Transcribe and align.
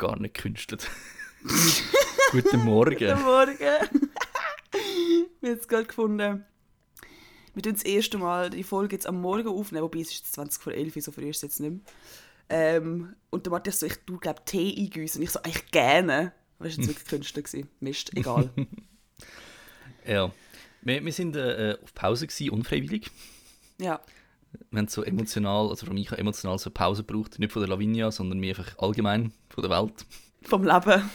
gar 0.00 0.18
nicht 0.18 0.34
gekünstelt. 0.34 0.90
Guten 2.32 2.64
Morgen. 2.64 2.96
Guten 2.96 3.22
Morgen. 3.22 3.58
Wir 5.40 5.50
haben 5.50 5.58
es 5.58 5.68
gerade 5.68 5.84
gefunden. 5.84 6.44
Wir 7.54 7.62
tun 7.62 7.74
das 7.74 7.82
erste 7.82 8.18
Mal 8.18 8.50
die 8.50 8.62
Folge 8.62 8.96
jetzt 8.96 9.06
am 9.06 9.20
Morgen 9.20 9.48
aufnehmen, 9.48 9.84
wobei 9.84 10.00
es 10.00 10.10
ist 10.10 10.32
20 10.32 10.62
vor 10.62 10.72
11 10.72 10.94
so 11.04 11.12
früh 11.12 11.28
ist 11.28 11.36
es 11.36 11.42
jetzt 11.42 11.60
nicht 11.60 11.70
mehr. 11.70 11.80
Ähm, 12.48 13.14
und 13.28 13.44
der 13.44 13.50
Matthias 13.50 13.80
so, 13.80 13.86
ich 13.86 13.96
tue, 14.06 14.18
glaube 14.18 14.42
Tee 14.44 14.74
eingießen. 14.76 15.20
Und 15.20 15.24
ich 15.24 15.30
so, 15.30 15.40
eigentlich 15.42 15.70
gerne. 15.70 16.32
Aber 16.58 16.68
das 16.68 16.78
war 16.78 16.84
jetzt 16.84 16.88
wirklich 16.88 17.08
Künstler. 17.08 17.42
Gewesen. 17.42 17.68
Mist, 17.80 18.16
egal. 18.16 18.50
ja. 20.06 20.32
Wir, 20.80 21.04
wir 21.04 21.12
sind 21.12 21.36
äh, 21.36 21.76
auf 21.82 21.92
Pause 21.94 22.26
gewesen, 22.26 22.50
unfreiwillig. 22.50 23.10
Ja. 23.78 24.00
Wir 24.70 24.78
haben 24.78 24.88
so 24.88 25.02
emotional, 25.02 25.68
also 25.68 25.86
für 25.86 25.92
mich 25.92 26.10
emotional 26.12 26.58
so 26.58 26.70
Pause 26.70 27.04
gebraucht. 27.04 27.38
Nicht 27.38 27.52
von 27.52 27.62
der 27.62 27.68
Lavinia, 27.68 28.10
sondern 28.10 28.38
mir 28.38 28.56
einfach 28.56 28.78
allgemein 28.78 29.32
von 29.48 29.62
der 29.62 29.70
Welt. 29.70 30.06
Vom 30.42 30.64
Leben. 30.64 31.10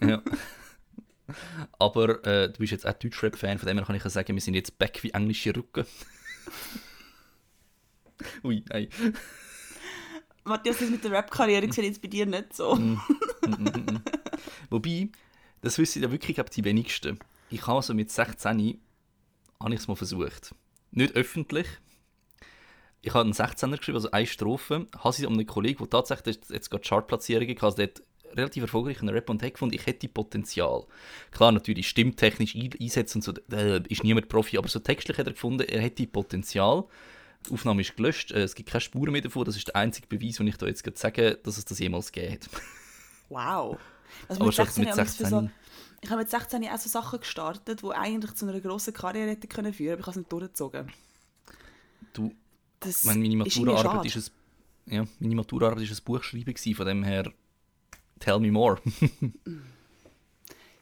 ja. 0.08 0.22
Aber 1.78 2.24
äh, 2.26 2.50
du 2.50 2.58
bist 2.58 2.72
jetzt 2.72 2.86
auch 2.86 2.92
Deutschrap-Fan, 2.92 3.58
von 3.58 3.66
dem 3.66 3.78
her 3.78 3.86
kann 3.86 3.96
ich 3.96 4.04
ja 4.04 4.10
sagen, 4.10 4.34
wir 4.34 4.40
sind 4.40 4.54
jetzt 4.54 4.78
back 4.78 5.02
wie 5.02 5.10
englische 5.10 5.54
Rücken. 5.54 5.86
Ui, 8.44 8.64
nein. 8.68 8.88
Matthias, 10.44 10.78
das 10.78 10.90
mit 10.90 11.02
der 11.02 11.12
Rap-Karriere 11.12 11.72
sieht 11.72 11.84
jetzt 11.84 12.02
bei 12.02 12.08
dir 12.08 12.26
nicht 12.26 12.54
so. 12.54 12.74
mm, 12.74 13.00
mm, 13.46 13.64
mm, 13.64 14.02
Wobei, 14.70 15.08
das 15.62 15.78
wissen 15.78 16.02
ja 16.02 16.10
wirklich 16.10 16.34
glaub, 16.34 16.50
die 16.50 16.64
wenigsten. 16.64 17.18
Ich 17.50 17.66
habe 17.66 17.76
also 17.76 17.94
mit 17.94 18.10
16 18.10 18.80
habe 19.60 19.74
ich 19.74 19.80
es 19.80 19.88
mal 19.88 19.96
versucht. 19.96 20.54
Nicht 20.90 21.16
öffentlich. 21.16 21.66
Ich 23.04 23.12
habe 23.12 23.24
einen 23.24 23.34
16er 23.34 23.76
geschrieben, 23.76 23.96
also 23.96 24.10
eine 24.12 24.26
Strophe, 24.26 24.86
habe 24.98 25.14
sie 25.14 25.26
an 25.26 25.34
einen 25.34 25.46
Kollegen, 25.46 25.78
der 25.78 25.90
tatsächlich 25.90 26.38
jetzt 26.48 26.70
gerade 26.70 26.82
Chartplatzierungen 26.88 27.54
hatte, 27.54 27.66
also 27.66 27.76
der 27.76 27.88
hat 27.88 28.02
relativ 28.34 28.62
erfolgreich 28.62 29.02
in 29.02 29.10
Rap 29.10 29.28
und 29.28 29.40
Tech 29.40 29.52
gefunden, 29.52 29.74
ich 29.74 29.86
hätte 29.86 30.08
Potenzial. 30.08 30.86
Klar, 31.30 31.52
natürlich 31.52 31.86
stimmtechnisch 31.86 32.56
einsetzen 32.56 33.18
und 33.18 33.22
so, 33.22 33.32
äh, 33.54 33.82
ist 33.88 34.04
niemand 34.04 34.28
Profi, 34.30 34.56
aber 34.56 34.68
so 34.68 34.78
textlich 34.78 35.18
hat 35.18 35.26
er 35.26 35.34
gefunden, 35.34 35.60
er 35.68 35.82
hätte 35.82 36.06
Potenzial. 36.06 36.84
Die 37.46 37.52
Aufnahme 37.52 37.82
ist 37.82 37.94
gelöscht, 37.94 38.32
äh, 38.32 38.42
es 38.42 38.54
gibt 38.54 38.70
keine 38.70 38.80
Spuren 38.80 39.12
mehr 39.12 39.20
davon, 39.20 39.44
das 39.44 39.56
ist 39.56 39.68
der 39.68 39.76
einzige 39.76 40.06
Beweis, 40.06 40.36
den 40.36 40.46
ich 40.46 40.56
da 40.56 40.66
jetzt 40.66 40.82
gerade 40.82 40.96
sage, 40.96 41.38
dass 41.42 41.58
es 41.58 41.66
das 41.66 41.78
jemals 41.78 42.10
gegeben 42.10 42.34
hat. 42.34 42.48
Wow. 43.28 43.78
Also 44.28 44.40
aber 44.40 44.52
schon 44.52 44.66
mit 44.78 44.94
16... 44.94 45.26
So, 45.26 45.50
ich 46.00 46.10
habe 46.10 46.20
mit 46.22 46.30
16 46.30 46.66
auch 46.68 46.78
so 46.78 46.88
Sachen 46.88 47.20
gestartet, 47.20 47.82
die 47.82 47.90
eigentlich 47.90 48.32
zu 48.34 48.46
einer 48.46 48.60
grossen 48.60 48.94
Karriere 48.94 49.30
hätten 49.30 49.48
können 49.48 49.74
führen, 49.74 49.92
aber 49.92 50.00
ich 50.00 50.06
habe 50.06 50.12
es 50.12 50.16
nicht 50.16 50.32
durchgezogen. 50.32 50.92
Du, 52.12 52.32
das 52.84 53.04
meine, 53.04 53.20
meine 53.20 53.36
Maturaarbeit 53.36 54.06
ist, 54.06 54.16
ist 54.16 54.32
ein, 54.86 54.94
ja, 54.94 55.06
meine 55.18 55.34
Maturaarbeit 55.34 55.84
ist 55.84 55.98
ein 55.98 56.04
Buchschreiben 56.04 56.74
von 56.74 56.86
dem 56.86 57.04
her 57.04 57.32
Tell 58.20 58.40
me 58.40 58.50
more. 58.50 58.78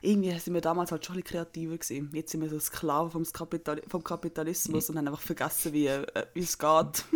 Irgendwie 0.00 0.36
sind 0.38 0.54
wir 0.54 0.60
damals 0.60 0.90
halt 0.90 1.04
schon 1.06 1.16
ein 1.16 1.22
bisschen 1.22 1.44
kreativer 1.44 1.78
gewesen. 1.78 2.10
Jetzt 2.12 2.32
sind 2.32 2.40
wir 2.40 2.48
so 2.48 2.58
Sklaven 2.58 3.10
vom, 3.10 3.24
Kapital 3.24 3.80
vom 3.86 4.02
Kapitalismus 4.02 4.90
und 4.90 4.98
haben 4.98 5.06
einfach 5.06 5.20
vergessen, 5.20 5.72
wie, 5.72 5.86
äh, 5.86 6.04
es 6.34 6.58
geht. 6.58 7.04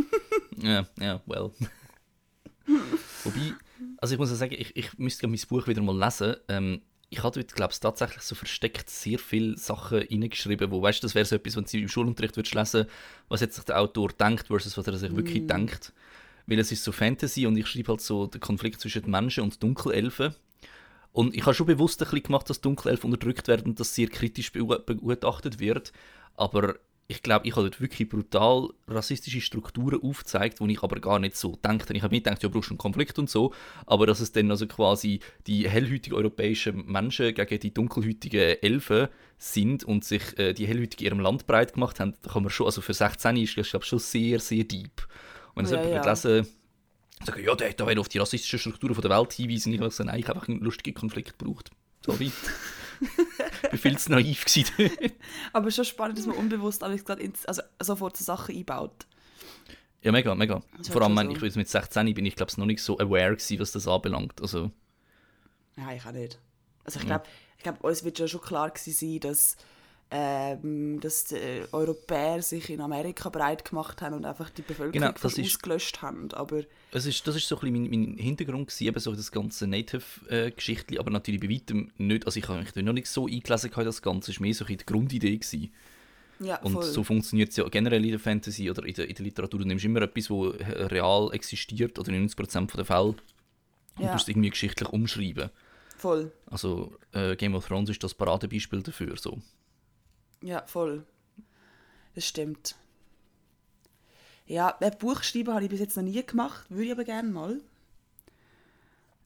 Ja, 0.59 0.87
ja, 0.99 1.21
well. 1.27 1.51
Wobei, 3.25 3.53
also 3.99 4.15
ich 4.15 4.19
muss 4.19 4.31
ja 4.31 4.37
sagen, 4.37 4.55
ich, 4.59 4.75
ich 4.75 4.97
müsste 4.97 5.29
mein 5.29 5.39
Buch 5.51 5.67
wieder 5.67 5.83
mal 5.83 5.99
lesen. 5.99 6.37
Ähm, 6.49 6.81
ich 7.09 7.23
habe 7.23 7.41
dort, 7.41 7.55
glaube 7.55 7.73
ich, 7.73 7.81
tatsächlich 7.81 8.23
so 8.23 8.35
versteckt 8.35 8.91
sehr 8.91 9.19
viele 9.19 9.57
Sachen 9.57 9.99
reingeschrieben, 9.99 10.71
wo, 10.71 10.83
weißt 10.83 11.03
du, 11.03 11.07
das 11.07 11.15
wäre 11.15 11.25
so 11.25 11.37
etwas, 11.37 11.57
wenn 11.57 11.65
du 11.65 11.79
im 11.79 11.89
Schulunterricht 11.89 12.37
würdest 12.37 12.55
lesen 12.55 12.87
was 13.29 13.41
jetzt 13.41 13.57
sich 13.57 13.65
der 13.65 13.81
Autor 13.81 14.09
denkt 14.09 14.49
versus 14.49 14.77
was 14.77 14.87
er 14.87 14.97
sich 14.97 15.15
wirklich 15.15 15.45
mm. 15.45 15.49
denkt 15.49 15.93
weil 16.47 16.59
es 16.59 16.73
ist 16.73 16.85
so 16.85 16.93
Fantasy 16.93 17.47
und 17.47 17.57
ich 17.57 17.67
schreibe 17.67 17.89
halt 17.89 18.01
so 18.01 18.27
den 18.27 18.41
Konflikt 18.41 18.81
zwischen 18.81 19.11
Menschen 19.11 19.45
und 19.45 19.63
Dunkelelfen. 19.63 20.35
Und 21.13 21.35
ich 21.35 21.43
habe 21.43 21.55
schon 21.55 21.67
bewusst 21.67 22.01
ein 22.01 22.05
bisschen 22.07 22.25
gemacht, 22.25 22.49
dass 22.49 22.61
Dunkelelfen 22.61 23.11
unterdrückt 23.11 23.49
werden 23.49 23.71
und 23.71 23.81
dass 23.81 23.95
sehr 23.95 24.09
kritisch 24.09 24.53
begutachtet 24.53 25.59
wird. 25.59 25.93
Aber 26.37 26.77
ich 27.09 27.23
glaube, 27.23 27.47
ich 27.47 27.55
habe 27.55 27.63
dort 27.63 27.81
wirklich 27.81 28.09
brutal 28.09 28.71
rassistische 28.89 29.41
Strukturen 29.41 30.03
aufgezeigt, 30.03 30.59
die 30.59 30.73
ich 30.73 30.83
aber 30.83 30.99
gar 31.01 31.19
nicht 31.19 31.37
so 31.37 31.57
denke. 31.65 31.93
Ich 31.95 32.03
habe 32.03 32.15
mir 32.15 32.21
gedacht, 32.21 32.43
ja, 32.43 32.49
brauchst 32.49 32.71
einen 32.71 32.79
Konflikt 32.79 33.19
und 33.19 33.31
so, 33.31 33.53
aber 33.87 34.07
dass 34.07 34.21
es 34.21 34.33
dann 34.33 34.51
also 34.51 34.67
quasi 34.67 35.21
die 35.47 35.69
hellhütigen 35.69 36.17
europäischen 36.17 36.85
Menschen 36.87 37.33
gegen 37.35 37.61
die 37.61 37.73
dunkelhütigen 37.73 38.61
Elfen 38.61 39.09
sind 39.39 39.85
und 39.85 40.05
sich 40.05 40.37
äh, 40.39 40.53
die 40.53 40.67
hellhütigen 40.67 41.07
in 41.07 41.13
ihrem 41.13 41.21
Land 41.21 41.47
breit 41.47 41.75
gemacht 41.75 42.01
haben, 42.01 42.15
da 42.23 42.33
kann 42.33 42.43
man 42.43 42.51
schon, 42.51 42.67
also 42.67 42.81
für 42.81 42.95
16 42.95 43.37
ist 43.37 43.57
das 43.57 43.71
glaube 43.71 43.85
schon 43.85 44.01
sehr, 44.01 44.41
sehr 44.41 44.65
deep. 44.65 45.07
Und 45.55 45.71
wenn 45.71 45.79
ja, 45.79 45.85
jemand 45.85 46.07
ja. 46.07 46.15
gelesen 46.15 46.47
sagen, 47.25 47.45
ja, 47.45 47.55
der 47.55 47.71
hat 47.71 47.81
da 47.81 47.87
auf 47.87 48.09
die 48.09 48.19
rassistischen 48.19 48.59
Strukturen 48.59 49.01
der 49.01 49.11
Welt 49.11 49.33
hinweisen, 49.33 49.73
ich 49.73 49.81
habe 49.81 49.93
nein, 50.05 50.19
ich 50.19 50.29
habe 50.29 50.39
einfach 50.39 50.49
einen 50.49 50.61
lustigen 50.61 50.95
Konflikt 50.95 51.39
gebraucht. 51.39 51.71
Sorry. 52.07 52.33
ich 53.01 53.73
war 53.73 53.79
viel 53.79 53.99
zu 53.99 54.13
naiv. 54.13 54.45
Aber 55.53 55.71
schon 55.71 55.85
spannend, 55.85 56.19
dass 56.19 56.27
man 56.27 56.37
unbewusst 56.37 56.83
also 56.83 57.63
sofort 57.81 58.17
so 58.17 58.25
Sachen 58.25 58.57
einbaut. 58.57 59.07
Ja, 60.03 60.13
mega, 60.13 60.35
mega. 60.35 60.63
Vor 60.91 61.03
allem, 61.03 61.17
so. 61.17 61.45
ich 61.45 61.57
mit 61.57 61.69
16 61.69 62.15
bin 62.15 62.25
ich 62.25 62.37
glaube 62.37 62.53
noch 62.59 62.67
nicht 62.67 62.83
so 62.83 62.99
aware 62.99 63.37
gewesen, 63.37 63.59
was 63.59 63.73
das 63.73 63.89
anbelangt. 63.89 64.41
Also. 64.41 64.71
Ja, 65.77 65.93
ich 65.93 66.07
auch 66.07 66.13
nicht. 66.13 66.39
Also 66.85 67.01
ich 67.01 67.07
glaube, 67.07 67.25
ja. 67.27 67.33
ich 67.57 67.63
glaube, 67.65 67.79
uns 67.81 68.05
wird 68.05 68.31
schon 68.31 68.41
klar 68.41 68.71
gewesen 68.71 68.93
sein, 68.93 69.21
dass 69.21 69.57
ähm, 70.11 71.01
dass 71.01 71.25
die 71.25 71.63
Europäer 71.73 72.41
sich 72.41 72.71
in 72.71 72.81
Amerika 72.81 73.29
breit 73.29 73.65
gemacht 73.65 74.03
haben 74.03 74.15
und 74.15 74.25
einfach 74.25 74.51
die 74.51 74.63
Bevölkerung 74.63 74.93
genau, 74.93 75.13
das 75.21 75.37
ist, 75.37 75.47
ausgelöscht 75.47 76.01
haben. 76.01 76.33
Aber 76.33 76.63
es 76.93 77.07
ist, 77.07 77.27
das 77.27 77.35
ist 77.35 77.49
so 77.49 77.57
ein 77.57 77.73
bisschen 77.73 77.91
mein, 77.91 78.07
mein 78.07 78.19
Hintergrund 78.19 78.69
gewesen, 78.69 78.87
eben 78.87 79.01
so 79.01 79.15
das 79.15 79.33
ganze 79.33 79.67
Native-Geschichtli, 79.67 80.97
äh, 80.97 81.01
aber 81.01 81.11
natürlich 81.11 81.41
bei 81.41 81.51
weitem 81.51 81.91
nicht, 81.99 82.25
also 82.25 82.39
ich 82.39 82.47
habe 82.49 82.61
mich 82.61 82.75
noch 82.77 82.93
nicht 82.93 83.09
so 83.09 83.27
eingelesen 83.27 83.71
das 83.75 84.03
Ganze, 84.03 84.31
es 84.31 84.39
war 84.39 84.43
mehr 84.47 84.55
so 84.55 84.65
ein 84.65 84.77
die 84.77 84.87
Grundidee 84.87 85.37
gewesen. 85.37 85.73
Ja, 86.39 86.57
und 86.59 86.75
voll. 86.75 86.85
so 86.85 87.03
funktioniert 87.03 87.51
es 87.51 87.57
ja 87.57 87.67
generell 87.69 88.05
in 88.05 88.11
der 88.11 88.21
Fantasy 88.21 88.71
oder 88.71 88.85
in 88.85 88.95
der, 88.95 89.09
in 89.09 89.15
der 89.15 89.25
Literatur. 89.25 89.61
Du 89.61 89.67
nimmst 89.67 89.87
immer 89.87 90.03
etwas, 90.03 90.29
das 90.29 90.91
real 90.93 91.31
existiert 91.33 91.99
oder 91.99 92.13
in 92.13 92.29
90% 92.29 92.77
der 92.77 92.85
Fälle 92.85 93.05
und 93.05 93.23
ja. 93.99 94.11
du 94.11 94.17
es 94.17 94.29
irgendwie 94.29 94.51
geschichtlich 94.51 94.89
umschreiben. 94.91 95.51
Voll. 95.97 96.31
Also 96.47 96.93
äh, 97.13 97.37
Game 97.37 97.55
of 97.55 97.67
Thrones 97.67 97.89
ist 97.89 98.05
das 98.05 98.13
Paradebeispiel 98.13 98.83
dafür. 98.83 99.17
So. 99.17 99.39
Ja, 100.43 100.67
voll. 100.67 101.05
Das 102.15 102.27
stimmt. 102.27 102.77
Ja, 104.47 104.77
ein 104.79 104.99
Buch 104.99 105.23
schreiben 105.23 105.53
habe 105.53 105.65
ich 105.65 105.71
bis 105.71 105.81
jetzt 105.81 105.97
noch 105.97 106.05
nie 106.05 106.25
gemacht, 106.25 106.67
würde 106.71 106.85
ich 106.85 106.93
aber 106.93 107.05
gerne 107.05 107.29
mal. 107.29 107.61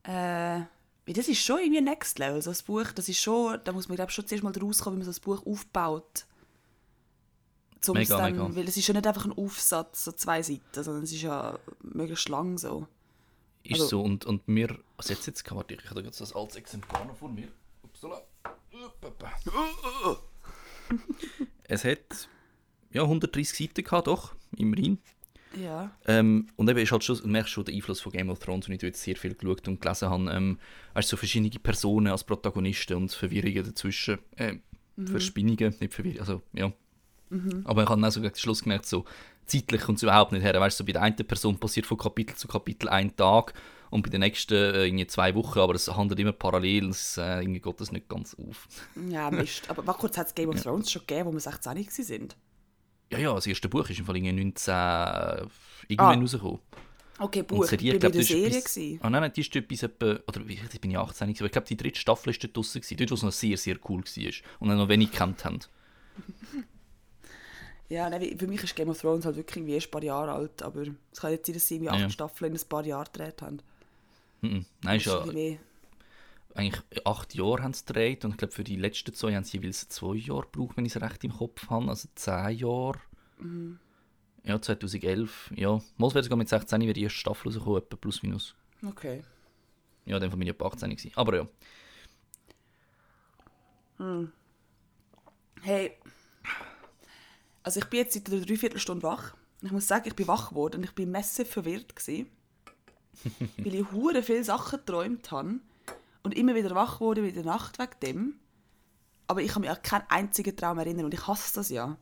Äh, 0.04 0.64
das 1.12 1.28
ist 1.28 1.44
schon 1.44 1.58
irgendwie 1.58 1.80
Next 1.80 2.18
Level, 2.18 2.40
so 2.40 2.50
ein 2.50 2.56
Buch, 2.66 2.92
das 2.92 3.08
ist 3.08 3.20
schon, 3.20 3.60
da 3.64 3.72
muss 3.72 3.88
man 3.88 3.96
glaube 3.96 4.12
schon 4.12 4.26
zuerst 4.26 4.44
mal 4.44 4.52
rauskommen, 4.56 5.00
wie 5.00 5.04
man 5.04 5.12
so 5.12 5.18
ein 5.18 5.22
Buch 5.22 5.44
aufbaut. 5.46 6.26
Zum 7.80 7.96
mega, 7.96 8.16
dann, 8.16 8.32
mega. 8.32 8.56
Weil 8.56 8.68
es 8.68 8.76
ist 8.76 8.86
ja 8.86 8.94
nicht 8.94 9.06
einfach 9.06 9.24
ein 9.24 9.32
Aufsatz, 9.32 10.04
so 10.04 10.12
zwei 10.12 10.42
Seiten, 10.42 10.82
sondern 10.84 11.02
es 11.02 11.12
ist 11.12 11.22
ja 11.22 11.58
möglichst 11.82 12.28
lang 12.28 12.58
so. 12.58 12.86
Ist 13.62 13.74
also, 13.74 13.86
so, 13.88 14.02
und, 14.02 14.24
und 14.24 14.48
mir, 14.48 14.78
also 14.96 15.12
jetzt, 15.12 15.26
jetzt, 15.26 15.50
warte, 15.50 15.74
ich 15.74 15.90
habe 15.90 16.02
jetzt 16.02 16.20
das 16.20 16.34
altes 16.34 16.56
Exemplar 16.56 17.04
noch 17.04 17.16
vor 17.16 17.28
mir. 17.28 17.48
Upsala 17.82 18.22
es 21.64 21.84
hat 21.84 22.28
ja, 22.92 23.02
130 23.02 23.56
Seiten 23.68 23.84
gehabt, 23.84 24.06
doch, 24.06 24.34
immerhin. 24.56 24.98
Ja. 25.60 25.90
Ähm, 26.06 26.46
und 26.56 26.68
eben 26.70 26.78
ist 26.78 26.92
halt 26.92 27.02
schon, 27.02 27.18
du 27.18 27.26
merkst 27.26 27.52
schon 27.52 27.64
den 27.64 27.74
Einfluss 27.74 28.00
von 28.00 28.12
Game 28.12 28.30
of 28.30 28.38
Thrones, 28.38 28.68
und 28.68 28.74
ich 28.74 28.82
jetzt 28.82 29.02
sehr 29.02 29.16
viel 29.16 29.34
geschaut 29.34 29.66
und 29.68 29.80
gelesen 29.80 30.08
habe. 30.08 30.30
Ähm, 30.30 30.58
weißt 30.94 31.08
so 31.08 31.16
verschiedene 31.16 31.50
Personen 31.50 32.08
als 32.08 32.24
Protagonisten 32.24 32.96
und 32.96 33.12
Verwirrungen 33.12 33.64
dazwischen. 33.64 34.18
Äh, 34.36 34.58
mhm. 34.96 35.06
Verspinnungen, 35.06 35.74
nicht 35.80 35.94
Verwirrungen, 35.94 36.20
also 36.20 36.42
ja. 36.52 36.72
Mhm. 37.30 37.62
Aber 37.64 37.82
ich 37.82 37.88
habe 37.88 38.00
dann 38.00 38.08
auch 38.08 38.12
so 38.12 38.20
gegen 38.20 38.32
den 38.32 38.38
Schluss 38.38 38.62
gemerkt, 38.62 38.86
so 38.86 39.04
zeitlich 39.46 39.80
kommt 39.82 39.98
es 39.98 40.02
überhaupt 40.02 40.32
nicht 40.32 40.42
her. 40.42 40.58
Weißt 40.60 40.76
so 40.76 40.84
bei 40.84 40.92
der 40.92 41.02
einen 41.02 41.16
Person 41.16 41.58
passiert 41.58 41.86
von 41.86 41.98
Kapitel 41.98 42.36
zu 42.36 42.48
Kapitel 42.48 42.88
ein 42.88 43.14
Tag 43.16 43.54
und 43.90 44.02
bei 44.02 44.10
der 44.10 44.20
nächsten 44.20 44.54
äh, 44.54 44.86
irgendwie 44.86 45.06
zwei 45.06 45.34
Wochen, 45.34 45.58
aber 45.58 45.74
es 45.74 45.88
handelt 45.88 46.18
immer 46.20 46.32
parallel, 46.32 46.90
es 46.90 47.16
äh, 47.16 47.40
irgendwie 47.40 47.60
geht 47.60 47.80
das 47.80 47.92
nicht 47.92 48.08
ganz 48.08 48.34
auf. 48.34 48.68
Ja, 49.08 49.30
Mist. 49.30 49.64
aber 49.68 49.86
was 49.86 49.96
kurz 49.98 50.16
hat 50.16 50.28
es 50.28 50.34
Game 50.34 50.48
of 50.48 50.62
Thrones 50.62 50.86
ja. 50.86 50.92
schon 50.92 51.06
gegeben, 51.06 51.28
wo 51.28 51.32
wir 51.32 51.40
16 51.40 51.88
sind? 51.90 52.36
Ja, 53.10 53.18
ja, 53.18 53.34
das 53.34 53.46
erste 53.46 53.68
Buch 53.68 53.88
ist 53.90 53.98
im 53.98 54.06
Fall 54.06 54.20
19 54.20 54.32
äh, 54.32 55.46
irgendwann 55.88 56.18
ah. 56.18 56.20
rausgekommen. 56.20 56.60
Okay, 57.18 57.42
Buch. 57.42 57.58
Und 57.58 57.66
Serie, 57.66 57.94
ich 57.94 58.00
glaube, 58.00 58.16
das 58.16 58.28
Serie 58.28 58.46
etwas, 58.46 58.78
Ah 59.02 59.10
nein, 59.10 59.22
nein, 59.22 59.32
die 59.34 59.40
ist 59.42 59.54
etwas 59.54 59.82
etwa, 59.82 60.18
oder 60.26 60.40
ich 60.48 60.80
bin 60.80 60.90
ja 60.90 61.02
18 61.02 61.28
aber 61.28 61.46
ich 61.46 61.52
glaube, 61.52 61.66
die 61.66 61.76
dritte 61.76 62.00
Staffel 62.00 62.30
ist 62.30 62.42
dort 62.42 62.56
draussen 62.56 62.80
gewesen, 62.80 62.96
dort, 62.96 63.10
wo 63.10 63.14
es 63.14 63.22
noch 63.22 63.32
sehr, 63.32 63.58
sehr 63.58 63.76
cool 63.88 64.02
war 64.02 64.32
und 64.60 64.68
noch 64.68 64.88
wenig 64.88 65.10
gekannt 65.10 65.44
haben. 65.44 65.58
Ja, 67.90 68.08
nein, 68.08 68.38
für 68.38 68.46
mich 68.46 68.62
ist 68.62 68.76
Game 68.76 68.88
of 68.88 69.00
Thrones 69.00 69.24
halt 69.24 69.34
wirklich 69.34 69.66
wie 69.66 69.74
ein 69.74 69.90
paar 69.90 70.04
Jahre 70.04 70.30
alt, 70.30 70.62
aber 70.62 70.82
es 71.10 71.20
kann 71.20 71.32
jetzt 71.32 71.46
sein, 71.46 71.54
dass 71.54 71.66
sie 71.66 71.74
irgendwie 71.74 71.90
acht 71.90 71.98
ja. 71.98 72.08
Staffeln 72.08 72.54
in 72.54 72.56
ein 72.60 72.68
paar 72.68 72.86
Jahren 72.86 73.08
gedreht 73.12 73.42
haben. 73.42 73.58
Mhm. 74.40 74.66
Nein, 74.82 74.96
ist 74.96 75.06
ja 75.06 75.24
eigentlich 76.54 76.82
acht 77.06 77.34
Jahre 77.34 77.62
haben 77.62 77.72
sie 77.72 77.84
gedreht 77.84 78.24
und 78.24 78.32
ich 78.32 78.36
glaube 78.36 78.52
für 78.52 78.64
die 78.64 78.76
letzten 78.76 79.14
zwei 79.14 79.34
haben 79.34 79.44
sie 79.44 79.58
jeweils 79.58 79.88
zwei 79.88 80.16
Jahre 80.16 80.42
gebraucht, 80.42 80.76
wenn 80.76 80.84
ich 80.84 80.94
es 80.94 81.00
recht 81.00 81.22
im 81.22 81.32
Kopf 81.32 81.70
habe, 81.70 81.88
also 81.88 82.08
zehn 82.14 82.58
Jahre. 82.58 83.00
Mhm. 83.38 83.78
Ja, 84.44 84.60
2011, 84.60 85.52
ja. 85.54 85.80
Mal 85.96 86.14
wäre 86.14 86.24
sogar 86.24 86.38
mit 86.38 86.48
16 86.48 86.80
wäre 86.80 86.92
die 86.92 87.02
erste 87.02 87.18
Staffel 87.18 87.48
rausgekommen, 87.48 87.82
etwa 87.82 87.96
plus 87.96 88.22
minus. 88.22 88.54
Okay. 88.84 89.22
Ja, 90.06 90.18
dann 90.18 90.30
von 90.30 90.38
mir 90.38 90.50
etwa 90.50 90.66
18 90.66 90.90
gewesen. 90.90 91.12
Aber 91.14 91.36
ja. 91.36 91.46
Hey, 95.60 95.92
also 97.62 97.80
ich 97.80 97.86
bin 97.86 98.00
jetzt 98.00 98.14
seit 98.14 98.28
einer 98.30 98.40
Dreiviertelstunde 98.40 99.02
wach. 99.02 99.36
Ich 99.60 99.70
muss 99.70 99.86
sagen, 99.86 100.08
ich 100.08 100.16
bin 100.16 100.26
wach 100.26 100.48
geworden 100.48 100.76
und 100.76 100.84
ich 100.84 100.94
bin 100.94 101.10
massiv 101.10 101.50
verwirrt 101.50 101.94
gewesen, 101.94 102.30
weil 103.58 103.74
ich 103.74 103.92
hure 103.92 104.22
viele 104.22 104.44
Sachen 104.44 104.78
geträumt 104.78 105.30
habe 105.30 105.60
und 106.22 106.34
immer 106.34 106.54
wieder 106.54 106.74
wach 106.74 107.00
wurde 107.00 107.26
in 107.26 107.34
der 107.34 107.44
Nacht 107.44 107.78
wegen 107.78 108.00
dem. 108.02 108.34
Aber 109.26 109.42
ich 109.42 109.52
kann 109.52 109.62
mich 109.62 109.70
an 109.70 109.82
keinen 109.82 110.04
einzigen 110.08 110.56
Traum 110.56 110.78
erinnern 110.78 111.04
und 111.04 111.14
ich 111.14 111.26
hasse 111.26 111.54
das 111.54 111.70
ja. 111.70 111.96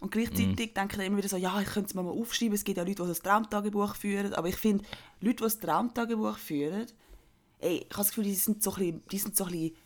Und 0.00 0.10
gleichzeitig 0.10 0.74
denke 0.74 1.00
ich 1.00 1.06
immer 1.06 1.16
wieder 1.16 1.28
so, 1.28 1.38
ja, 1.38 1.58
ich 1.60 1.68
könnte 1.68 1.88
es 1.88 1.94
mir 1.94 2.02
mal 2.02 2.10
aufschreiben. 2.10 2.54
Es 2.54 2.64
gibt 2.64 2.76
ja 2.76 2.84
Leute, 2.84 3.02
die 3.02 3.08
das 3.08 3.22
Traumtagebuch 3.22 3.96
führen. 3.96 4.34
Aber 4.34 4.48
ich 4.48 4.56
finde, 4.56 4.84
Leute, 5.20 5.36
die 5.36 5.42
das 5.44 5.58
Traumtagebuch 5.58 6.36
führen, 6.36 6.86
ey, 7.60 7.78
ich 7.78 7.84
habe 7.84 7.96
das 7.96 8.08
Gefühl, 8.08 8.24
die 8.24 8.34
sind 8.34 8.62
so 8.62 8.72
ein 8.72 8.76
bisschen, 8.76 9.02
die 9.10 9.18
sind 9.18 9.36
so 9.36 9.44
ein 9.44 9.52
bisschen 9.52 9.76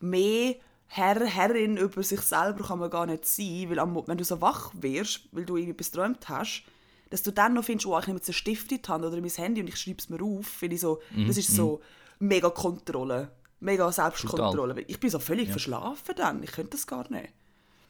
mehr 0.00 0.56
Herr, 0.92 1.24
Herrin 1.24 1.76
über 1.76 2.02
sich 2.02 2.20
selber 2.20 2.64
kann 2.66 2.80
man 2.80 2.90
gar 2.90 3.06
nicht 3.06 3.24
sein, 3.24 3.70
weil 3.70 3.76
wenn 4.08 4.18
du 4.18 4.24
so 4.24 4.40
wach 4.40 4.72
wirst, 4.74 5.28
weil 5.30 5.44
du 5.44 5.56
irgendwas 5.56 5.92
geträumt 5.92 6.28
hast, 6.28 6.64
dass 7.10 7.22
du 7.22 7.32
dann 7.32 7.54
noch 7.54 7.64
findest, 7.64 7.86
oh, 7.86 7.98
ich 7.98 8.06
nehme 8.06 8.18
jetzt 8.18 8.28
einen 8.28 8.34
Stift 8.34 8.72
in 8.72 8.80
die 8.82 8.88
Hand 8.88 9.04
oder 9.04 9.20
mein 9.20 9.30
Handy 9.30 9.60
und 9.60 9.68
ich 9.68 9.76
schreibe 9.76 9.98
es 9.98 10.08
mir 10.08 10.22
auf, 10.22 10.62
weil 10.62 10.72
ich 10.72 10.80
so, 10.80 11.00
das 11.26 11.36
ist 11.36 11.54
so 11.54 11.80
mega 12.18 12.50
Kontrolle, 12.50 13.32
mega 13.60 13.90
Selbstkontrolle. 13.92 14.82
Ich 14.86 14.98
bin 15.00 15.10
so 15.10 15.18
völlig 15.18 15.50
verschlafen 15.50 16.14
dann, 16.16 16.42
ich 16.42 16.52
könnte 16.52 16.70
das 16.72 16.86
gar 16.86 17.10
nicht. 17.10 17.32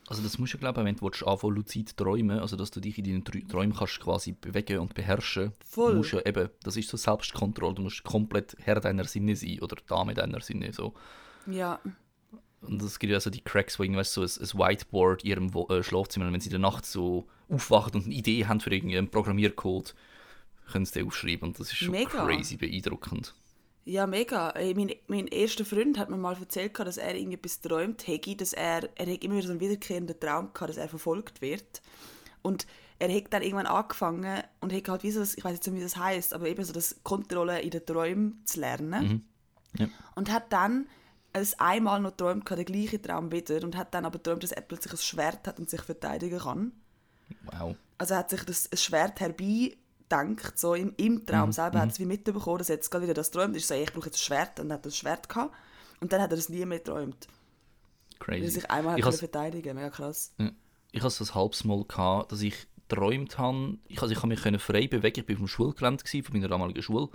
Also 0.08 0.22
das 0.22 0.38
musst 0.38 0.54
du 0.54 0.58
glauben, 0.58 0.84
wenn 0.84 0.96
du 0.96 1.06
anfangen 1.24 1.54
luzid 1.54 1.96
träumen, 1.96 2.40
also 2.40 2.56
dass 2.56 2.72
du 2.72 2.80
dich 2.80 2.98
in 2.98 3.04
deinen 3.04 3.22
Trä- 3.24 3.46
Träumen 3.46 3.76
kannst 3.76 4.00
quasi 4.00 4.32
bewegen 4.32 4.80
und 4.80 4.92
beherrschen. 4.92 5.52
Voll. 5.64 5.94
Musst 5.94 6.10
ja 6.12 6.20
eben, 6.26 6.48
das 6.64 6.76
ist 6.76 6.88
so 6.88 6.96
Selbstkontrolle. 6.96 7.74
Du 7.76 7.82
musst 7.82 8.02
komplett 8.02 8.56
Herr 8.58 8.80
deiner 8.80 9.04
Sinne 9.04 9.36
sein 9.36 9.60
oder 9.60 9.76
Dame 9.86 10.14
deiner 10.14 10.40
Sinne 10.40 10.72
so. 10.72 10.94
Ja, 11.46 11.78
Und 12.62 12.82
es 12.82 12.98
gibt 12.98 13.10
ja 13.12 13.20
so 13.20 13.30
die 13.30 13.40
Cracks, 13.40 13.78
wo 13.78 13.82
irgendwas 13.82 14.12
so 14.12 14.22
ein, 14.22 14.28
ein 14.28 14.58
Whiteboard 14.58 15.24
in 15.24 15.30
ihrem 15.30 15.54
Wo 15.54 15.66
äh, 15.68 15.82
Schlafzimmer, 15.82 16.26
und 16.26 16.32
wenn 16.32 16.40
sie 16.40 16.48
in 16.48 16.52
der 16.52 16.60
Nacht 16.60 16.84
so 16.84 17.26
aufwachen 17.48 17.94
und 17.94 18.04
eine 18.04 18.14
Idee 18.14 18.46
haben 18.46 18.60
für 18.60 18.72
irgendeinen 18.72 19.10
Programmiercode, 19.10 19.94
können 20.70 20.84
sie 20.84 20.92
den 20.94 21.06
aufschreiben 21.06 21.48
und 21.48 21.58
das 21.58 21.68
ist 21.68 21.78
schon 21.78 21.90
Mega. 21.90 22.24
crazy 22.24 22.56
beeindruckend. 22.56 23.34
Ja, 23.84 24.06
mega. 24.06 24.50
Ey, 24.50 24.74
Mein, 24.74 24.92
mein 25.08 25.26
erster 25.26 25.64
Freund 25.64 25.98
hat 25.98 26.10
mir 26.10 26.16
mal 26.16 26.36
erzählt, 26.38 26.78
dass 26.78 26.96
er 26.98 27.14
irgendetwas 27.14 27.60
träumt 27.60 28.06
hätte, 28.06 28.36
dass 28.36 28.52
er, 28.52 28.88
er 28.94 29.12
hat 29.12 29.24
immer 29.24 29.36
wieder 29.36 29.46
so 29.46 29.52
einen 29.52 29.60
wiederkehrenden 29.60 30.20
Traum 30.20 30.52
gehabt, 30.52 30.70
dass 30.70 30.76
er 30.76 30.88
verfolgt 30.88 31.40
wird. 31.40 31.82
Und 32.42 32.66
er 32.98 33.12
hat 33.12 33.32
dann 33.32 33.42
irgendwann 33.42 33.66
angefangen 33.66 34.42
und 34.60 34.72
hat 34.72 34.88
halt 34.88 35.02
wie 35.02 35.10
so 35.10 35.22
ich 35.22 35.42
weiß 35.42 35.54
jetzt 35.54 35.66
nicht, 35.66 35.76
wie 35.76 35.82
das 35.82 35.96
heißt, 35.96 36.34
aber 36.34 36.46
eben 36.46 36.62
so 36.62 36.72
das 36.72 37.00
Kontrolle 37.02 37.60
in 37.62 37.70
den 37.70 37.84
Träumen 37.84 38.42
zu 38.44 38.60
lernen. 38.60 39.26
Ja. 39.78 39.88
Und 40.14 40.30
hat 40.30 40.52
dann 40.52 40.86
es 41.32 41.58
einmal 41.60 42.00
noch 42.00 42.16
gehabt, 42.16 42.50
den 42.50 42.64
gleichen 42.64 43.02
Traum 43.02 43.30
wieder, 43.32 43.62
und 43.64 43.76
hat 43.76 43.94
dann 43.94 44.04
aber 44.04 44.18
geträumt, 44.18 44.42
dass 44.42 44.52
er 44.52 44.62
plötzlich 44.62 44.92
ein 44.94 44.98
Schwert 44.98 45.46
hat 45.46 45.58
und 45.58 45.70
sich 45.70 45.82
verteidigen 45.82 46.38
kann. 46.40 46.72
Wow. 47.44 47.76
Also 47.98 48.14
er 48.14 48.20
hat 48.20 48.30
sich 48.30 48.42
das 48.44 48.68
Schwert 48.74 49.20
herbeigedacht, 49.20 50.58
so 50.58 50.74
im, 50.74 50.92
im 50.96 51.24
Traum 51.26 51.52
selber 51.52 51.80
hat 51.80 51.90
es 51.92 51.98
wie 52.00 52.06
mitbekommen, 52.06 52.58
dass 52.58 52.68
er 52.70 52.76
jetzt 52.76 52.90
gerade 52.90 53.04
wieder 53.04 53.14
das 53.14 53.30
träumt. 53.30 53.54
ist 53.56 53.68
so, 53.68 53.74
ich 53.74 53.92
brauche 53.92 54.06
jetzt 54.06 54.16
ein 54.16 54.18
Schwert, 54.24 54.58
und 54.60 54.68
dann 54.68 54.78
hat 54.78 54.80
er 54.86 54.90
das 54.90 54.96
Schwert 54.96 55.28
gehabt. 55.28 55.54
Und 56.00 56.12
dann 56.12 56.20
hat 56.22 56.30
er 56.30 56.36
das 56.36 56.48
nie 56.48 56.64
mehr 56.64 56.78
geträumt. 56.78 57.28
Weil 58.26 58.36
er 58.36 58.40
Crazy. 58.40 58.50
sich 58.54 58.70
einmal 58.70 58.92
hat 58.92 58.98
ich 58.98 59.02
können 59.04 59.12
has- 59.12 59.18
verteidigen 59.20 59.74
Mega 59.76 59.90
krass. 59.90 60.32
Ja. 60.38 60.50
Ich 60.92 61.02
hatte 61.02 61.10
so 61.14 61.24
ein 61.24 61.34
halbes 61.34 61.62
Mal, 61.64 61.84
gehabt, 61.84 62.32
dass 62.32 62.40
ich 62.40 62.66
geträumt 62.90 63.38
habe, 63.38 63.78
ich, 63.88 64.02
also 64.02 64.12
ich 64.12 64.18
habe 64.18 64.28
mich 64.28 64.40
frei 64.60 64.86
bewegen, 64.86 65.20
ich 65.20 65.28
war 65.28 65.34
auf 65.34 65.38
dem 65.38 65.48
Schulgelände 65.48 66.04
gewesen, 66.04 66.24
von 66.24 66.34
meiner 66.34 66.48
damaligen 66.48 66.82
Schule, 66.82 67.08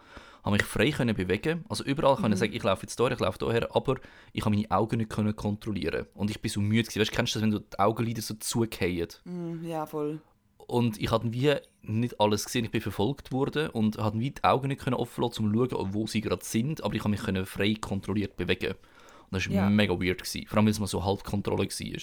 habe 0.43 0.51
mich 0.55 0.63
frei 0.63 0.91
können 0.91 1.15
bewegen, 1.15 1.65
also 1.69 1.83
überall 1.83 2.15
können 2.15 2.35
sagen, 2.37 2.53
ich 2.53 2.63
laufe 2.63 2.83
jetzt 2.83 2.97
hierher, 2.97 3.13
ich 3.15 3.19
laufe 3.19 3.39
hierher, 3.45 3.75
aber 3.75 3.95
ich 4.33 4.45
habe 4.45 4.55
meine 4.55 4.69
Augen 4.71 4.97
nicht 4.97 5.09
können 5.09 5.35
kontrollieren 5.35 6.05
und 6.13 6.29
ich 6.31 6.41
bin 6.41 6.49
so 6.51 6.61
müde 6.61 6.83
gewesen. 6.83 7.01
Weißt, 7.01 7.11
kennst 7.11 7.35
du 7.35 7.39
das, 7.39 7.43
wenn 7.43 7.51
du 7.51 7.59
die 7.59 7.79
Augenlider 7.79 8.21
so 8.21 8.33
zugehen? 8.35 9.07
Mm, 9.25 9.65
ja, 9.65 9.85
voll. 9.85 10.21
Und 10.67 10.99
ich 10.99 11.11
hatte 11.11 11.31
wie 11.31 11.53
nicht 11.83 12.19
alles 12.19 12.45
gesehen, 12.45 12.65
ich 12.65 12.71
bin 12.71 12.81
verfolgt 12.81 13.31
worden 13.31 13.69
und 13.69 13.97
hatte 13.99 14.19
wie 14.19 14.31
die 14.31 14.43
Augen 14.43 14.69
nicht 14.69 14.81
können 14.81 14.95
offen 14.95 15.23
lassen, 15.23 15.45
um 15.45 15.53
zu 15.53 15.75
schauen, 15.75 15.93
wo 15.93 16.07
sie 16.07 16.21
gerade 16.21 16.43
sind, 16.43 16.83
aber 16.83 16.95
ich 16.95 17.01
habe 17.01 17.09
mich 17.09 17.21
können 17.21 17.45
frei 17.45 17.75
kontrolliert 17.79 18.35
bewegen. 18.35 18.71
Und 18.71 19.31
das 19.31 19.47
war 19.47 19.55
Ja. 19.55 19.69
mega 19.69 19.93
weird. 19.93 20.19
Gewesen. 20.23 20.47
Vor 20.47 20.57
allem, 20.57 20.65
weil 20.65 20.71
es 20.71 20.79
mal 20.79 20.87
so 20.87 21.03
halb 21.03 21.23
Kontrolle 21.23 21.67
war. 21.67 22.01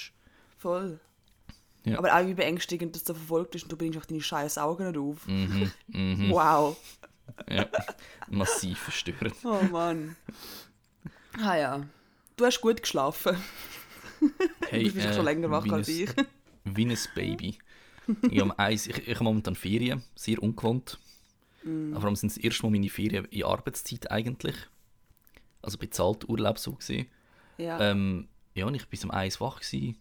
Voll. 0.59 1.01
Ja. 1.85 1.99
Aber 1.99 2.15
auch 2.15 2.27
wie 2.27 2.35
beängstigend, 2.35 2.95
dass 2.95 3.05
du 3.05 3.15
verfolgt 3.15 3.53
bist 3.53 3.65
und 3.65 3.73
du 3.73 3.77
bringst 3.77 3.99
auch 3.99 4.05
deine 4.05 4.21
scheiß 4.21 4.59
Augen 4.59 4.87
nicht 4.87 4.99
auf. 4.99 5.27
Mhm, 5.27 5.73
Wow. 6.31 6.77
Ja, 7.49 7.67
massiv 8.29 8.79
verstörend. 8.79 9.35
Oh 9.45 9.63
Mann. 9.71 10.17
Ah 11.41 11.57
ja. 11.57 11.87
Du 12.37 12.45
hast 12.45 12.61
gut 12.61 12.83
geschlafen. 12.83 13.37
Hey, 14.69 14.85
du 14.85 14.93
bist 14.93 15.07
äh, 15.07 15.15
schon 15.15 15.25
länger 15.25 15.51
wach 15.51 15.67
als 15.67 15.89
ich. 15.89 16.11
Wie 16.65 16.87
ein 16.87 16.97
Baby. 17.15 17.59
ich 18.31 18.41
habe 18.41 18.59
eins, 18.59 18.87
ich, 18.87 19.09
ich 19.09 19.15
habe 19.15 19.25
momentan 19.25 19.55
Ferien, 19.55 20.03
sehr 20.15 20.43
ungewohnt. 20.43 20.99
Mm. 21.65 21.93
Aber 21.93 22.01
vor 22.01 22.07
allem 22.09 22.17
sind 22.17 22.29
es 22.29 22.35
das 22.37 22.45
erste 22.45 22.63
Mal 22.65 22.71
meine 22.71 22.89
Ferien 22.89 23.25
in 23.27 23.45
Arbeitszeit 23.45 24.11
eigentlich. 24.11 24.57
Also 25.61 25.79
bezahlt 25.79 26.29
Urlaub 26.29 26.59
so 26.59 26.73
gesehen. 26.73 27.07
Ja. 27.59 27.81
Ähm, 27.81 28.29
ja, 28.55 28.67
und 28.67 28.75
ich 28.75 28.83
war 28.83 28.89
bis 28.89 29.05
um 29.05 29.11
1 29.11 29.41
wach, 29.41 29.61
gewesen, 29.61 29.97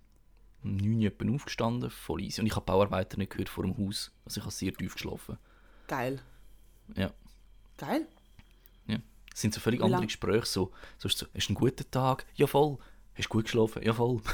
um 0.64 0.78
9 0.78 1.12
Uhr 1.30 1.36
aufgestanden, 1.36 1.90
voll 1.90 2.22
easy. 2.22 2.42
Und 2.42 2.48
ich 2.48 2.56
habe 2.56 2.66
Bauarbeiter 2.66 3.18
nicht 3.18 3.32
gehört 3.32 3.50
vor 3.50 3.64
dem 3.64 3.78
Haus. 3.78 4.12
Also 4.26 4.40
ich 4.40 4.44
habe 4.46 4.54
sehr 4.54 4.74
tief 4.74 4.94
geschlafen. 4.94 5.38
Geil. 5.88 6.22
Ja, 6.96 7.12
Geil? 7.78 8.06
ja. 8.88 8.98
Es 9.34 9.42
sind 9.42 9.54
so 9.54 9.60
völlig 9.60 9.80
Wie 9.80 9.84
andere 9.84 10.02
lang- 10.02 10.08
Gespräche. 10.08 10.46
So, 10.46 10.72
so, 10.98 11.08
ist 11.08 11.18
so, 11.18 11.26
hast 11.34 11.48
du 11.48 11.52
einen 11.52 11.56
guten 11.56 11.90
Tag? 11.90 12.26
Ja, 12.36 12.48
voll. 12.48 12.78
Hast 13.16 13.26
du 13.26 13.30
gut 13.30 13.46
geschlafen? 13.46 13.82
Ja, 13.84 13.94
voll. 13.94 14.22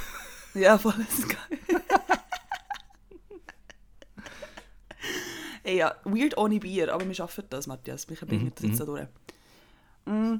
Ja, 0.53 0.75
voll 0.79 0.95
ist 1.07 1.29
geil. 1.29 1.59
Ey, 5.63 5.77
ja, 5.77 5.95
weird 6.05 6.37
ohne 6.37 6.59
Bier, 6.59 6.93
aber 6.93 7.05
wir 7.05 7.13
schaffen 7.13 7.43
das, 7.49 7.67
Matthias. 7.67 8.09
Wir 8.09 8.15
bringen 8.17 8.51
das 8.55 8.63
jetzt 8.63 8.77
so 8.77 8.85
durch. 8.85 9.07
Mm. 10.05 10.35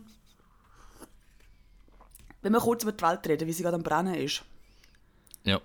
Wenn 2.42 2.52
wir 2.54 2.60
kurz 2.62 2.84
über 2.84 2.94
die 2.94 3.04
Welt 3.04 3.28
reden, 3.28 3.48
wie 3.48 3.54
sie 3.54 3.62
gerade 3.64 3.76
am 3.76 3.84
Brennen 3.84 4.16
ist. 4.16 4.44
Ja. 5.48 5.62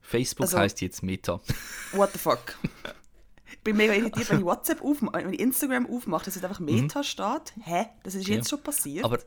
Facebook 0.00 0.44
Also- 0.46 0.58
heißt 0.58 0.80
jetzt 0.80 1.02
Meta. 1.02 1.40
What 1.92 2.12
the 2.12 2.18
fuck? 2.18 2.56
Ich 3.50 3.58
bin 3.64 3.76
mega 3.76 3.92
irritiert, 3.94 4.28
wenn 4.30 4.38
ich 4.40 4.44
WhatsApp 4.44 4.82
aufmache, 4.82 5.24
wenn 5.24 5.32
ich 5.32 5.40
Instagram 5.40 5.86
aufmache, 5.86 6.24
dass 6.24 6.34
jetzt 6.34 6.44
einfach 6.44 6.60
Meta 6.60 7.02
steht. 7.04 7.52
Hä? 7.62 7.86
Das 8.02 8.14
ist 8.14 8.26
jetzt 8.28 8.50
Ja. 8.50 8.56
schon 8.56 8.62
passiert? 8.64 9.04
Aber 9.04 9.18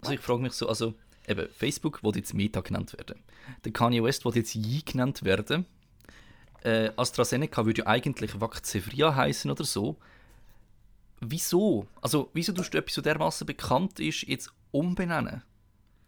also 0.00 0.12
ich 0.12 0.20
frage 0.20 0.42
mich 0.42 0.52
so, 0.54 0.68
also 0.68 0.94
eben, 1.26 1.48
Facebook 1.50 2.02
will 2.02 2.16
jetzt 2.16 2.34
Meta 2.34 2.60
genannt 2.60 2.92
werden. 2.98 3.22
Der 3.64 3.72
Kanye 3.72 4.02
West 4.02 4.24
will 4.24 4.34
jetzt 4.34 4.54
Yi 4.54 4.82
genannt 4.82 5.22
werden. 5.24 5.66
Äh, 6.64 6.90
AstraZeneca 6.96 7.64
würde 7.64 7.82
ja 7.82 7.86
eigentlich 7.86 8.40
Vaxzevria 8.40 9.14
heißen 9.14 9.50
oder 9.50 9.64
so. 9.64 9.96
Wieso? 11.20 11.86
Also, 12.02 12.30
wieso 12.34 12.52
tust 12.52 12.74
du 12.74 12.78
etwas, 12.78 12.94
so 12.94 13.02
dermaßen 13.02 13.46
bekannt 13.46 14.00
ist, 14.00 14.22
jetzt 14.22 14.52
umbenennen? 14.72 15.42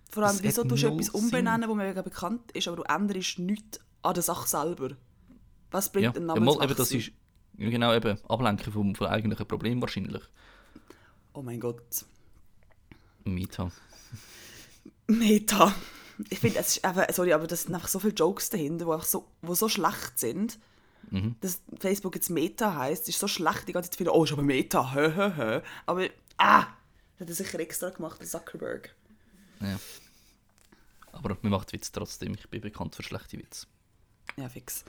Vor 0.08 0.22
allem, 0.22 0.36
das 0.36 0.42
wieso 0.42 0.64
tust 0.64 0.82
du 0.82 0.88
etwas 0.88 1.10
umbenennen, 1.10 1.68
wo 1.68 1.74
mega 1.74 2.02
bekannt 2.02 2.50
ist, 2.52 2.66
aber 2.68 2.78
du 2.78 2.82
änderst 2.84 3.38
nichts 3.38 3.80
an 4.02 4.14
der 4.14 4.22
Sache 4.22 4.48
selber? 4.48 4.96
Was 5.70 5.92
bringt 5.92 6.16
Ja, 6.16 6.20
ein 6.20 6.28
ja 6.28 6.40
mal, 6.40 6.64
eben, 6.64 6.76
das 6.76 6.92
ist 6.92 7.12
ja, 7.58 7.68
genau 7.68 7.94
eben 7.94 8.18
Ablenken 8.28 8.72
vom, 8.72 8.94
vom 8.94 9.06
eigentlichen 9.06 9.46
Problem 9.46 9.80
wahrscheinlich. 9.82 10.22
Oh 11.34 11.42
mein 11.42 11.60
Gott. 11.60 12.06
Meta. 13.24 13.70
Meta. 15.06 15.74
Ich 16.30 16.38
finde, 16.40 16.58
es 16.58 16.76
ist 16.76 16.84
einfach, 16.84 17.06
sorry, 17.12 17.32
aber 17.32 17.46
das 17.46 17.62
sind 17.62 17.74
einfach 17.74 17.88
so 17.88 17.98
viele 17.98 18.14
Jokes 18.14 18.50
dahinter, 18.50 18.86
die 18.86 18.90
einfach 18.90 19.06
so, 19.06 19.26
wo 19.42 19.54
so 19.54 19.68
schlecht 19.68 20.18
sind. 20.18 20.58
Mhm. 21.10 21.36
Dass 21.40 21.62
Facebook 21.78 22.14
jetzt 22.14 22.30
Meta 22.30 22.74
heißt, 22.74 23.08
ist 23.08 23.18
so 23.18 23.28
schlecht, 23.28 23.68
die 23.68 23.72
ganze 23.72 23.90
Zeit 23.90 24.00
wieder, 24.00 24.14
oh, 24.14 24.24
ist 24.24 24.32
aber 24.32 24.42
Meta, 24.42 24.94
hö, 24.94 25.14
hö, 25.14 25.36
hö. 25.36 25.60
Aber, 25.86 26.06
ah, 26.38 26.66
das 27.18 27.20
hat 27.20 27.28
er 27.28 27.34
sicher 27.34 27.60
extra 27.60 27.90
gemacht, 27.90 28.26
Zuckerberg. 28.26 28.94
Ja. 29.60 29.78
Aber 31.12 31.36
mir 31.42 31.50
macht 31.50 31.72
Witz 31.72 31.90
trotzdem. 31.90 32.34
Ich 32.34 32.48
bin 32.48 32.60
bekannt 32.60 32.94
für 32.94 33.02
schlechte 33.02 33.38
Witze. 33.38 33.66
Ja, 34.36 34.48
fix. 34.48 34.84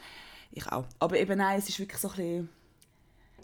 Ich 0.52 0.68
auch. 0.68 0.86
Aber 1.00 1.18
eben 1.18 1.38
nein, 1.38 1.58
es 1.58 1.70
ist 1.70 1.80
wirklich 1.80 2.00
so 2.00 2.10
ein 2.10 2.16
bisschen... 2.16 2.50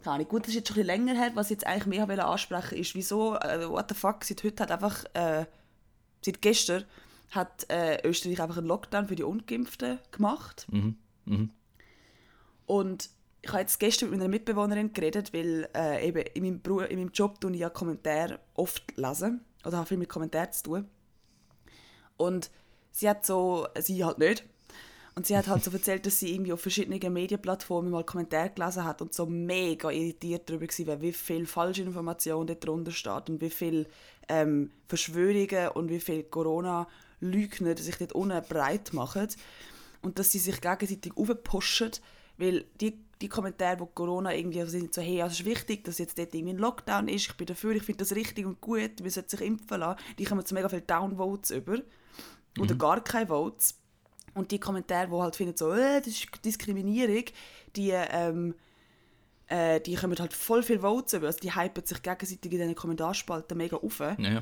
Keine 0.03 0.15
Ahnung. 0.15 0.27
Gut, 0.27 0.43
das 0.43 0.49
ist 0.49 0.55
jetzt 0.55 0.67
schon 0.67 0.77
ein 0.77 0.85
bisschen 0.85 1.05
länger 1.05 1.19
her. 1.19 1.31
Was 1.33 1.47
ich 1.47 1.51
jetzt 1.51 1.65
eigentlich 1.65 1.87
mehr 1.87 2.07
wollte 2.07 2.25
ansprechen 2.25 2.77
ist, 2.77 2.93
wieso, 2.93 3.35
äh, 3.37 3.67
what 3.67 3.89
the 3.89 3.95
fuck, 3.95 4.23
seit 4.23 4.43
heute 4.43 4.61
hat 4.63 4.71
einfach, 4.71 5.03
äh, 5.13 5.45
seit 6.23 6.41
gestern 6.41 6.85
hat 7.31 7.69
äh, 7.71 8.07
Österreich 8.07 8.39
einfach 8.39 8.57
einen 8.57 8.67
Lockdown 8.67 9.07
für 9.07 9.15
die 9.15 9.23
Ungeimpften 9.23 9.99
gemacht. 10.11 10.67
Mhm. 10.69 10.97
Mhm. 11.25 11.49
Und 12.67 13.09
ich 13.41 13.49
habe 13.49 13.61
jetzt 13.61 13.79
gestern 13.79 14.11
mit 14.11 14.19
einer 14.19 14.29
Mitbewohnerin 14.29 14.93
geredet, 14.93 15.33
weil 15.33 15.69
äh, 15.75 16.07
eben 16.07 16.23
in 16.33 16.43
meinem, 16.43 16.61
Beru- 16.61 16.85
in 16.85 16.99
meinem 16.99 17.11
Job 17.11 17.41
tue 17.41 17.51
ich 17.53 17.59
ja 17.59 17.69
Kommentare 17.69 18.39
oft 18.53 18.95
lesen. 18.97 19.43
Oder 19.63 19.77
habe 19.77 19.87
viel 19.87 19.97
mit 19.97 20.09
Kommentaren 20.09 20.51
zu 20.51 20.63
tun. 20.63 20.89
Und 22.17 22.49
sie 22.91 23.09
hat 23.09 23.25
so, 23.25 23.67
sie 23.79 24.03
halt 24.03 24.19
nicht. 24.19 24.43
Und 25.15 25.25
sie 25.25 25.37
hat 25.37 25.47
halt 25.47 25.63
so 25.63 25.71
erzählt, 25.73 26.05
dass 26.05 26.19
sie 26.19 26.33
irgendwie 26.33 26.53
auf 26.53 26.61
verschiedenen 26.61 27.13
Medienplattformen 27.13 27.91
mal 27.91 28.03
Kommentare 28.03 28.49
gelesen 28.49 28.83
hat 28.83 29.01
und 29.01 29.13
so 29.13 29.25
mega 29.25 29.89
irritiert 29.89 30.49
darüber 30.49 30.67
war, 30.67 31.01
wie 31.01 31.13
viel 31.13 31.45
Falschinformation 31.45 32.47
dort 32.47 32.65
drunter 32.65 32.91
steht 32.91 33.29
und 33.29 33.41
wie 33.41 33.49
viel 33.49 33.87
ähm, 34.27 34.71
Verschwörungen 34.87 35.69
und 35.69 35.89
wie 35.89 35.99
viel 35.99 36.23
Corona-Lügner 36.23 37.77
sich 37.77 37.95
dort 37.97 38.13
unten 38.13 38.41
breit 38.47 38.93
machen. 38.93 39.27
Und 40.01 40.19
dass 40.19 40.31
sie 40.31 40.39
sich 40.39 40.61
gegenseitig 40.61 41.13
aufpushen, 41.15 41.91
weil 42.37 42.65
die, 42.81 42.99
die 43.21 43.29
Kommentare, 43.29 43.79
wo 43.79 43.85
Corona 43.85 44.33
irgendwie 44.33 44.63
sind, 44.65 44.93
so 44.93 45.01
hey, 45.01 45.21
also 45.21 45.33
es 45.33 45.39
ist 45.39 45.45
wichtig, 45.45 45.83
dass 45.85 45.97
jetzt 45.97 46.17
dort 46.17 46.33
irgendwie 46.33 46.53
ein 46.53 46.59
Lockdown 46.59 47.07
ist, 47.07 47.27
ich 47.27 47.37
bin 47.37 47.47
dafür, 47.47 47.71
ich 47.75 47.83
finde 47.83 47.99
das 47.99 48.15
richtig 48.15 48.45
und 48.45 48.59
gut, 48.59 48.91
wir 49.01 49.11
sollten 49.11 49.29
sich 49.29 49.41
impfen 49.41 49.79
lassen, 49.79 49.99
die 50.19 50.25
kommen 50.25 50.45
zu 50.45 50.53
mega 50.53 50.67
viel 50.69 50.81
Downvotes 50.81 51.51
über. 51.51 51.79
Oder 52.59 52.73
Mhm. 52.73 52.79
gar 52.79 53.03
keine 53.03 53.27
Votes. 53.27 53.75
Und 54.33 54.51
die 54.51 54.59
Kommentare, 54.59 55.07
die 55.07 55.13
halt 55.13 55.35
finden, 55.35 55.55
so, 55.57 55.71
äh, 55.71 55.99
das 55.99 56.07
ist 56.07 56.27
Diskriminierung, 56.43 57.23
die, 57.75 57.91
ähm, 57.91 58.53
äh, 59.47 59.79
die 59.79 59.95
kommen 59.95 60.17
halt 60.19 60.33
voll 60.33 60.63
viel 60.63 60.79
Votes 60.79 61.13
über. 61.13 61.27
Also 61.27 61.39
die 61.39 61.55
hypen 61.55 61.85
sich 61.85 62.01
gegenseitig 62.01 62.43
in 62.43 62.49
diesen 62.49 62.75
Kommentarspalten 62.75 63.57
mega 63.57 63.77
auf. 63.77 63.99
Ja. 63.99 64.41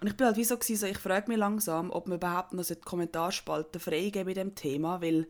Und 0.00 0.06
ich 0.06 0.16
bin 0.16 0.26
halt 0.26 0.36
wie 0.36 0.44
so, 0.44 0.56
gewesen, 0.56 0.76
so 0.76 0.86
ich 0.86 0.98
frage 0.98 1.28
mich 1.28 1.38
langsam, 1.38 1.90
ob 1.90 2.08
man 2.08 2.18
überhaupt 2.18 2.52
noch 2.52 2.64
die 2.64 2.74
Kommentarspalten 2.76 3.80
freigeben 3.80 4.26
bei 4.26 4.34
dem 4.34 4.54
Thema, 4.54 5.00
weil 5.00 5.26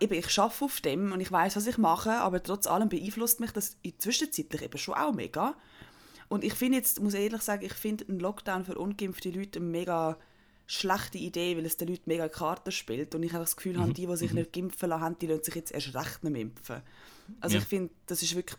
eben, 0.00 0.14
ich 0.14 0.38
arbeite 0.38 0.64
auf 0.64 0.80
dem 0.80 1.12
und 1.12 1.20
ich 1.20 1.30
weiß, 1.30 1.56
was 1.56 1.66
ich 1.66 1.78
mache, 1.78 2.12
aber 2.12 2.42
trotz 2.42 2.66
allem 2.66 2.88
beeinflusst 2.88 3.40
mich 3.40 3.50
das 3.52 3.76
in 3.82 3.98
zwischenzeitlich 3.98 4.62
eben 4.62 4.78
schon 4.78 4.94
auch 4.94 5.12
mega. 5.14 5.54
Und 6.28 6.44
ich 6.44 6.54
finde 6.54 6.78
jetzt, 6.78 7.00
muss 7.00 7.14
ich 7.14 7.20
ehrlich 7.20 7.42
sagen, 7.42 7.64
ich 7.64 7.72
finde 7.74 8.06
einen 8.08 8.20
Lockdown 8.20 8.64
für 8.64 8.76
ungeimpfte 8.78 9.30
Leute 9.30 9.58
eine 9.60 9.68
mega 9.68 10.18
schlechte 10.66 11.16
Idee, 11.16 11.56
weil 11.56 11.64
es 11.64 11.78
den 11.78 11.88
Leuten 11.88 12.02
mega 12.06 12.28
Karten 12.28 12.70
spielt 12.72 13.14
und 13.14 13.22
ich 13.22 13.30
einfach 13.32 13.44
das 13.46 13.56
Gefühl 13.56 13.74
Mhm. 13.78 13.80
habe, 13.80 13.92
die, 13.94 14.06
die 14.06 14.16
sich 14.16 14.32
nicht 14.32 14.54
impfen 14.56 14.90
lassen, 14.90 15.02
haben, 15.02 15.18
die 15.18 15.26
lassen 15.26 15.44
sich 15.44 15.54
jetzt 15.54 15.72
erst 15.72 15.94
recht 15.94 16.22
nicht 16.24 16.36
impfen. 16.36 16.82
Also 17.40 17.56
Ja. 17.56 17.62
ich 17.62 17.68
finde, 17.68 17.94
das 18.06 18.22
ist 18.22 18.34
wirklich 18.34 18.58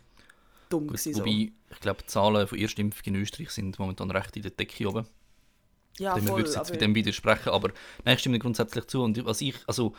dumm 0.68 0.88
Gut, 0.88 0.96
gewesen, 0.96 1.14
so. 1.14 1.20
wobei, 1.20 1.52
ich 1.70 1.80
glaube, 1.80 2.00
die 2.02 2.06
Zahlen 2.06 2.46
von 2.48 2.58
Erstimpfungen 2.58 3.14
in 3.16 3.22
Österreich 3.22 3.50
sind 3.50 3.78
momentan 3.78 4.10
recht 4.10 4.36
in 4.36 4.42
der 4.42 4.50
Decke 4.50 4.88
oben. 4.88 5.06
Ja, 5.98 6.14
Dem 6.14 6.26
voll, 6.26 6.38
würde 6.38 6.48
jetzt 6.48 6.56
aber- 6.58 6.70
mit 6.70 6.80
dem 6.80 6.94
widersprechen, 6.94 7.50
aber 7.50 7.70
nein, 8.04 8.14
ich 8.14 8.20
stimme 8.20 8.38
grundsätzlich 8.38 8.86
zu. 8.86 9.02
Und 9.02 9.24
was 9.24 9.40
ich, 9.40 9.54
also, 9.66 9.94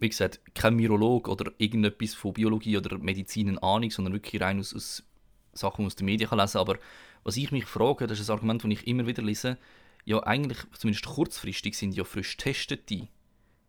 wie 0.00 0.08
gesagt, 0.08 0.40
kein 0.54 0.78
Virolog 0.78 1.28
oder 1.28 1.52
irgendetwas 1.58 2.14
von 2.14 2.32
Biologie 2.32 2.76
oder 2.78 2.98
Medizin 2.98 3.48
eine 3.48 3.62
Ahnung, 3.62 3.90
sondern 3.90 4.14
wirklich 4.14 4.40
rein 4.40 4.58
aus, 4.58 4.74
aus 4.74 5.04
Sachen, 5.52 5.76
die 5.76 5.82
man 5.82 5.86
aus 5.86 5.96
den 5.96 6.06
Medien 6.06 6.30
kann 6.30 6.38
lesen 6.38 6.58
Aber 6.58 6.78
was 7.22 7.36
ich 7.36 7.52
mich 7.52 7.66
frage, 7.66 8.06
das 8.06 8.18
ist 8.18 8.30
ein 8.30 8.34
Argument, 8.34 8.64
das 8.64 8.70
ich 8.70 8.86
immer 8.86 9.06
wieder 9.06 9.22
lese, 9.22 9.58
ja, 10.06 10.22
eigentlich, 10.22 10.58
zumindest 10.78 11.04
kurzfristig, 11.06 11.76
sind 11.76 11.94
ja 11.94 12.04
frisch 12.04 12.38
Testete, 12.38 13.08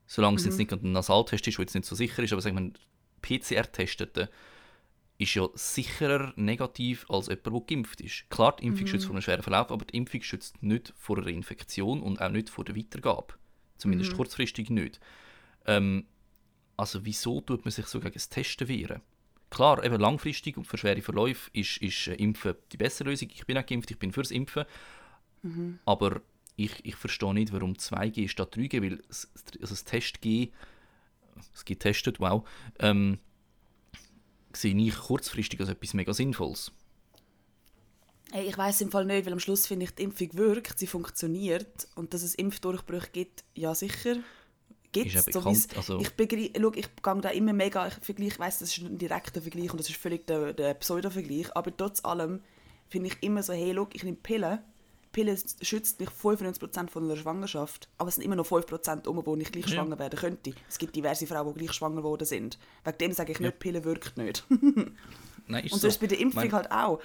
solange 0.08 0.38
es 0.38 0.46
jetzt 0.46 0.58
nicht 0.58 0.70
gerade 0.70 0.88
ein 0.88 0.94
Nasaltest 0.94 1.46
ist, 1.48 1.58
der 1.58 1.64
jetzt 1.64 1.76
nicht 1.76 1.86
so 1.86 1.96
sicher 1.96 2.24
ist, 2.24 2.32
aber 2.32 2.42
sagen 2.42 2.74
wir, 3.22 3.40
PCR-Testete, 3.40 4.30
ist 5.18 5.36
ja 5.36 5.48
sicherer 5.54 6.34
negativ 6.38 7.06
als 7.10 7.28
jemand, 7.28 7.46
der 7.46 7.62
geimpft 7.68 8.02
ist. 8.02 8.30
Klar, 8.30 8.56
die 8.56 8.66
Impfung 8.66 8.88
schützt 8.88 9.06
vor 9.06 9.14
einem 9.14 9.22
schweren 9.22 9.44
Verlauf, 9.44 9.70
aber 9.70 9.86
die 9.86 9.98
Impfung 9.98 10.24
schützt 10.24 10.64
nicht 10.64 10.94
vor 10.98 11.18
einer 11.18 11.28
Infektion 11.28 12.02
und 12.02 12.20
auch 12.22 12.32
nicht 12.32 12.50
vor 12.50 12.66
der 12.66 12.76
Weitergabe. 12.76 13.36
Zumindest 13.78 14.16
kurzfristig 14.16 14.70
nicht. 14.70 15.00
Ähm, 15.68 16.06
also 16.78 17.06
wieso 17.06 17.42
tut 17.42 17.66
man 17.66 17.72
sich 17.72 17.86
so 17.88 18.00
gegen 18.00 18.14
das 18.14 18.30
Testen 18.30 18.68
wehren? 18.68 19.02
Klar, 19.50 19.84
eben 19.84 20.00
langfristig 20.00 20.58
und 20.58 20.66
für 20.66 20.78
schwere 20.78 21.02
Verläufe 21.02 21.50
ist, 21.54 21.78
ist 21.78 22.08
äh, 22.08 22.16
Impfen 22.16 22.56
die 22.72 22.78
bessere 22.78 23.10
Lösung. 23.10 23.30
Ich 23.34 23.46
bin 23.46 23.58
auch 23.58 23.66
geimpft, 23.66 23.92
ich 23.92 24.00
bin 24.00 24.14
fürs 24.14 24.32
Impfen. 24.32 24.66
Aber 25.86 26.22
ich, 26.56 26.86
ich 26.86 26.96
verstehe 26.96 27.34
nicht, 27.34 27.52
warum 27.52 27.74
2G 27.74 28.28
statt 28.30 28.56
3G, 28.56 28.82
weil 28.82 28.98
das, 29.08 29.30
also 29.60 29.74
das 29.74 29.84
Test-G, 29.84 30.52
es 31.54 31.66
gibt 31.66 31.82
testet, 31.82 32.20
wow, 32.20 32.48
ähm, 32.80 33.18
sehe 34.54 34.76
ich 34.76 34.96
kurzfristig 34.96 35.60
als 35.60 35.70
etwas 35.70 35.94
mega 35.94 36.14
Sinnvolles. 36.14 36.72
Hey, 38.32 38.48
ich 38.48 38.58
weiß 38.58 38.82
im 38.82 38.92
Fall 38.92 39.06
nicht, 39.06 39.26
weil 39.26 39.34
am 39.34 39.40
Schluss 39.40 39.68
finde 39.68 39.86
ich, 39.86 39.92
die 39.96 40.04
Impfung 40.04 40.34
wirkt, 40.34 40.80
sie 40.80 40.88
funktioniert 40.88 41.88
und 41.96 42.14
dass 42.14 42.24
es 42.24 42.36
Impfdurchbrüche 42.36 43.10
gibt, 43.12 43.44
ja 43.56 43.76
sicher. 43.76 44.18
Gibt 44.92 45.08
Ist 45.08 45.14
ja 45.14 45.20
es. 45.20 45.26
bekannt, 45.28 45.68
also- 45.78 46.00
ich 46.00 46.10
begreif, 46.16 46.50
schau, 46.60 46.72
ich 46.76 46.88
gehe 47.02 47.22
da 47.22 47.30
immer 47.30 47.54
mega, 47.54 47.88
ich 47.88 47.94
vergleiche, 47.96 48.34
ich 48.34 48.40
weiss, 48.40 48.60
das 48.60 48.76
ist 48.78 48.84
ein 48.84 48.98
direkter 48.98 49.42
Vergleich 49.42 49.72
und 49.72 49.80
das 49.80 49.90
ist 49.90 49.96
völlig 49.98 50.28
der, 50.28 50.52
der 50.54 50.74
Pseudo-Vergleich, 50.74 51.56
aber 51.56 51.76
trotz 51.76 52.04
allem 52.04 52.42
finde 52.90 53.08
ich 53.10 53.24
immer 53.24 53.42
so, 53.42 53.54
hey, 53.54 53.74
schau, 53.74 53.88
ich 53.94 54.04
nehme 54.04 54.18
Pillen, 54.22 54.60
Pille 55.14 55.38
schützt 55.62 56.00
mich 56.00 56.10
95% 56.10 56.90
von 56.90 57.04
einer 57.04 57.16
Schwangerschaft, 57.18 57.90
aber 57.98 58.10
es 58.10 58.16
sind 58.16 58.24
immer 58.26 58.36
noch 58.38 58.46
5% 58.46 59.08
um, 59.08 59.26
wo 59.26 59.36
ich 59.38 59.52
gleich 59.52 59.66
Ja. 59.68 59.76
schwanger 59.76 60.00
werden 60.00 60.18
könnte. 60.20 60.54
Es 60.70 60.78
gibt 60.78 60.96
diverse 60.96 61.28
Frauen, 61.28 61.54
die 61.54 61.60
gleich 61.66 61.74
schwanger 61.74 61.98
geworden 61.98 62.26
sind. 62.26 62.58
Wegen 62.86 62.98
dem 62.98 63.12
sage 63.14 63.32
ich 63.34 63.40
nicht, 63.42 63.60
Pille 63.60 63.84
wirkt 63.84 64.18
nicht. 64.18 64.46
Nein, 65.48 65.66
ist 65.66 65.74
Und 65.74 65.80
so. 65.80 65.88
sonst 65.90 66.00
bei 66.00 66.08
der 66.08 66.20
Impfung 66.20 66.44
Mein- 66.44 66.52
halt 66.54 66.72
auch. 66.72 67.00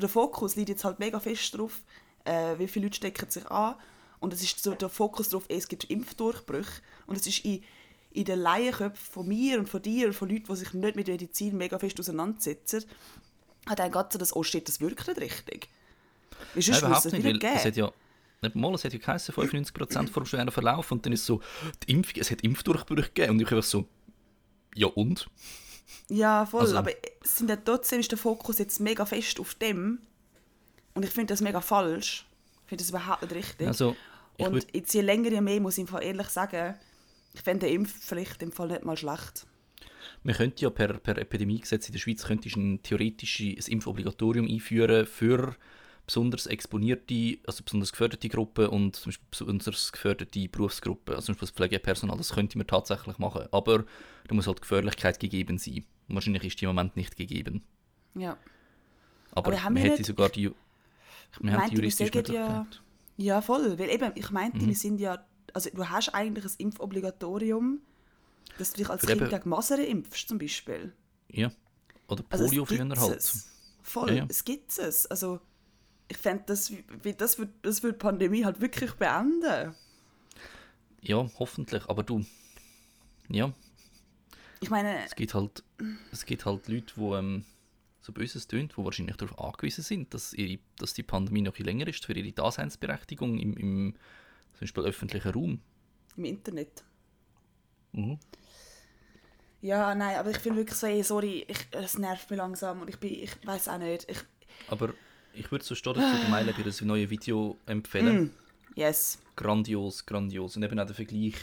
Der 0.00 0.08
Fokus 0.08 0.54
liegt 0.56 0.68
jetzt 0.68 0.84
halt 0.84 0.98
mega 1.00 1.18
fest 1.18 1.56
drauf, 1.56 1.82
äh, 2.24 2.58
wie 2.58 2.68
viele 2.68 2.86
Leute 2.86 2.96
stecken 2.96 3.28
sich 3.30 3.46
an. 3.50 3.74
Und 4.20 4.32
es 4.32 4.42
ist 4.42 4.62
so 4.62 4.74
der 4.74 4.88
Fokus 4.88 5.28
darauf, 5.28 5.44
es 5.48 5.68
gibt 5.68 5.84
Impfdurchbrüche. 5.84 6.82
Und 7.06 7.16
es 7.16 7.26
ist 7.26 7.44
in, 7.44 7.62
in 8.10 8.24
den 8.24 8.40
Laienköpfen 8.40 9.12
von 9.12 9.28
mir 9.28 9.58
und 9.58 9.68
von 9.68 9.82
dir 9.82 10.08
und 10.08 10.14
von 10.14 10.28
Leuten, 10.28 10.46
die 10.46 10.56
sich 10.56 10.72
nicht 10.72 10.96
mit 10.96 11.06
Medizin 11.06 11.56
mega 11.56 11.78
fest 11.78 11.98
auseinandersetzen, 12.00 12.84
hat 13.66 13.78
dann 13.78 13.90
gerade 13.90 14.08
so 14.12 14.18
das, 14.18 14.34
oh 14.34 14.42
shit, 14.42 14.66
das 14.66 14.80
wirkt 14.80 15.06
nicht 15.06 15.20
richtig. 15.20 15.68
Wie 16.54 16.62
sonst 16.62 16.80
Nein, 16.80 16.90
überhaupt 16.90 17.06
es 17.06 17.12
nicht, 17.12 17.24
weil 17.24 17.44
es 17.54 17.64
hat 17.64 17.76
ja 17.76 17.92
mal, 18.54 18.74
es 18.74 18.84
hat 18.84 18.92
ja 18.92 18.98
geheißen, 18.98 19.34
95% 19.34 20.08
vor 20.08 20.22
dem 20.22 20.26
schweren 20.26 20.50
Verlauf 20.50 20.92
und 20.92 21.04
dann 21.04 21.12
ist 21.12 21.26
so, 21.26 21.40
die 21.82 21.92
Impfung, 21.92 22.20
es 22.20 22.30
hat 22.30 22.42
Impfdurchbrüche 22.42 23.08
gegeben 23.08 23.32
und 23.32 23.40
ich 23.40 23.50
einfach 23.50 23.64
so, 23.64 23.86
ja 24.74 24.86
und? 24.86 25.28
Ja, 26.08 26.46
voll. 26.46 26.62
Also- 26.62 26.76
aber 26.76 26.92
sind 27.22 27.50
ja 27.50 27.56
trotzdem 27.56 28.00
ist 28.00 28.10
der 28.10 28.18
Fokus 28.18 28.58
jetzt 28.58 28.80
mega 28.80 29.04
fest 29.04 29.40
auf 29.40 29.54
dem. 29.54 30.00
Und 30.94 31.04
ich 31.04 31.10
finde 31.10 31.32
das 31.32 31.40
mega 31.40 31.60
falsch. 31.60 32.26
Ich 32.68 32.70
finde 32.70 32.84
das 32.84 32.90
überhaupt 32.90 33.22
nicht 33.22 33.34
richtig. 33.34 33.66
Also, 33.66 33.96
Und 34.36 34.66
jetzt 34.74 34.92
je 34.92 35.00
länger, 35.00 35.30
je 35.30 35.40
mehr, 35.40 35.58
muss 35.60 35.78
ich 35.78 35.82
im 35.82 35.88
Fall 35.88 36.04
ehrlich 36.04 36.28
sagen, 36.28 36.74
ich 37.32 37.40
fände 37.40 37.66
die 37.66 37.74
Impfpflicht 37.74 38.42
im 38.42 38.52
Fall 38.52 38.68
nicht 38.68 38.84
mal 38.84 38.96
schlecht. 38.96 39.46
man 40.22 40.34
könnte 40.34 40.62
ja 40.64 40.70
per, 40.70 40.92
per 40.98 41.16
Epidemiegesetz 41.16 41.86
in 41.86 41.92
der 41.92 41.98
Schweiz 41.98 42.24
könntest 42.24 42.56
ein 42.56 42.82
theoretisches 42.82 43.68
Impfobligatorium 43.68 44.46
einführen 44.46 45.06
für 45.06 45.54
besonders 46.04 46.46
exponierte, 46.46 47.38
also 47.46 47.64
besonders 47.64 47.90
geförderte 47.92 48.28
Gruppen 48.28 48.66
und 48.68 48.96
zum 48.96 49.10
Beispiel 49.10 49.26
besonders 49.30 49.92
geförderte 49.92 50.48
Berufsgruppen, 50.48 51.14
also 51.14 51.26
zum 51.26 51.34
Beispiel 51.36 51.46
das 51.48 51.54
Pflegepersonal, 51.56 52.16
das 52.18 52.32
könnte 52.32 52.58
man 52.58 52.66
tatsächlich 52.66 53.16
machen, 53.18 53.46
aber 53.50 53.84
da 54.26 54.34
muss 54.34 54.46
halt 54.46 54.58
die 54.58 54.62
Gefährlichkeit 54.62 55.18
gegeben 55.20 55.56
sein. 55.58 55.84
Wahrscheinlich 56.08 56.44
ist 56.44 56.60
die 56.60 56.64
im 56.64 56.70
Moment 56.70 56.96
nicht 56.96 57.16
gegeben. 57.16 57.62
Ja. 58.14 58.36
Aber, 59.32 59.48
Aber 59.52 59.62
haben 59.64 59.74
man 59.74 59.82
wir 59.82 59.90
hätte 59.90 60.00
nicht- 60.02 60.06
sogar 60.06 60.28
die, 60.30 60.50
man 61.40 61.52
hat 61.54 61.60
meinte, 61.60 61.76
die 61.76 61.82
wir 61.82 61.90
sagen 61.90 62.32
ja-. 62.32 62.66
Ja, 63.16 63.40
voll. 63.40 63.78
Weil 63.78 63.90
eben, 63.90 64.12
ich 64.14 64.30
meinte, 64.30 64.58
Mhm. 64.58 64.66
wir 64.68 64.74
sind 64.76 65.00
ja, 65.00 65.24
also 65.54 65.70
du 65.70 65.88
hast 65.88 66.10
eigentlich 66.14 66.44
ein 66.44 66.50
Impfobligatorium, 66.58 67.80
dass 68.58 68.72
du 68.72 68.78
dich 68.78 68.88
als 68.90 69.00
Für 69.02 69.08
Kind 69.08 69.22
eben- 69.22 69.30
gegen 69.30 69.48
Masern 69.48 69.80
impfst, 69.80 70.28
zum 70.28 70.38
Beispiel. 70.38 70.92
Ja. 71.28 71.50
Oder 72.08 72.24
Also 72.30 72.44
Polio 72.46 72.64
früher 72.64 72.84
gibt's 72.84 73.00
halt. 73.00 73.16
es. 73.18 73.48
Voll, 73.82 74.10
Ja, 74.10 74.14
ja. 74.16 74.26
es 74.28 74.44
gibt 74.44 74.76
es. 74.78 75.06
Also 75.06 75.40
ich 76.08 76.16
fände, 76.16 76.44
das, 76.46 76.70
wie- 76.70 77.12
das 77.14 77.38
würde 77.38 77.52
das 77.62 77.82
würd 77.82 77.94
die 77.96 77.98
Pandemie 77.98 78.44
halt 78.44 78.60
wirklich 78.60 78.92
beenden. 78.94 79.74
Ja, 81.00 81.28
hoffentlich. 81.38 81.88
Aber 81.88 82.02
du, 82.02 82.24
ja, 83.28 83.52
Ich 84.60 84.70
meine, 84.70 85.04
es 85.04 85.14
gibt 85.14 85.34
halt, 85.34 85.62
es 86.10 86.24
gibt 86.26 86.44
halt 86.44 86.66
Leute, 86.68 86.92
die 86.96 87.00
ähm, 87.00 87.44
so 88.08 88.12
böses 88.12 88.48
tönt, 88.48 88.72
die 88.76 88.84
wahrscheinlich 88.84 89.16
darauf 89.16 89.38
angewiesen 89.38 89.84
sind, 89.84 90.14
dass, 90.14 90.32
ihre, 90.32 90.58
dass 90.78 90.94
die 90.94 91.02
Pandemie 91.02 91.42
noch 91.42 91.58
länger 91.58 91.86
ist 91.86 92.06
für 92.06 92.14
ihre 92.14 92.32
Daseinsberechtigung 92.32 93.38
im, 93.38 93.56
im 93.56 93.94
zum 94.54 94.60
Beispiel 94.60 94.84
öffentlichen 94.84 95.30
Raum. 95.30 95.60
im 96.16 96.24
Internet. 96.24 96.84
Mhm. 97.92 98.18
Ja, 99.60 99.94
nein, 99.94 100.16
aber 100.16 100.30
ich 100.30 100.38
finde 100.38 100.58
wirklich 100.58 100.78
so, 100.78 100.86
ey, 100.86 101.02
sorry, 101.02 101.44
ich, 101.48 101.66
es 101.72 101.98
nervt 101.98 102.30
mich 102.30 102.38
langsam 102.38 102.80
und 102.80 102.88
ich 102.88 102.98
bin, 102.98 103.12
ich 103.12 103.32
weiß 103.44 103.68
auch 103.68 103.78
nicht. 103.78 104.08
Ich, 104.08 104.18
Aber 104.68 104.94
ich 105.34 105.50
würde 105.50 105.64
so 105.64 105.74
stehen 105.74 105.94
dazu 105.94 106.16
der 106.16 106.30
Meile 106.30 106.54
das 106.54 106.80
neue 106.80 107.10
Video 107.10 107.58
empfehlen. 107.66 108.32
yes. 108.74 109.18
Grandios, 109.36 110.06
grandios. 110.06 110.56
Und 110.56 110.62
eben 110.62 110.78
auch 110.78 110.86
der 110.86 110.94
Vergleich, 110.94 111.34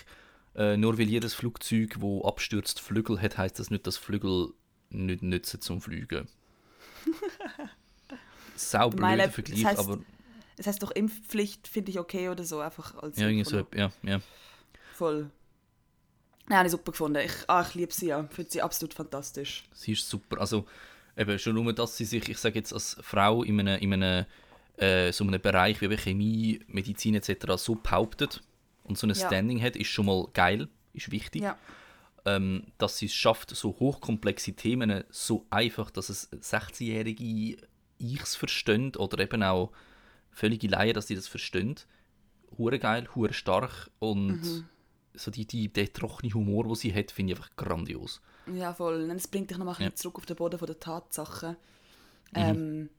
äh, 0.55 0.77
nur 0.77 0.97
weil 0.97 1.09
jedes 1.09 1.33
Flugzeug, 1.33 1.97
wo 1.99 2.23
abstürzt, 2.25 2.79
Flügel 2.79 3.21
hat, 3.21 3.37
heißt 3.37 3.59
das 3.59 3.69
nicht, 3.69 3.85
dass 3.85 3.97
Flügel 3.97 4.53
nicht 4.89 5.21
nützen 5.21 5.61
zum 5.61 5.81
Fliegen. 5.81 6.27
Saublöder 8.55 9.01
Meile, 9.01 9.29
Vergleich, 9.29 9.61
das 9.61 9.71
heisst, 9.71 9.79
aber 9.79 9.99
Das 10.57 10.67
heißt 10.67 10.83
doch 10.83 10.91
Impfpflicht 10.91 11.67
finde 11.67 11.91
ich 11.91 11.99
okay 11.99 12.29
oder 12.29 12.43
so, 12.43 12.59
einfach 12.59 12.95
als 12.95 13.17
ja, 13.17 13.27
irgendwie 13.27 13.45
so, 13.45 13.65
ja, 13.75 13.91
ja. 14.03 14.21
Voll. 14.93 15.29
Nein, 16.47 16.59
habe 16.59 16.67
ich 16.67 16.71
super 16.71 16.91
gefunden. 16.91 17.17
Ich, 17.25 17.33
ah, 17.47 17.65
ich 17.67 17.73
liebe 17.73 17.91
sie 17.91 18.07
ja. 18.07 18.21
Ich 18.21 18.35
finde 18.35 18.51
sie 18.51 18.61
absolut 18.61 18.93
fantastisch. 18.93 19.63
Sie 19.73 19.93
ist 19.93 20.07
super. 20.07 20.39
Also 20.39 20.65
eben 21.17 21.39
schon 21.39 21.55
nur, 21.55 21.73
dass 21.73 21.97
sie 21.97 22.05
sich, 22.05 22.29
ich 22.29 22.37
sage 22.37 22.55
jetzt 22.59 22.71
als 22.71 22.97
Frau 23.01 23.43
in 23.43 23.59
einem, 23.59 23.79
in 23.79 23.93
einem 23.93 24.25
äh, 24.77 25.11
so 25.11 25.23
einem 25.23 25.41
Bereich 25.41 25.81
wie 25.81 25.97
Chemie, 25.97 26.59
Medizin 26.67 27.15
etc. 27.15 27.57
so 27.57 27.75
behauptet 27.75 28.43
und 28.83 28.97
so 28.97 29.07
ein 29.07 29.11
Ja. 29.11 29.27
Standing 29.27 29.61
hat, 29.61 29.75
ist 29.75 29.87
schon 29.87 30.05
mal 30.05 30.27
geil, 30.33 30.67
ist 30.93 31.11
wichtig. 31.11 31.41
Ja. 31.41 31.57
Ähm, 32.25 32.67
dass 32.77 32.97
sie 32.97 33.05
es 33.05 33.13
schafft, 33.13 33.51
so 33.51 33.69
hochkomplexe 33.79 34.53
Themen 34.53 35.03
so 35.09 35.45
einfach, 35.49 35.91
dass 35.91 36.09
es 36.09 36.31
16-jährige 36.31 37.57
Ichs 37.99 38.35
verstehen 38.35 38.95
oder 38.95 39.19
eben 39.23 39.43
auch 39.43 39.71
völlige 40.31 40.67
Laien, 40.67 40.93
dass 40.93 41.05
die 41.05 41.15
das 41.15 41.27
verstehen. 41.27 41.75
Hure 42.57 42.79
geil, 42.79 43.07
hure 43.15 43.33
stark 43.33 43.89
und 43.99 44.41
Mhm. 44.41 44.65
so 45.13 45.31
die, 45.31 45.45
die, 45.45 45.67
der 45.71 45.91
trockene 45.93 46.33
Humor, 46.33 46.63
den 46.65 46.75
sie 46.75 46.93
hat, 46.93 47.11
finde 47.11 47.33
ich 47.33 47.39
einfach 47.39 47.55
grandios. 47.55 48.21
Ja, 48.53 48.73
voll. 48.73 49.09
Es 49.11 49.27
bringt 49.27 49.49
dich 49.49 49.57
noch 49.57 49.65
mal 49.65 49.71
ein 49.71 49.77
bisschen 49.77 49.91
Ja. 49.91 49.95
zurück 49.95 50.17
auf 50.17 50.25
den 50.25 50.35
Boden 50.35 50.59
der 50.65 50.79
Tatsachen. 50.79 51.51
Mhm. 52.31 52.35
Ähm, 52.35 52.89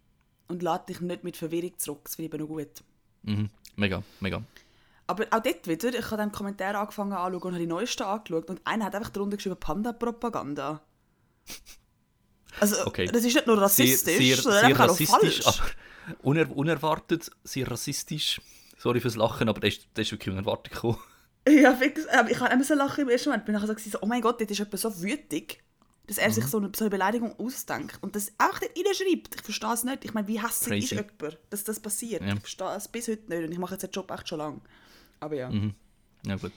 und 0.49 0.62
lässt 0.62 0.88
dich 0.88 1.00
nicht 1.00 1.25
mit 1.25 1.37
Verwirrung 1.37 1.76
zurück. 1.78 2.00
Das 2.04 2.14
finde 2.16 2.28
ich 2.28 2.35
eben 2.35 2.42
noch 2.49 2.56
gut. 2.56 2.83
Mhm. 3.23 3.50
Mega, 3.76 4.02
mega. 4.21 4.42
Aber 5.09 5.25
auch 5.31 5.41
dort 5.41 5.67
wieder, 5.69 5.89
ich 5.91 6.05
habe 6.07 6.17
dann 6.17 6.33
Kommentare 6.33 6.79
angefangen 6.79 7.13
anzuschauen 7.13 7.43
und 7.43 7.53
habe 7.55 7.59
die 7.61 7.67
neuesten 7.69 8.03
angeschaut 8.03 8.51
und 8.51 8.61
einer 8.65 8.87
hat 8.87 8.95
einfach 8.95 9.11
darunter 9.11 9.37
geschrieben 9.37 9.57
Panda-Propaganda. 9.59 10.83
Also, 12.61 12.87
Okay. 12.87 13.07
das 13.07 13.25
ist 13.25 13.35
nicht 13.35 13.47
nur 13.47 13.61
rassistisch, 13.61 14.17
sehr, 14.17 14.37
sondern 14.37 14.61
sehr 14.61 14.69
einfach 14.71 14.85
auch 14.87 14.91
rassistisch, 14.91 15.43
falsch. 15.43 15.61
aber 16.07 16.17
uner, 16.23 16.51
unerwartet, 16.57 17.31
sehr 17.45 17.71
rassistisch. 17.71 18.41
Sorry 18.79 19.01
fürs 19.01 19.17
Lachen, 19.17 19.49
aber 19.49 19.61
das 19.61 19.75
ist, 19.75 19.89
das 19.95 20.07
ist 20.07 20.13
wirklich 20.13 20.33
unerwartet 20.33 20.73
gekommen. 20.73 20.99
Ja, 21.49 21.75
fix. 21.77 22.07
Aber 22.09 22.31
ich 22.31 22.41
habe 22.41 22.53
immer 22.53 22.65
so 22.65 22.75
lachen 22.75 23.03
im 23.03 23.09
ersten 23.09 23.29
Moment. 23.29 23.43
Ich 23.43 23.47
bin 23.47 23.55
nachher 23.55 23.79
so, 23.79 23.99
oh 24.01 24.07
mein 24.07 24.21
Gott, 24.21 24.41
das 24.41 24.51
ist 24.51 24.59
jemand 24.59 24.79
so 24.81 25.03
wütig, 25.03 25.63
dass 26.09 26.19
er 26.19 26.31
sich 26.33 26.45
Mhm. 26.45 26.49
so 26.49 26.59
eine, 26.59 26.73
so 26.75 26.85
eine 26.85 26.91
Beleidigung 26.91 27.39
ausdenkt 27.39 27.99
und 28.03 28.17
das 28.17 28.33
auch 28.39 28.61
nicht 28.61 28.73
reinschreibt. 28.77 29.35
Ich 29.37 29.43
verstehe 29.43 29.73
es 29.73 29.85
nicht. 29.85 30.05
Ich 30.05 30.13
meine, 30.15 30.27
wie 30.27 30.43
hässlich 30.43 30.85
ist 30.85 30.91
jemand, 30.91 31.39
dass 31.51 31.63
das 31.65 31.79
passiert? 31.79 32.23
Ja. 32.23 32.35
Ich 32.35 32.41
verstehe 32.41 32.75
es 32.77 32.89
bis 32.89 33.07
heute 33.09 33.29
nicht 33.29 33.45
und 33.45 33.53
ich 33.53 33.59
mache 33.59 33.75
jetzt 33.75 33.83
den 33.83 33.91
Job 33.91 34.11
echt 34.11 34.29
schon 34.29 34.39
lange. 34.39 34.61
Aber 35.21 35.35
ja. 35.35 35.51
Mhm. 35.51 35.75
Ja, 36.25 36.37
gut. 36.37 36.53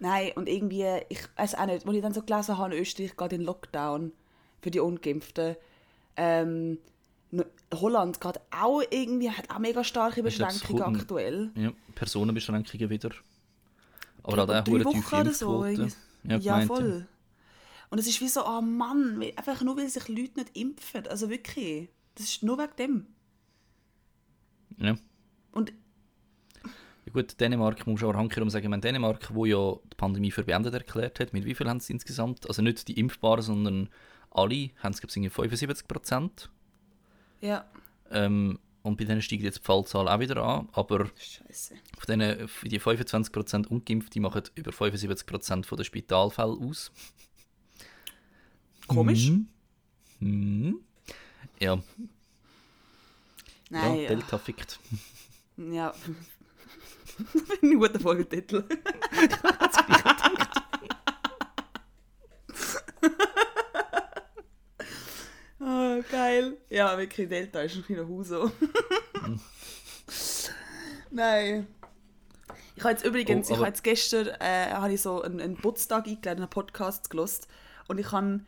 Nein, 0.00 0.30
und 0.36 0.48
irgendwie, 0.48 0.86
ich 1.08 1.20
weiß 1.36 1.54
auch 1.56 1.66
nicht, 1.66 1.86
als 1.86 1.94
ich 1.96 2.02
dann 2.02 2.14
so 2.14 2.22
gelesen 2.22 2.56
habe, 2.58 2.76
Österreich 2.78 3.16
geht 3.16 3.32
in 3.32 3.42
Lockdown 3.42 4.12
für 4.60 4.70
die 4.70 4.80
Ungeimpften. 4.80 5.56
Ähm, 6.16 6.78
Holland 7.74 8.20
geht 8.20 8.40
auch 8.50 8.80
irgendwie, 8.90 9.30
hat 9.30 9.50
auch 9.50 9.58
mega 9.58 9.84
starke 9.84 10.20
Ich 10.20 10.24
Beschränkungen 10.24 10.82
kommt- 10.82 11.00
aktuell. 11.00 11.50
Ja, 11.54 11.72
Personenbeschränkungen 11.94 12.88
wieder. 12.90 13.10
Aber 14.22 14.42
auch 14.42 14.46
der 14.46 14.62
drei 14.62 14.72
hure 14.72 14.84
Wochen 14.86 14.96
tiefe 14.96 15.16
oder 15.16 15.32
so. 15.32 15.64
Impfquote. 15.64 15.82
irgendwie. 15.82 15.96
Ja, 16.24 16.36
Ja, 16.38 16.52
gemeint, 16.60 16.66
voll. 16.68 17.06
Und 17.90 17.98
es 17.98 18.06
ist 18.06 18.20
wie 18.20 18.28
so, 18.28 18.44
oh 18.46 18.60
Mann, 18.60 19.22
einfach 19.36 19.62
nur, 19.62 19.76
weil 19.76 19.88
sich 19.88 20.08
Leute 20.08 20.40
nicht 20.40 20.56
impfen. 20.56 21.06
Also 21.08 21.28
wirklich, 21.30 21.88
das 22.14 22.26
ist 22.26 22.42
nur 22.42 22.58
wegen 22.58 22.76
dem. 22.78 23.06
Ja. 24.78 24.96
Und 25.52 25.72
Ja 27.08 27.14
gut, 27.14 27.40
Dänemark 27.40 27.86
muss 27.86 28.02
auch 28.02 28.12
handkehrum 28.12 28.50
sagen, 28.50 28.68
meine, 28.68 28.82
Dänemark, 28.82 29.34
wo 29.34 29.46
ja 29.46 29.76
die 29.90 29.96
Pandemie 29.96 30.30
für 30.30 30.44
beendet 30.44 30.74
erklärt 30.74 31.18
hat, 31.20 31.32
mit 31.32 31.46
wie 31.46 31.54
viel 31.54 31.66
haben 31.66 31.80
sie 31.80 31.94
insgesamt? 31.94 32.46
Also 32.46 32.60
nicht 32.60 32.86
die 32.86 33.00
Impfbaren, 33.00 33.40
sondern 33.40 33.88
alle 34.30 34.68
haben 34.82 34.92
es, 34.92 35.00
glaube 35.00 35.26
ich, 35.26 35.32
75 35.32 35.88
Prozent. 35.88 36.50
ja, 37.40 37.64
Ähm, 38.10 38.58
und 38.82 38.98
bei 38.98 39.04
denen 39.04 39.22
steigt 39.22 39.42
jetzt 39.42 39.60
die 39.60 39.62
Fallzahl 39.62 40.06
auch 40.06 40.20
wieder 40.20 40.36
an, 40.36 40.68
aber 40.72 41.06
scheiße. 41.16 41.76
von 41.96 42.06
denen, 42.06 42.46
die 42.64 42.78
25 42.78 43.32
Prozent 43.32 43.70
Ungeimpfte 43.70 44.20
machen 44.20 44.42
über 44.54 44.70
75 44.70 45.26
Prozent 45.26 45.66
der 45.70 45.84
Spitalfälle 45.84 46.58
aus. 46.60 46.92
Komisch. 48.86 49.30
Mhm. 49.30 49.48
Mhm. 50.20 50.80
Ja, 51.58 51.82
Nein, 53.70 53.94
ja, 53.96 54.02
ja. 54.02 54.08
Delta 54.08 54.36
fickt. 54.36 54.78
ja. 55.56 55.94
Ein 57.62 57.78
guter 57.78 58.00
Folgetitel. 58.00 58.64
oh, 65.60 66.02
geil. 66.10 66.56
Ja, 66.68 66.96
wirklich, 66.98 67.28
Delta 67.28 67.60
ist 67.62 67.76
ein 67.76 67.84
kleiner 67.84 68.06
Huso. 68.06 68.50
Nein. 71.10 71.66
Ich 72.76 72.84
habe 72.84 72.92
jetzt 72.92 73.04
übrigens, 73.04 73.48
Oh, 73.48 73.52
ich 73.54 73.58
habe 73.58 73.68
jetzt 73.68 73.82
gestern 73.82 74.28
äh, 74.40 74.70
habe 74.70 74.92
ich 74.92 75.02
so 75.02 75.20
einen, 75.22 75.40
einen 75.40 75.56
Putztag 75.56 76.06
eingeladen, 76.06 76.42
einen 76.42 76.50
Podcast 76.50 77.10
gelost 77.10 77.48
und 77.88 77.98
ich 77.98 78.12
habe 78.12 78.40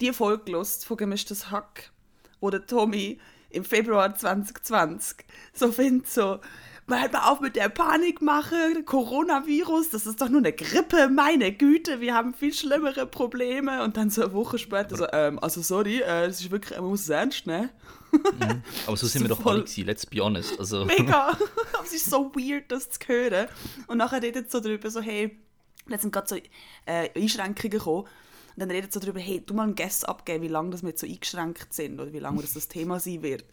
die 0.00 0.12
Folge 0.12 0.44
gelost 0.44 0.86
von 0.86 0.96
Gemischtes 0.96 1.50
Hack, 1.50 1.90
wo 2.40 2.50
der 2.50 2.64
Tommy 2.66 3.18
im 3.50 3.64
Februar 3.64 4.14
2020 4.14 5.24
so 5.52 5.72
findet 5.72 6.08
so, 6.08 6.38
hört 7.00 7.12
mal 7.12 7.30
auf 7.30 7.40
mit 7.40 7.56
der 7.56 7.68
Panikmache, 7.68 8.82
Coronavirus, 8.84 9.90
das 9.90 10.06
ist 10.06 10.20
doch 10.20 10.28
nur 10.28 10.40
eine 10.40 10.52
Grippe, 10.52 11.08
meine 11.08 11.52
Güte, 11.52 12.00
wir 12.00 12.14
haben 12.14 12.34
viel 12.34 12.52
schlimmere 12.52 13.06
Probleme 13.06 13.82
und 13.82 13.96
dann 13.96 14.10
so 14.10 14.22
eine 14.22 14.32
Woche 14.32 14.58
später 14.58 14.96
so, 14.96 15.06
ähm, 15.12 15.38
also 15.38 15.62
sorry, 15.62 16.00
äh, 16.00 16.26
das 16.26 16.40
ist 16.40 16.50
wirklich, 16.50 16.78
man 16.78 16.90
muss 16.90 17.02
es 17.02 17.08
ernst 17.08 17.46
nehmen. 17.46 17.70
Aber 18.86 18.96
so 18.96 19.06
sind 19.08 19.22
wir 19.22 19.28
doch 19.28 19.44
alle 19.46 19.64
let's 19.78 20.06
be 20.06 20.20
honest. 20.20 20.58
Also, 20.58 20.84
Mega. 20.98 21.28
Aber 21.72 21.84
es 21.84 21.92
ist 21.92 22.06
so 22.06 22.32
weird, 22.34 22.70
das 22.70 22.90
zu 22.90 22.98
hören. 23.06 23.48
Und 23.86 23.98
nachher 23.98 24.22
redet 24.22 24.50
so 24.50 24.60
darüber, 24.60 24.90
so, 24.90 25.00
hey, 25.00 25.38
jetzt 25.88 26.02
sind 26.02 26.12
gerade 26.12 26.28
so 26.28 26.36
äh, 26.86 27.08
Einschränkungen 27.14 27.70
gekommen. 27.70 28.06
Und 28.54 28.60
dann 28.60 28.70
redet 28.70 28.92
so 28.92 29.00
darüber, 29.00 29.20
hey, 29.20 29.42
du 29.44 29.54
mal 29.54 29.62
einen 29.62 29.74
Guess 29.74 30.04
abgeben, 30.04 30.42
wie 30.42 30.48
lange 30.48 30.70
das 30.70 30.82
wir 30.82 30.90
jetzt 30.90 31.00
so 31.00 31.06
eingeschränkt 31.06 31.72
sind 31.72 31.98
oder 31.98 32.12
wie 32.12 32.18
lange 32.18 32.42
das 32.42 32.52
das 32.52 32.68
Thema 32.68 33.00
sein 33.00 33.22
wird. 33.22 33.44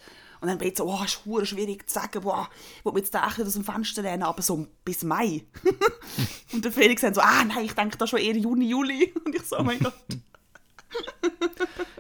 Und 0.42 0.48
dann 0.48 0.60
wird 0.60 0.78
so, 0.78 0.86
oh, 0.86 1.04
ist 1.04 1.26
hure 1.26 1.46
schwierig 1.46 1.90
zu 1.90 1.94
sagen, 1.96 2.22
boah, 2.22 2.50
will 2.84 2.94
mir 2.94 3.00
jetzt 3.00 3.14
nicht 3.14 3.24
aus 3.48 3.54
dem 3.54 3.64
Fenster 3.64 4.02
lehnen, 4.02 4.24
aber 4.24 4.42
so 4.42 4.68
bis 4.86 5.04
Mai. 5.04 5.44
und 6.54 6.64
der 6.64 6.72
Felix 6.72 7.02
dann 7.02 7.14
so, 7.14 7.22
ah 7.22 7.44
nein, 7.44 7.66
ich 7.66 7.74
denke 7.74 7.98
da 7.98 8.08
schon 8.08 8.20
eher 8.20 8.38
Juni, 8.38 8.70
Juli. 8.70 9.14
Und 9.26 9.36
ich 9.36 9.44
so, 9.44 9.60
oh 9.60 9.64
mein 9.64 9.80
Gott. 9.80 9.94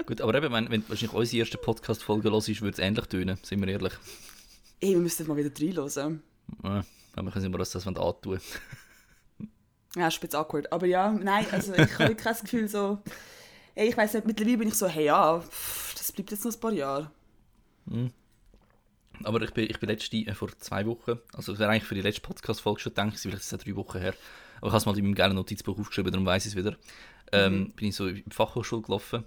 gut, 0.05 0.21
aber 0.21 0.35
eben, 0.35 0.53
wenn, 0.53 0.69
wenn 0.71 0.81
du 0.81 0.89
wahrscheinlich 0.89 1.13
unsere 1.13 1.39
erste 1.39 1.57
Podcast-Folge 1.57 2.31
hörst, 2.31 2.61
würde 2.61 2.73
es 2.73 2.79
ähnlich 2.79 3.05
tönen, 3.05 3.37
sind 3.43 3.59
wir 3.59 3.67
ehrlich. 3.67 3.93
Ey, 4.79 4.91
wir 4.91 4.99
müssen 4.99 5.27
mal 5.27 5.35
wieder 5.35 5.51
reinhören. 5.59 6.23
Ja, 6.63 6.83
wir 7.21 7.31
können 7.31 7.53
uns 7.53 7.71
das 7.71 7.85
antun. 7.85 8.39
Ja, 9.95 10.07
ist 10.07 10.17
ein 10.17 10.21
bisschen 10.21 10.39
awkward. 10.39 10.71
Aber 10.71 10.85
ja, 10.85 11.11
nein, 11.11 11.45
also 11.51 11.73
ich 11.73 11.93
habe 11.93 12.09
wirklich 12.09 12.23
das 12.23 12.41
Gefühl 12.41 12.67
so, 12.67 12.99
ey, 13.75 13.89
ich 13.89 13.97
weiß 13.97 14.13
nicht, 14.13 14.27
mittlerweile 14.27 14.57
bin 14.57 14.67
ich 14.67 14.75
so, 14.75 14.87
hey 14.87 15.05
ja, 15.05 15.39
pff, 15.39 15.95
das 15.95 16.11
bleibt 16.11 16.31
jetzt 16.31 16.45
noch 16.45 16.53
ein 16.53 16.59
paar 16.59 16.73
Jahre. 16.73 17.11
Aber 19.23 19.41
ich 19.41 19.51
bin, 19.51 19.69
ich 19.69 19.79
bin 19.79 19.89
letzte, 19.89 20.17
äh, 20.17 20.33
vor 20.33 20.49
zwei 20.59 20.85
Wochen, 20.85 21.19
also 21.33 21.53
es 21.53 21.59
wäre 21.59 21.69
eigentlich 21.69 21.83
für 21.83 21.95
die 21.95 22.01
letzte 22.01 22.21
Podcast-Folge 22.21 22.79
schon 22.79 22.91
gedacht, 22.91 23.07
gewesen, 23.07 23.21
vielleicht 23.23 23.41
ist 23.41 23.51
es 23.51 23.51
ja 23.51 23.57
drei 23.57 23.75
Wochen 23.75 23.99
her, 23.99 24.13
aber 24.57 24.67
ich 24.67 24.73
habe 24.73 24.77
es 24.77 24.85
mal 24.85 24.97
in 24.97 25.03
meinem 25.03 25.15
geilen 25.15 25.35
Notizbuch 25.35 25.77
aufgeschrieben, 25.77 26.11
darum 26.11 26.25
weiß 26.25 26.45
ich 26.45 26.53
es 26.53 26.57
wieder. 26.57 26.77
Ähm, 27.31 27.71
Bin 27.75 27.89
ich 27.89 27.95
so 27.95 28.07
in 28.07 28.23
die 28.25 28.35
Fachhochschule 28.35 28.81
gelaufen 28.81 29.23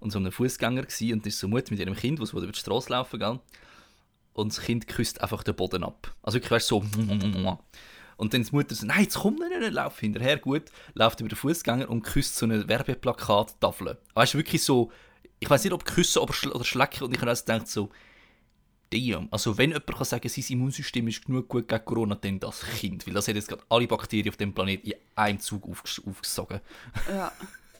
und 0.00 0.10
so 0.10 0.18
einem 0.18 0.30
Fußgänger 0.30 0.82
gsi 0.82 1.12
und 1.12 1.26
ist 1.26 1.38
so 1.38 1.48
Mutter 1.48 1.70
mit 1.70 1.80
ihrem 1.80 1.96
Kind, 1.96 2.20
was 2.20 2.32
über 2.32 2.46
die 2.46 2.58
Straße 2.58 2.90
laufen 2.90 3.18
gell? 3.18 3.40
und 4.34 4.52
das 4.52 4.64
Kind 4.64 4.86
küsst 4.86 5.20
einfach 5.20 5.42
den 5.42 5.54
Boden 5.54 5.84
ab. 5.84 6.14
Also 6.22 6.36
wirklich, 6.36 6.50
weißt 6.50 6.68
so 6.68 6.84
und 8.16 8.34
dann 8.34 8.42
die 8.42 8.52
Mutter 8.52 8.74
so, 8.74 8.86
nein, 8.86 9.02
jetzt 9.02 9.16
komm 9.16 9.36
nicht, 9.36 9.58
nicht, 9.58 9.72
lauf 9.72 9.98
hinterher, 9.98 10.38
gut, 10.38 10.64
läuft 10.94 11.20
über 11.20 11.28
den 11.28 11.36
Fußgänger 11.36 11.88
und 11.88 12.02
küsst 12.02 12.36
so 12.36 12.46
eine 12.46 12.68
Werbeplakat-Tafel. 12.68 13.98
Weißt 14.14 14.34
du, 14.34 14.38
wirklich 14.38 14.62
so, 14.62 14.92
ich 15.40 15.50
weiß 15.50 15.64
nicht, 15.64 15.72
ob 15.72 15.84
küssen 15.84 16.20
oder, 16.20 16.32
schl 16.32 16.50
oder 16.50 16.64
schlecken 16.64 17.04
und 17.04 17.12
ich 17.12 17.20
habe 17.20 17.30
also 17.30 17.44
gedacht 17.44 17.68
so, 17.68 17.90
damn, 18.94 19.28
also 19.30 19.56
wenn 19.58 19.70
jemand 19.70 19.86
kann 19.86 20.04
sagen, 20.04 20.28
sein 20.28 20.44
Immunsystem 20.48 21.08
ist 21.08 21.24
genug 21.24 21.48
gut 21.48 21.68
gegen 21.68 21.84
Corona, 21.84 22.14
dann 22.14 22.38
das 22.38 22.60
Kind, 22.60 23.06
weil 23.06 23.14
das 23.14 23.26
hat 23.28 23.34
jetzt 23.34 23.48
gerade 23.48 23.62
alle 23.68 23.86
Bakterien 23.86 24.28
auf 24.28 24.36
dem 24.36 24.54
Planeten 24.54 24.90
in 24.90 24.94
einem 25.16 25.40
Zug 25.40 25.68
aufges 25.68 26.00
aufgesogen. 26.06 26.60
Ja. 27.08 27.32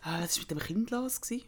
Ah, 0.02 0.20
was 0.20 0.36
war 0.36 0.42
mit 0.42 0.50
dem 0.50 0.58
Kind 0.58 0.90
los? 0.90 1.20
Gewesen? 1.20 1.44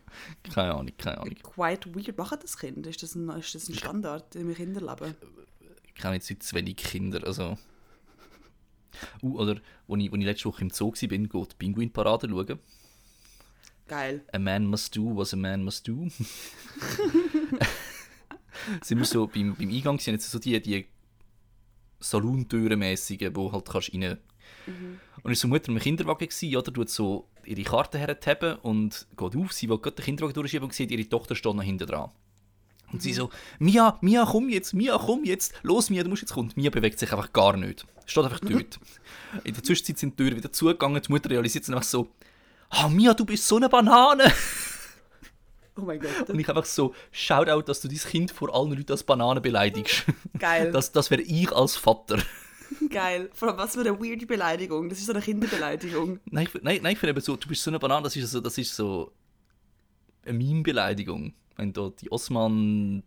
Keine 0.55 0.75
Ahnung, 0.75 0.93
keine 0.97 1.19
Ahnung. 1.19 1.35
Quite 1.43 1.95
weird. 1.95 2.17
Macht 2.17 2.43
das 2.43 2.57
Kind? 2.57 2.87
Ist 2.87 3.03
das 3.03 3.15
ein, 3.15 3.29
ist 3.29 3.55
das 3.55 3.69
ein 3.69 3.75
Standard 3.75 4.35
im 4.35 4.55
Kinderleben? 4.55 5.15
Ich 5.87 5.95
kenne 5.95 6.15
jetzt 6.15 6.31
nicht 6.31 6.43
zu 6.43 6.57
wenig 6.57 6.77
Kinder, 6.77 7.27
also... 7.27 7.59
Uh, 9.23 9.39
oder, 9.39 9.61
als 9.89 10.01
ich, 10.01 10.11
ich 10.11 10.25
letzte 10.25 10.47
Woche 10.47 10.63
im 10.63 10.71
Zoo 10.71 10.91
war, 10.91 11.09
bin, 11.09 11.29
geht 11.29 11.53
die 11.53 11.57
Pinguinparade 11.59 12.31
schauen. 12.31 12.59
Geil. 13.89 14.25
A 14.33 14.39
man 14.39 14.65
must 14.65 14.97
do 14.97 15.15
was 15.15 15.35
a 15.35 15.37
man 15.37 15.63
must 15.63 15.87
do. 15.87 16.09
sind 18.83 18.99
wir 18.99 19.05
so 19.05 19.27
beim, 19.27 19.55
beim 19.55 19.71
Eingang 19.71 19.99
sind 19.99 20.15
jetzt 20.15 20.31
so 20.31 20.39
die, 20.39 20.61
die 20.61 20.87
Salontüren-mässigen, 22.01 23.35
wo 23.35 23.53
halt 23.53 23.69
kannst 23.69 23.93
rein. 23.95 24.19
Und 25.23 25.33
ist 25.33 25.41
so 25.41 25.49
Mutter 25.49 25.69
im 25.69 25.79
Kinderwagen 25.79 26.29
gsi, 26.29 26.57
oder? 26.57 26.73
Tut 26.73 26.91
so 26.91 27.29
ihre 27.45 27.63
Karte 27.63 27.99
herzuheben 27.99 28.57
und 28.57 29.07
geht 29.17 29.37
auf. 29.37 29.53
Sie 29.53 29.69
will 29.69 29.79
gerade 29.79 29.97
den 29.97 30.05
Kinderwagen 30.05 30.35
durchschieben 30.35 30.65
und 30.65 30.75
sieht, 30.75 30.91
ihre 30.91 31.09
Tochter 31.09 31.35
steht 31.35 31.55
noch 31.55 31.63
hinten 31.63 31.87
dran. 31.87 32.11
Und 32.93 33.03
sie 33.03 33.13
so, 33.13 33.31
Mia, 33.59 33.99
Mia, 34.01 34.25
komm 34.25 34.49
jetzt, 34.49 34.73
Mia, 34.73 34.97
komm 34.99 35.25
jetzt, 35.25 35.55
los 35.63 35.91
Mia, 35.91 36.05
du 36.05 36.11
musst 36.11 36.23
jetzt 36.23 36.33
kommen. 36.33 36.53
Mia 36.55 36.71
bewegt 36.71 36.99
sich 36.99 37.11
einfach 37.13 37.33
gar 37.33 37.57
nicht. 37.57 37.85
Steht 38.07 38.25
einfach 38.25 38.41
dort. 38.41 38.79
In 39.45 39.55
der 39.55 39.63
Zwischenzeit 39.63 39.99
sind 39.99 40.19
die 40.19 40.25
Türen 40.25 40.37
wieder 40.37 40.53
zugegangen, 40.53 41.03
die 41.03 41.11
Mutter 41.11 41.31
realisiert 41.31 41.67
dann 41.67 41.75
einfach 41.75 41.89
so, 41.89 42.09
ah 42.71 42.89
Mia, 42.89 43.15
du 43.15 43.25
bist 43.25 43.47
so 43.47 43.57
eine 43.57 43.69
Banane. 43.69 44.33
Oh 45.77 45.83
mein 45.83 46.01
Gott. 46.01 46.31
Und 46.31 46.39
ich 46.39 46.49
einfach 46.49 46.65
so, 46.65 46.95
Shoutout, 47.13 47.63
dass 47.63 47.81
du 47.81 47.89
dein 47.89 47.99
Kind 47.99 48.31
vor 48.31 48.55
allen 48.55 48.73
Leuten 48.73 48.93
als 48.93 49.05
Banane 49.05 49.41
beleidigst. 49.41 50.05
Geil. 50.39 50.73
Das, 50.73 50.91
das 50.91 51.11
wäre 51.11 51.23
ich 51.23 51.53
als 51.53 51.77
Vater. 51.77 52.19
Geil. 52.91 53.31
Vor 53.35 53.49
allem, 53.49 53.59
was 53.59 53.75
für 53.75 53.81
eine 53.81 53.99
weirde 54.01 54.27
Beleidigung. 54.27 54.89
Das 54.89 54.99
ist 54.99 55.07
so 55.07 55.13
eine 55.13 55.21
Kinderbeleidigung. 55.21 56.21
Nein, 56.31 56.49
ich, 56.49 56.63
nein, 56.63 56.81
nein, 56.83 56.93
ich 56.93 56.99
finde 56.99 57.11
eben 57.11 57.21
so, 57.21 57.37
du 57.37 57.49
bist 57.49 57.63
so 57.63 57.71
eine 57.71 57.79
Banane, 57.79 58.05
das 58.05 58.17
ist 58.17 58.31
so, 58.31 58.41
das 58.41 58.57
ist 58.57 58.75
so 58.75 59.13
eine 60.25 60.39
Meme-Beleidigung. 60.39 61.35
Wenn 61.57 61.73
da 61.73 61.91
die 61.91 62.11
Osman... 62.11 63.03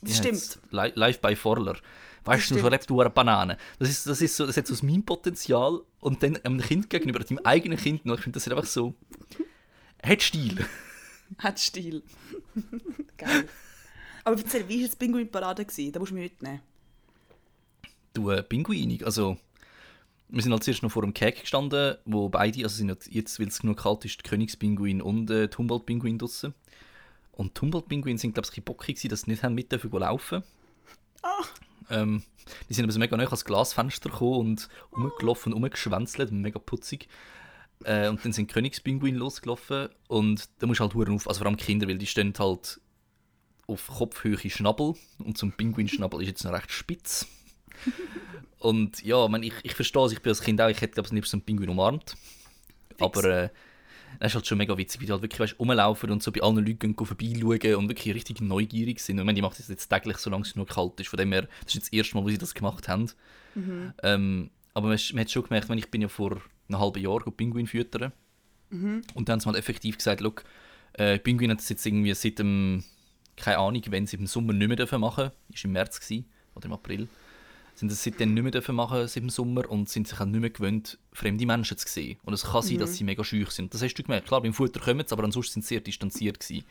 Das 0.00 0.18
stimmt. 0.18 0.60
Li 0.70 0.92
live 0.94 1.20
bei 1.20 1.34
Forler. 1.34 1.76
Weißt 2.24 2.52
du, 2.52 2.58
so 2.58 2.68
lebt 2.68 2.88
du 2.88 3.00
eine 3.00 3.10
Banane. 3.10 3.56
Das, 3.80 3.88
ist, 3.88 4.06
das, 4.06 4.20
ist 4.22 4.36
so, 4.36 4.46
das 4.46 4.56
hat 4.56 4.66
so 4.66 4.74
das 4.74 4.82
Meme-Potenzial 4.82 5.80
und 5.98 6.22
dann 6.22 6.36
einem 6.36 6.60
Kind 6.60 6.88
gegenüber, 6.88 7.18
deinem 7.18 7.40
eigenen 7.42 7.78
Kind 7.78 8.06
noch. 8.06 8.16
Ich 8.16 8.22
finde, 8.22 8.36
das 8.36 8.46
ist 8.46 8.52
einfach 8.52 8.66
so... 8.66 8.94
Hat 10.02 10.22
Stil. 10.22 10.64
Hat 11.38 11.58
Stil. 11.58 12.02
Geil. 13.16 13.48
Aber 14.24 14.36
erzähl, 14.36 14.68
wie 14.68 14.76
war 14.76 14.82
jetzt 14.82 14.98
Pinguin-Parade? 14.98 15.64
Da 15.64 15.98
musst 15.98 16.10
du 16.10 16.14
mich 16.14 16.30
mitnehmen. 16.30 16.60
Du, 18.12 18.30
äh, 18.30 18.42
Pinguinig, 18.42 19.04
also... 19.04 19.36
Wir 20.30 20.42
sind 20.42 20.52
als 20.52 20.68
erstes 20.68 20.82
noch 20.82 20.92
vor 20.92 21.00
dem 21.00 21.14
Keg 21.14 21.40
gestanden, 21.40 21.96
wo 22.04 22.28
beide, 22.28 22.62
also 22.62 22.76
sind 22.76 22.90
jetzt, 23.08 23.40
weil 23.40 23.48
es 23.48 23.60
genug 23.60 23.78
kalt 23.78 24.04
ist, 24.04 24.18
die 24.18 24.28
Königspinguin 24.28 25.00
und 25.00 25.30
äh, 25.30 25.48
die 25.48 25.56
Humboldt-Pinguin 25.56 26.18
draussen. 26.18 26.52
Und 27.32 27.56
die 27.56 27.62
Humboldt-Pinguin 27.62 28.18
sind, 28.18 28.34
glaube 28.34 28.44
ich, 28.44 28.50
ein 28.50 28.52
bisschen 28.56 28.64
bockig 28.64 28.96
gewesen, 28.96 29.08
dass 29.08 29.22
sie 29.22 29.30
nicht 29.30 29.42
haben 29.42 29.54
mit 29.54 29.72
dürfen 29.72 29.90
laufen. 29.90 30.42
Ah. 31.22 31.44
Ähm, 31.88 32.24
die 32.68 32.74
sind 32.74 32.84
aber 32.84 32.92
so 32.92 32.98
mega 32.98 33.16
nah 33.16 33.24
ans 33.24 33.44
Glasfenster 33.44 34.10
gekommen 34.10 34.40
und 34.40 34.68
rumgelaufen 34.94 35.54
und 35.54 35.62
rumgeschwänzelt, 35.62 36.30
mega 36.30 36.58
putzig. 36.58 37.08
Äh, 37.84 38.08
und 38.08 38.24
dann 38.24 38.32
sind 38.32 38.50
die 38.50 38.54
Königspinguin 38.54 39.14
losgelaufen 39.14 39.88
und 40.08 40.48
da 40.58 40.66
musst 40.66 40.80
du 40.80 40.84
halt 40.84 40.94
Huren 40.94 41.14
auf, 41.14 41.28
also 41.28 41.38
vor 41.38 41.46
allem 41.46 41.56
Kinder, 41.56 41.86
weil 41.86 41.98
die 41.98 42.06
stehen 42.06 42.34
halt 42.38 42.80
auf 43.66 43.86
Kopfhöhe 43.86 44.38
Schnabel 44.50 44.94
und 45.18 45.38
zum 45.38 45.52
Pinguinschnabel 45.52 46.22
ist 46.22 46.28
jetzt 46.28 46.44
noch 46.44 46.52
recht 46.52 46.72
spitz. 46.72 47.26
und 48.58 49.02
ja, 49.04 49.24
ich, 49.24 49.30
mein, 49.30 49.42
ich, 49.42 49.54
ich 49.62 49.74
verstehe 49.74 50.06
es, 50.06 50.12
ich 50.12 50.22
bin 50.22 50.30
als 50.30 50.40
Kind 50.40 50.60
auch, 50.60 50.68
ich 50.68 50.80
hätte 50.80 50.94
glaube 50.94 51.06
ich 51.06 51.12
nicht 51.12 51.28
so 51.28 51.36
einen 51.36 51.42
Pinguin 51.42 51.68
umarmt. 51.68 52.16
Fix. 52.90 53.00
Aber 53.00 53.24
äh, 53.24 53.48
das 54.18 54.32
ist 54.32 54.34
halt 54.34 54.46
schon 54.46 54.58
mega 54.58 54.76
witzig, 54.76 55.00
wie 55.00 55.06
die 55.06 55.12
halt 55.12 55.22
wirklich 55.22 55.38
weißt, 55.38 55.60
rumlaufen 55.60 56.10
und 56.10 56.22
so 56.22 56.32
bei 56.32 56.40
allen 56.40 56.66
Leuten 56.66 56.94
vorbeischauen 56.94 57.76
und 57.76 57.88
wirklich 57.88 58.14
richtig 58.14 58.40
neugierig 58.40 59.00
sind. 59.00 59.16
Und 59.16 59.20
ich 59.20 59.26
meine, 59.26 59.36
die 59.36 59.42
machen 59.42 59.54
das 59.58 59.68
jetzt 59.68 59.88
täglich, 59.88 60.16
solange 60.16 60.42
es 60.42 60.56
nur 60.56 60.66
kalt 60.66 60.98
ist. 60.98 61.08
Von 61.08 61.18
dem 61.18 61.30
her, 61.30 61.42
das 61.42 61.68
ist 61.68 61.74
jetzt 61.74 61.86
das 61.86 61.92
erste 61.92 62.16
Mal, 62.16 62.24
wo 62.24 62.28
sie 62.28 62.38
das 62.38 62.54
gemacht 62.54 62.88
haben. 62.88 63.10
Mhm. 63.54 63.92
Ähm, 64.02 64.50
aber 64.74 64.88
man, 64.88 64.98
man 65.12 65.20
hat 65.20 65.30
schon 65.30 65.42
gemerkt, 65.44 65.70
ich 65.70 65.90
bin 65.90 66.02
ja 66.02 66.08
vor 66.08 66.40
einem 66.68 66.80
halben 66.80 67.02
Jahr 67.02 67.20
Pinguin 67.20 67.66
füttern. 67.66 68.12
Mhm. 68.70 69.02
Und 69.14 69.28
dann 69.28 69.34
haben 69.34 69.40
sie 69.40 69.48
mal 69.48 69.58
effektiv 69.58 69.96
gesagt, 69.96 70.20
look, 70.20 70.44
äh, 70.94 71.18
Pinguin 71.18 71.50
hat 71.50 71.58
das 71.58 71.68
jetzt 71.68 71.86
irgendwie 71.86 72.14
seit 72.14 72.38
dem, 72.38 72.84
keine 73.36 73.58
Ahnung, 73.58 73.82
wenn 73.88 74.06
sie 74.06 74.16
im 74.16 74.26
Sommer 74.26 74.52
nicht 74.52 74.68
mehr 74.68 74.98
machen 74.98 75.24
dürfen, 75.24 75.54
ist 75.54 75.64
im 75.64 75.72
März 75.72 76.00
gewesen, 76.00 76.26
oder 76.54 76.66
im 76.66 76.72
April, 76.72 77.08
sind 77.74 77.92
das 77.92 78.02
seitdem 78.02 78.34
nicht 78.34 78.42
mehr 78.42 78.50
dürfen 78.50 78.74
machen 78.74 79.06
seit 79.06 79.22
dem 79.22 79.30
Sommer 79.30 79.70
und 79.70 79.88
sind 79.88 80.08
sich 80.08 80.20
auch 80.20 80.24
nicht 80.24 80.40
mehr 80.40 80.50
gewöhnt, 80.50 80.98
fremde 81.12 81.46
Menschen 81.46 81.78
zu 81.78 81.86
sehen. 81.86 82.18
Und 82.24 82.34
es 82.34 82.44
kann 82.44 82.62
sein, 82.62 82.74
mhm. 82.74 82.80
dass 82.80 82.96
sie 82.96 83.04
mega 83.04 83.22
schüch 83.22 83.50
sind. 83.50 83.72
Das 83.72 83.82
hast 83.82 83.94
du 83.94 84.02
gemerkt. 84.02 84.26
Klar, 84.26 84.42
beim 84.42 84.52
Futter 84.52 84.80
kommen 84.80 85.04
sie, 85.06 85.12
aber 85.12 85.24
ansonsten 85.24 85.54
sind 85.54 85.62
sie 85.64 85.74
sehr 85.74 85.80
distanziert 85.80 86.40
gewesen. 86.40 86.64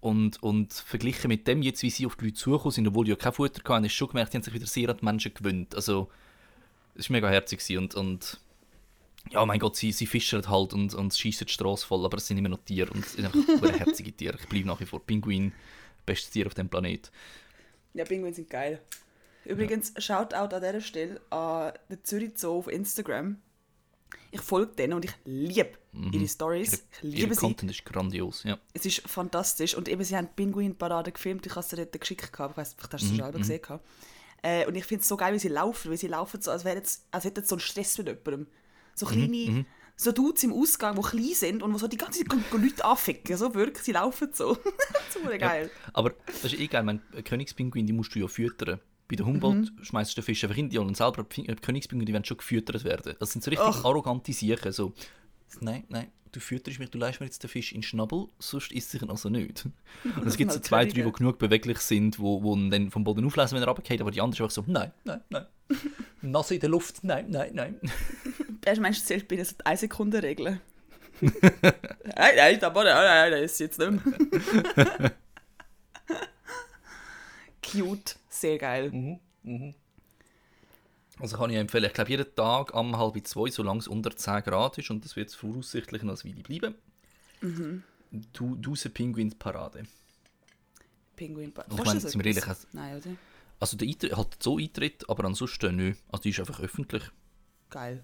Und, 0.00 0.42
und 0.42 0.72
verglichen 0.72 1.28
mit 1.28 1.46
dem 1.46 1.62
jetzt, 1.62 1.82
wie 1.82 1.90
sie 1.90 2.06
auf 2.06 2.16
die 2.16 2.26
Leute 2.26 2.36
zugekommen 2.36 2.72
sind, 2.72 2.88
obwohl 2.88 3.04
die 3.04 3.10
ja 3.10 3.16
kein 3.16 3.32
Futter 3.32 3.62
hatten, 3.62 3.84
hast 3.84 3.92
du 3.92 3.96
schon 3.96 4.08
gemerkt, 4.08 4.32
sie 4.32 4.38
haben 4.38 4.42
sich 4.42 4.54
wieder 4.54 4.66
sehr 4.66 4.88
an 4.88 4.96
die 4.96 5.04
Menschen 5.04 5.34
gewöhnt. 5.34 5.74
Also, 5.74 6.10
es 6.96 7.08
war 7.08 7.14
mega 7.14 7.28
herzig 7.28 7.78
und, 7.78 7.94
und 7.94 8.40
ja, 9.28 9.44
mein 9.44 9.58
Gott, 9.58 9.76
sie, 9.76 9.92
sie 9.92 10.06
fischen 10.06 10.48
halt 10.48 10.72
und, 10.72 10.94
und 10.94 11.14
schießen 11.14 11.46
die 11.46 11.52
Straße 11.52 11.86
voll, 11.86 12.04
aber 12.04 12.16
es 12.16 12.26
sind 12.26 12.38
immer 12.38 12.48
noch 12.48 12.64
Tiere 12.64 12.90
und 12.90 13.04
es 13.04 13.12
sind 13.12 13.26
einfach 13.26 13.78
herzige 13.78 14.12
Tiere. 14.12 14.38
Ich 14.40 14.48
bleibe 14.48 14.66
nach 14.66 14.80
wie 14.80 14.86
vor 14.86 15.04
Pinguin, 15.04 15.52
bestes 16.06 16.30
Tier 16.30 16.46
auf 16.46 16.54
dem 16.54 16.68
Planet. 16.68 17.10
Ja, 17.94 18.04
Pinguine 18.04 18.34
sind 18.34 18.48
geil. 18.48 18.80
Übrigens, 19.44 19.92
ja. 19.94 20.00
Shoutout 20.00 20.54
an 20.54 20.62
dieser 20.62 20.80
Stelle 20.80 21.20
an 21.30 21.72
den 21.88 22.04
Zürich 22.04 22.32
Zoo 22.36 22.58
auf 22.58 22.68
Instagram. 22.68 23.36
Ich 24.32 24.40
folge 24.40 24.74
denen 24.74 24.94
und 24.94 25.04
ich 25.04 25.12
liebe 25.24 25.72
mhm. 25.92 26.12
ihre 26.12 26.28
Stories. 26.28 26.84
Ich 26.92 27.02
liebe 27.02 27.18
Ihre 27.18 27.34
sie. 27.34 27.40
Content 27.40 27.70
ist 27.70 27.84
grandios, 27.84 28.44
ja. 28.44 28.58
Es 28.72 28.86
ist 28.86 29.08
fantastisch. 29.08 29.74
Und 29.74 29.88
eben, 29.88 30.02
sie 30.04 30.16
haben 30.16 30.28
Pinguin-Parade 30.34 31.12
gefilmt. 31.12 31.46
Ich 31.46 31.54
habe 31.54 31.66
sie 31.66 31.76
dort 31.76 31.98
geschickt. 31.98 32.32
Gehabt. 32.32 32.52
Ich 32.52 32.56
weiß 32.56 32.76
nicht, 32.76 32.82
hast 32.82 32.92
du 32.92 32.96
es 32.96 33.12
mhm. 33.12 33.16
selber 33.16 33.38
mhm. 33.38 33.42
gesehen. 33.42 33.62
Gehabt. 33.62 33.84
Äh, 34.42 34.66
und 34.66 34.74
ich 34.76 34.84
finde 34.84 35.02
es 35.02 35.08
so 35.08 35.16
geil, 35.16 35.34
wie 35.34 35.38
sie 35.38 35.48
laufen. 35.48 35.90
Weil 35.90 35.98
sie 35.98 36.08
laufen 36.08 36.40
so, 36.40 36.50
als, 36.50 36.64
jetzt, 36.64 37.06
als 37.10 37.24
hätten 37.24 37.42
sie 37.42 37.48
so 37.48 37.56
einen 37.56 37.60
Stress 37.60 37.98
mit 37.98 38.08
jemandem. 38.08 38.46
So 39.00 39.06
mhm, 39.06 39.10
kleine, 39.10 39.50
mhm. 39.50 39.66
so 39.96 40.12
Dudes 40.12 40.42
im 40.44 40.52
Ausgang, 40.52 40.94
die 40.94 41.02
klein 41.02 41.34
sind 41.34 41.62
und 41.62 41.72
wo 41.72 41.78
so 41.78 41.88
die 41.88 41.96
ganze 41.96 42.22
Zeit 42.22 42.52
Leute 42.52 42.84
anficken. 42.84 43.36
So 43.36 43.54
wirklich, 43.54 43.82
sie 43.82 43.92
laufen 43.92 44.28
so. 44.32 44.54
so 45.10 45.20
geil. 45.38 45.70
Ja, 45.72 45.90
aber 45.94 46.12
das 46.26 46.44
ist 46.44 46.60
eh 46.60 46.66
geil. 46.66 46.82
Mein 46.82 47.00
Königspinguin, 47.24 47.86
die 47.86 47.94
musst 47.94 48.14
du 48.14 48.18
ja 48.18 48.28
füttern. 48.28 48.78
Bei 49.08 49.16
der 49.16 49.26
Humboldt 49.26 49.72
mhm. 49.74 49.84
schmeißt 49.84 50.12
du 50.12 50.20
den 50.20 50.24
Fisch 50.24 50.44
einfach 50.44 50.56
in 50.56 50.68
die 50.68 50.78
und 50.78 50.96
selber 50.96 51.24
äh, 51.36 51.54
Königspinguine, 51.56 52.04
die 52.04 52.12
werden 52.12 52.24
schon 52.26 52.36
gefüttert 52.36 52.84
werden. 52.84 53.16
Das 53.18 53.32
sind 53.32 53.42
so 53.42 53.50
richtig 53.50 53.66
Ach. 53.68 53.84
arrogante 53.84 54.32
Sachen. 54.32 54.70
So, 54.70 54.92
nein, 55.60 55.84
nein, 55.88 56.12
du 56.32 56.40
fütterst 56.40 56.78
mich, 56.78 56.90
du 56.90 56.98
leist 56.98 57.20
mir 57.20 57.26
jetzt 57.26 57.42
den 57.42 57.48
Fisch 57.48 57.72
in 57.72 57.78
den 57.78 57.82
Schnabel, 57.82 58.28
sonst 58.38 58.72
isst 58.72 58.90
sich 58.90 59.08
also 59.08 59.28
nicht. 59.28 59.66
Und 60.04 60.26
es 60.26 60.36
gibt 60.36 60.52
so 60.52 60.58
zwei, 60.60 60.84
drei, 60.84 61.02
die 61.02 61.12
genug 61.12 61.38
beweglich 61.38 61.78
sind, 61.78 62.18
wo, 62.18 62.42
wo 62.42 62.56
dann 62.56 62.90
vom 62.90 63.04
Boden 63.04 63.24
auflesen, 63.24 63.56
wenn 63.56 63.62
er 63.62 63.68
runtergeht, 63.68 64.00
aber 64.00 64.10
die 64.10 64.20
anderen 64.20 64.42
einfach 64.42 64.54
so, 64.54 64.64
nein, 64.66 64.92
nein, 65.04 65.20
nein. 65.28 65.46
Nasse 66.22 66.54
in 66.54 66.60
der 66.60 66.70
Luft, 66.70 67.04
nein, 67.04 67.26
nein, 67.28 67.50
nein. 67.54 67.80
Erst 68.64 68.80
meinst 68.80 69.02
du, 69.02 69.06
zählt 69.06 69.28
bei 69.28 69.36
das 69.36 69.58
1 69.60 69.80
Sekunden 69.80 70.20
Regel. 70.20 70.60
nein, 71.20 71.32
nein, 72.36 72.64
aber 72.64 72.84
nein, 72.84 73.30
nein, 73.30 73.42
das 73.42 73.52
ist 73.52 73.60
jetzt 73.60 73.78
nicht 73.78 73.90
mehr. 73.90 75.12
Cute, 77.62 78.16
sehr 78.28 78.58
geil. 78.58 78.90
Mhm, 78.90 79.20
mhm. 79.42 79.74
Also 81.20 81.36
kann 81.36 81.50
ich 81.50 81.56
empfehlen, 81.56 81.84
ich 81.84 81.92
glaube 81.92 82.10
jeden 82.10 82.34
Tag 82.34 82.74
am 82.74 82.96
halb 82.96 83.26
zwei, 83.26 83.50
solange 83.50 83.80
es 83.80 83.88
unter 83.88 84.14
10 84.14 84.42
Grad 84.42 84.78
ist 84.78 84.90
und 84.90 85.04
das 85.04 85.16
wird 85.16 85.32
voraussichtlich 85.32 86.02
noch 86.02 86.22
eine 86.22 86.32
Weile 86.32 86.42
bleiben. 86.42 86.74
Mhm. 87.40 87.82
Du, 88.32 88.56
Duse 88.56 88.90
Pinguins 88.90 89.34
Parade. 89.34 89.84
Pinguin 91.16 91.52
Parade. 91.52 91.74
Ich 91.76 91.84
meine, 91.84 92.00
sind 92.00 92.24
wir 92.24 92.26
ehrlich, 92.26 92.44
Nein, 92.72 92.96
oder? 92.96 93.10
Also 93.60 93.76
der 93.76 93.86
Eintritt, 93.88 94.16
halt 94.16 94.42
so 94.42 94.56
Eintritt, 94.56 95.08
aber 95.08 95.24
ansonsten 95.24 95.76
nicht. 95.76 96.02
Also 96.10 96.22
die 96.22 96.30
ist 96.30 96.40
einfach 96.40 96.60
öffentlich. 96.60 97.02
Geil. 97.68 98.02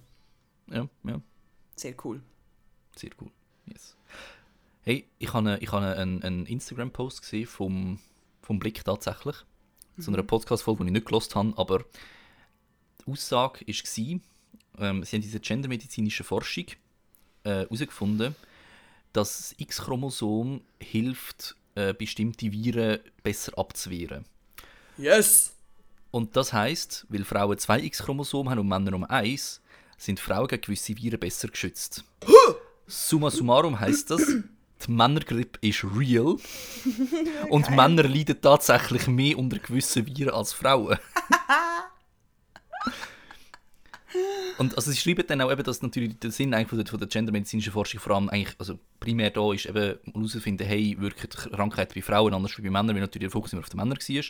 Ja, 0.70 0.86
ja. 1.04 1.20
Sehr 1.74 1.94
cool. 2.04 2.20
Sehr 2.94 3.10
cool, 3.20 3.30
yes. 3.66 3.96
Hey, 4.82 5.08
ich 5.18 5.32
habe, 5.32 5.58
ich 5.60 5.72
habe 5.72 5.96
einen, 5.96 6.22
einen 6.22 6.46
Instagram-Post 6.46 7.22
gesehen 7.22 7.46
vom, 7.46 7.98
vom 8.42 8.58
Blick 8.58 8.84
tatsächlich. 8.84 9.36
Mhm. 9.96 10.02
So 10.02 10.12
einer 10.12 10.22
Podcast-Folge, 10.22 10.84
die 10.84 10.90
ich 10.90 10.92
nicht 10.92 11.06
gelost 11.06 11.34
habe, 11.34 11.54
aber 11.56 11.84
Aussage 13.06 13.64
war, 13.66 14.20
ähm, 14.78 15.04
sie 15.04 15.16
haben 15.16 15.22
diese 15.22 15.40
gendermedizinische 15.40 16.24
Forschung 16.24 16.66
äh, 17.44 17.50
herausgefunden, 17.50 18.32
äh, 18.32 18.46
dass 19.12 19.38
das 19.38 19.54
X-Chromosom 19.58 20.60
hilft, 20.80 21.56
äh, 21.74 21.94
bestimmte 21.94 22.52
Viren 22.52 23.00
besser 23.22 23.58
abzuwehren. 23.58 24.24
Yes! 24.98 25.52
Und 26.10 26.36
das 26.36 26.52
heißt, 26.52 27.06
weil 27.08 27.24
Frauen 27.24 27.58
zwei 27.58 27.80
X-Chromosomen 27.80 28.50
haben 28.50 28.60
und 28.60 28.68
Männer 28.68 28.94
um 28.94 29.04
eins, 29.04 29.60
sind 29.98 30.20
Frauen 30.20 30.48
gegen 30.48 30.62
gewisse 30.62 30.96
Viren 30.96 31.20
besser 31.20 31.48
geschützt. 31.48 32.04
Summa 32.86 33.30
summarum 33.30 33.78
heißt 33.78 34.10
das, 34.10 34.22
die 34.24 34.90
Männergrippe 34.90 35.58
ist 35.62 35.84
real 35.84 36.36
und 37.50 37.70
Männer 37.70 38.04
leiden 38.04 38.40
tatsächlich 38.40 39.06
mehr 39.08 39.38
unter 39.38 39.58
gewissen 39.58 40.06
Viren 40.06 40.34
als 40.34 40.52
Frauen. 40.52 40.98
Und 44.58 44.74
also 44.76 44.90
sie 44.90 44.96
schreiben 44.96 45.24
dann 45.26 45.40
auch 45.42 45.52
eben, 45.52 45.62
dass 45.62 45.82
natürlich 45.82 46.18
der 46.18 46.30
Sinn 46.30 46.54
eigentlich 46.54 46.68
von 46.68 46.78
der, 46.78 46.86
von 46.86 46.98
der 46.98 47.08
gendermedizinischen 47.08 47.72
Forschung 47.72 48.00
vor 48.00 48.14
allem 48.14 48.30
eigentlich, 48.30 48.54
also 48.58 48.78
primär 49.00 49.30
da 49.30 49.52
ist 49.52 49.66
eben 49.66 49.98
herauszufinden, 50.04 50.66
hey, 50.66 50.96
wirken 50.98 51.28
Krankheiten 51.28 51.92
bei 51.94 52.02
Frauen 52.02 52.32
anders 52.32 52.52
als 52.52 52.62
bei 52.62 52.70
Männern, 52.70 52.94
weil 52.94 53.00
natürlich 53.00 53.26
der 53.26 53.30
Fokus 53.30 53.52
immer 53.52 53.60
auf 53.60 53.68
den 53.68 53.76
Männern 53.78 53.98
war. 53.98 54.24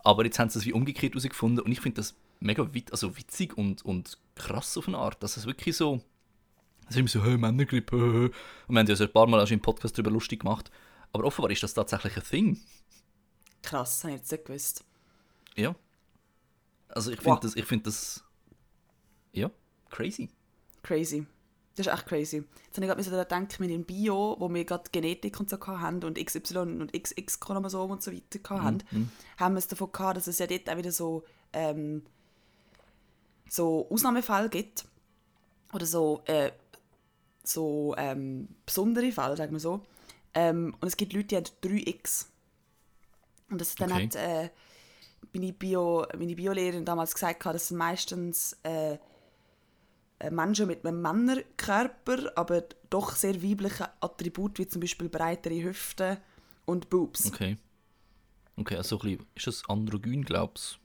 Aber 0.00 0.24
jetzt 0.24 0.38
haben 0.38 0.50
sie 0.50 0.58
es 0.58 0.66
wie 0.66 0.72
umgekehrt 0.72 1.12
herausgefunden 1.12 1.64
und 1.64 1.70
ich 1.70 1.80
finde 1.80 1.96
das 1.96 2.16
mega 2.40 2.72
wit 2.72 2.92
also 2.92 3.16
witzig 3.16 3.56
und, 3.56 3.84
und 3.84 4.18
krass 4.34 4.76
auf 4.76 4.88
eine 4.88 4.98
Art, 4.98 5.22
dass 5.22 5.36
es 5.36 5.46
wirklich 5.46 5.76
so, 5.76 6.00
es 6.84 6.90
ist 6.90 6.96
immer 6.96 7.08
so, 7.08 7.24
hey, 7.24 7.36
Männergrippe, 7.36 7.96
und 7.96 8.32
wir 8.68 8.80
haben 8.80 8.86
ja 8.86 8.96
so 8.96 9.04
ein 9.04 9.12
paar 9.12 9.26
Mal 9.26 9.40
auch 9.40 9.46
schon 9.46 9.58
im 9.58 9.62
Podcast 9.62 9.96
darüber 9.96 10.10
lustig 10.10 10.40
gemacht, 10.40 10.70
aber 11.12 11.24
offenbar 11.24 11.50
ist 11.50 11.62
das 11.62 11.74
tatsächlich 11.74 12.16
ein 12.16 12.22
Thing. 12.24 12.60
Krass, 13.62 13.96
das 13.96 14.04
habe 14.04 14.14
ich 14.14 14.20
jetzt 14.20 14.32
nicht 14.32 14.44
gewusst. 14.44 14.84
Ja. 15.56 15.74
Also 16.88 17.10
ich 17.10 17.18
finde 17.18 17.30
wow. 17.30 17.40
das, 17.40 17.56
ich 17.56 17.64
finde 17.64 17.84
das, 17.84 18.24
ja, 19.32 19.50
crazy. 19.90 20.28
Crazy. 20.82 21.26
Das 21.78 21.86
ist 21.86 21.92
echt 21.92 22.06
crazy. 22.06 22.44
Jetzt 22.66 22.76
habe 22.76 23.00
ich 23.00 23.08
gerade 23.08 23.24
daran 23.24 23.44
gedacht, 23.44 23.60
mit 23.60 23.70
dem 23.70 23.84
Bio, 23.84 24.34
wo 24.40 24.52
wir 24.52 24.64
gerade 24.64 24.90
Genetik 24.90 25.38
und 25.38 25.48
so 25.48 25.64
hatten 25.64 26.02
und 26.02 26.18
XY 26.18 26.58
und 26.58 26.92
XX-Chromosom 26.92 27.92
und 27.92 28.02
so 28.02 28.12
weiter 28.12 28.62
hatten, 28.62 28.82
mm, 28.90 28.98
mm. 28.98 29.10
haben 29.36 29.54
wir 29.54 29.58
es 29.58 29.68
davon 29.68 29.92
gehabt, 29.92 30.16
dass 30.16 30.26
es 30.26 30.40
ja 30.40 30.48
dort 30.48 30.68
auch 30.68 30.76
wieder 30.76 30.90
so, 30.90 31.22
ähm, 31.52 32.02
so 33.48 33.88
Ausnahmefälle 33.90 34.48
gibt. 34.48 34.86
Oder 35.72 35.86
so, 35.86 36.22
äh, 36.24 36.50
so 37.44 37.94
ähm, 37.96 38.48
besondere 38.66 39.12
Fälle, 39.12 39.36
sagen 39.36 39.52
wir 39.52 39.60
so. 39.60 39.82
Ähm, 40.34 40.74
und 40.80 40.88
es 40.88 40.96
gibt 40.96 41.12
Leute, 41.12 41.26
die 41.28 41.36
haben 41.36 41.46
3x. 41.62 42.26
Und 43.50 43.60
das 43.60 43.76
dann 43.76 43.92
okay. 43.92 44.04
hat, 44.06 44.14
äh, 44.16 44.50
meine, 45.32 45.52
Bio, 45.52 46.06
meine 46.18 46.34
Biolehrerin 46.34 46.84
damals 46.84 47.14
gesagt, 47.14 47.46
dass 47.46 47.54
es 47.54 47.70
meistens 47.70 48.56
äh, 48.64 48.98
Menschen 50.30 50.66
mit 50.66 50.84
einem 50.84 51.00
Männerkörper, 51.02 52.32
aber 52.36 52.64
doch 52.90 53.14
sehr 53.14 53.42
weibliche 53.42 53.88
Attribute, 54.00 54.58
wie 54.58 54.66
zum 54.66 54.80
Beispiel 54.80 55.08
breitere 55.08 55.62
Hüften 55.62 56.16
und 56.64 56.90
Boobs. 56.90 57.26
Okay. 57.26 57.56
Okay, 58.56 58.76
also 58.76 58.96
ein 58.96 59.02
bisschen, 59.02 59.26
ist 59.36 59.46
das 59.46 59.62
androgyn, 59.68 60.22
glaubst 60.24 60.78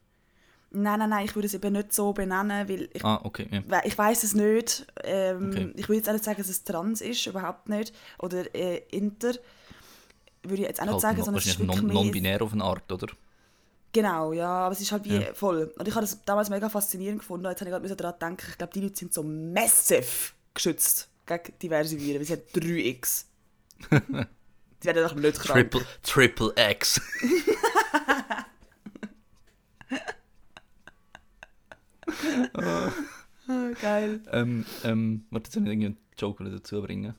Nein, 0.76 0.98
nein, 1.00 1.10
nein, 1.10 1.26
ich 1.26 1.36
würde 1.36 1.46
es 1.46 1.54
eben 1.54 1.72
nicht 1.74 1.94
so 1.94 2.14
benennen, 2.14 2.68
weil 2.68 2.90
ich, 2.94 3.06
Ah, 3.06 3.20
okay, 3.24 3.48
we- 3.68 3.82
ich 3.86 3.96
weiß 3.96 4.24
es 4.24 4.34
nicht. 4.34 4.88
Ähm, 5.04 5.50
Okay. 5.50 5.72
Ich 5.76 5.88
würde 5.88 5.98
jetzt 5.98 6.10
auch 6.10 6.14
nicht 6.14 6.24
sagen, 6.26 6.38
dass 6.40 6.50
es 6.50 6.64
trans 6.64 7.00
ist, 7.02 7.28
überhaupt 7.28 7.70
nicht. 7.70 7.94
Oder 8.18 8.54
äh, 8.56 8.82
inter. 8.90 9.34
Würde 10.42 10.64
ich 10.64 10.68
jetzt 10.68 10.80
auch 10.82 10.86
nicht 10.86 10.94
Halt 10.94 11.02
sagen, 11.02 11.24
sondern 11.24 11.36
es 11.42 11.46
ist 11.46 11.60
non- 11.60 11.88
non-binär 11.88 12.42
auf 12.42 12.54
eine 12.54 12.64
Art, 12.64 12.92
oder? 12.92 13.08
Genau, 13.94 14.34
ja, 14.34 14.48
aber 14.50 14.74
es 14.74 14.82
ist 14.82 14.92
halt 14.92 15.06
wie 15.06 15.18
Ja. 15.22 15.34
voll. 15.34 15.72
Und 15.78 15.88
ich 15.88 15.94
habe 15.96 16.04
das 16.06 16.20
damals 16.26 16.50
mega 16.50 16.68
faszinierend 16.68 17.20
gefunden. 17.20 17.46
Jetzt 17.46 17.62
habe 17.62 17.70
ich 17.70 17.76
gerade 17.88 17.96
daran 17.96 18.20
denken, 18.20 18.48
ich 18.50 18.58
glaube, 18.58 18.74
die 18.74 18.82
Leute 18.82 18.96
sind 18.98 19.14
so 19.14 19.22
massive 19.24 20.34
geschützt 20.54 21.10
gegen 21.28 21.54
diverse 21.60 22.00
Viren. 22.00 22.20
Wir 22.20 22.26
sind 22.26 22.44
3x. 22.56 23.26
die 23.92 24.86
werden 24.88 25.04
doch 25.04 25.16
nicht 25.16 25.40
krank. 25.40 25.72
Triple, 25.72 25.86
Triple 26.02 26.54
X. 26.72 27.00
Ah, 32.54 32.92
geil. 33.82 34.22
ähm, 34.32 34.66
ähm, 34.84 35.26
warte, 35.30 35.48
jetzt 35.48 35.54
soll 35.54 35.64
ich 35.64 35.70
irgendeinen 35.70 35.98
Joke 36.18 36.44
dazu 36.50 36.82
bringen. 36.82 37.16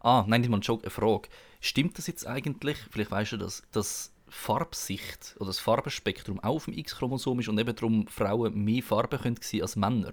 Ah, 0.00 0.24
nein, 0.26 0.40
nicht 0.40 0.50
mal 0.50 0.58
ein 0.58 0.62
Joke, 0.62 0.84
eine 0.84 0.90
Frage. 0.90 1.28
Stimmt 1.60 1.98
das 1.98 2.06
jetzt 2.06 2.26
eigentlich, 2.26 2.78
vielleicht 2.90 3.10
weißt 3.10 3.32
du 3.32 3.36
das, 3.38 3.62
dass 3.72 4.12
Farbsicht 4.36 5.34
oder 5.38 5.46
das 5.46 5.58
Farbenspektrum 5.58 6.38
auch 6.40 6.56
auf 6.56 6.64
dem 6.66 6.74
X-Chromosom 6.74 7.40
ist 7.40 7.48
und 7.48 7.58
eben 7.58 7.74
darum 7.74 8.06
Frauen 8.06 8.54
mehr 8.64 8.82
Farben 8.82 9.18
können 9.20 9.36
sein 9.40 9.62
als 9.62 9.76
Männer? 9.76 10.12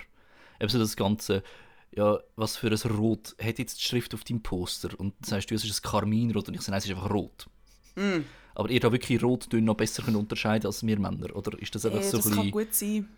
Eben 0.60 0.70
so 0.70 0.80
das 0.80 0.96
Ganze, 0.96 1.44
ja, 1.92 2.20
was 2.36 2.58
für 2.58 2.68
ein 2.72 2.92
Rot 2.92 3.36
hat 3.42 3.60
jetzt 3.60 3.80
die 3.80 3.84
Schrift 3.84 4.14
auf 4.14 4.24
deinem 4.24 4.42
Poster? 4.42 4.90
Und 4.98 5.14
dann 5.22 5.30
sagst 5.30 5.52
du, 5.52 5.56
es 5.56 5.64
ist 5.64 5.86
ein 5.86 5.90
Karminrot 5.90 6.48
und 6.48 6.56
ich 6.56 6.62
sage, 6.62 6.72
nein, 6.72 6.80
es 6.80 6.86
ist 6.86 6.92
einfach 6.92 7.10
rot. 7.12 7.48
Mm. 7.96 8.22
Aber 8.56 8.70
ihr 8.70 8.80
da 8.80 8.92
wirklich 8.92 9.22
Rottöne 9.22 9.64
noch 9.64 9.76
besser 9.76 10.04
können 10.04 10.18
unterscheiden 10.18 10.68
als 10.68 10.86
wir 10.86 11.00
Männer? 11.00 11.36
Oder 11.36 11.60
ist 11.60 11.74
das 11.76 11.86
einfach 11.86 12.00
Äh, 12.00 12.04
so 12.04 12.18
das 12.18 12.28
ein 12.28 12.34
kann 12.34 12.52
bisschen, 12.52 12.52
gut 12.52 12.74
sein. 12.74 13.10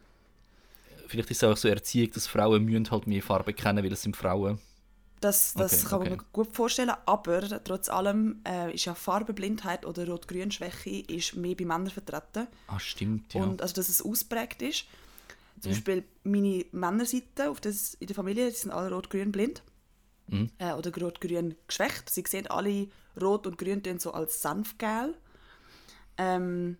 vielleicht 1.08 1.32
ist 1.32 1.44
es 1.44 1.50
auch 1.50 1.58
so 1.58 1.68
Erziehung, 1.68 2.12
dass 2.12 2.28
Frauen 2.28 2.64
müssen 2.66 2.90
halt 2.90 3.06
mehr 3.08 3.22
Farben 3.22 3.56
kennen, 3.56 3.84
weil 3.84 3.92
es 3.92 4.02
sind 4.02 4.16
Frauen. 4.18 4.60
Das, 5.22 5.54
das 5.54 5.74
Okay, 5.74 5.90
kann 5.90 6.00
man 6.00 6.08
okay. 6.10 6.18
mir 6.18 6.26
gut 6.34 6.56
vorstellen, 6.56 6.92
aber 7.06 7.64
trotz 7.64 7.90
allem 7.90 8.42
äh, 8.48 8.74
ist 8.74 8.86
ja 8.86 8.94
Farbenblindheit 8.94 9.86
oder 9.86 10.08
Rot-Grün-Schwäche 10.08 11.00
ist 11.08 11.36
mehr 11.36 11.56
bei 11.56 11.66
Männern 11.66 11.90
vertreten. 11.90 12.48
Ah, 12.68 12.80
stimmt, 12.80 13.34
ja. 13.34 13.42
Und 13.44 13.62
also, 13.62 13.74
dass 13.76 13.90
es 13.90 14.02
ausprägt 14.04 14.62
ist. 14.62 14.86
Zum 15.62 15.72
Ja. 15.72 15.76
Beispiel 15.78 16.04
meine 16.24 16.66
Männerseite 16.74 17.50
auf 17.50 17.62
das, 17.62 17.94
in 17.96 18.08
der 18.08 18.16
Familie, 18.16 18.50
die 18.50 18.56
sind 18.56 18.72
alle 18.72 18.92
rot-grün 18.94 19.32
blind. 19.32 19.64
Mhm. 20.28 20.50
Äh, 20.58 20.74
oder 20.74 20.94
rot-grün 20.94 21.56
geschwächt. 21.68 22.10
Sie 22.10 22.24
sehen 22.28 22.48
alle 22.48 22.88
rot 23.20 23.48
und 23.48 23.58
grün 23.58 23.82
so 24.00 24.12
als 24.12 24.42
sanftgel. 24.42 25.16
Ähm, 26.18 26.78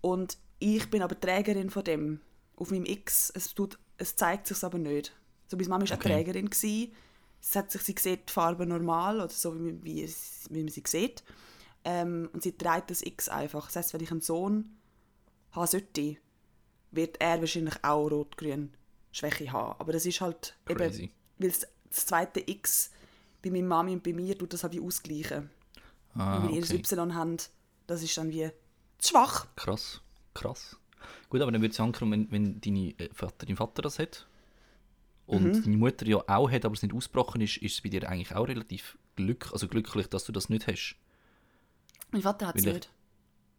und 0.00 0.38
ich 0.58 0.88
bin 0.90 1.02
aber 1.02 1.18
Trägerin 1.20 1.70
von 1.70 1.84
dem. 1.84 2.20
Auf 2.56 2.70
meinem 2.70 2.86
X. 2.86 3.30
Es, 3.34 3.54
tut, 3.54 3.78
es 3.98 4.16
zeigt 4.16 4.46
sich 4.46 4.64
aber 4.64 4.78
nicht. 4.78 5.12
So, 5.48 5.56
meine 5.56 5.68
Mama 5.68 5.88
war 5.88 5.96
Okay. 5.96 6.08
auch 6.08 6.14
Trägerin. 6.16 6.50
Gewesen. 6.50 6.92
Es 7.40 7.54
hat 7.56 7.70
sich, 7.70 7.82
sie 7.82 7.94
sieht 7.98 8.28
die 8.28 8.32
Farbe 8.32 8.66
normal, 8.66 9.18
oder 9.20 9.28
so 9.30 9.54
wie, 9.58 9.82
wie, 9.82 10.02
es- 10.02 10.46
wie 10.50 10.62
man 10.62 10.72
sie 10.72 10.82
sieht. 10.86 11.22
Ähm, 11.84 12.28
und 12.32 12.42
sie 12.42 12.52
trägt 12.52 12.90
das 12.90 13.02
X 13.02 13.28
einfach. 13.28 13.66
Das 13.66 13.76
heisst, 13.76 13.94
wenn 13.94 14.02
ich 14.02 14.10
einen 14.10 14.20
Sohn 14.20 14.76
haben 15.52 15.66
sollte, 15.66 16.16
wird 16.90 17.20
er 17.20 17.40
wahrscheinlich 17.40 17.76
auch 17.82 18.08
rot-grün 18.10 18.72
Schwäche 19.12 19.50
haben. 19.52 19.76
Aber 19.78 19.92
das 19.92 20.04
ist 20.04 20.20
halt 20.20 20.56
Crazy. 20.66 21.04
eben, 21.04 21.12
weil 21.38 21.48
das, 21.50 21.66
zweite 21.90 22.40
X 22.46 22.90
bei 23.42 23.50
meiner 23.50 23.66
Mami 23.66 23.92
und 23.94 24.02
bei 24.02 24.12
mir 24.12 24.36
tut 24.36 24.52
das 24.52 24.62
halt 24.62 24.74
wie 24.74 24.80
ausgleichen. 24.80 25.48
ah, 26.14 26.42
Wenn 26.42 26.50
wir 26.54 26.62
okay. 26.62 26.74
Y 26.76 27.14
haben, 27.14 27.36
das 27.86 28.02
ist 28.02 28.16
dann 28.18 28.30
wie 28.30 28.50
zu 28.98 29.10
schwach. 29.10 29.46
Krass, 29.56 30.02
krass. 30.34 30.76
Gut, 31.30 31.40
aber 31.40 31.52
dann 31.52 31.62
würde 31.62 31.70
ich 31.70 31.76
sagen, 31.76 31.94
wenn, 32.10 32.30
wenn 32.30 32.60
deine, 32.60 32.90
äh, 32.98 33.08
Vater, 33.14 33.46
dein 33.46 33.56
Vater 33.56 33.80
das 33.82 33.98
hat 33.98 34.26
und 35.28 35.44
Mhm. 35.44 35.62
deine 35.62 35.76
Mutter 35.76 36.06
ja 36.06 36.18
auch 36.26 36.50
hat, 36.50 36.64
aber 36.64 36.74
es 36.74 36.82
nicht 36.82 36.94
ausgebrochen 36.94 37.40
ist, 37.40 37.58
ist 37.58 37.74
es 37.74 37.80
bei 37.82 37.90
dir 37.90 38.08
eigentlich 38.08 38.34
auch 38.34 38.48
relativ 38.48 38.98
glück, 39.14 39.50
also 39.52 39.68
glücklich, 39.68 40.08
dass 40.08 40.24
du 40.24 40.32
das 40.32 40.48
nicht 40.48 40.66
hast. 40.66 40.96
Mein 42.10 42.22
Vater 42.22 42.46
hat 42.48 42.56
es 42.56 42.64
nicht. 42.64 42.90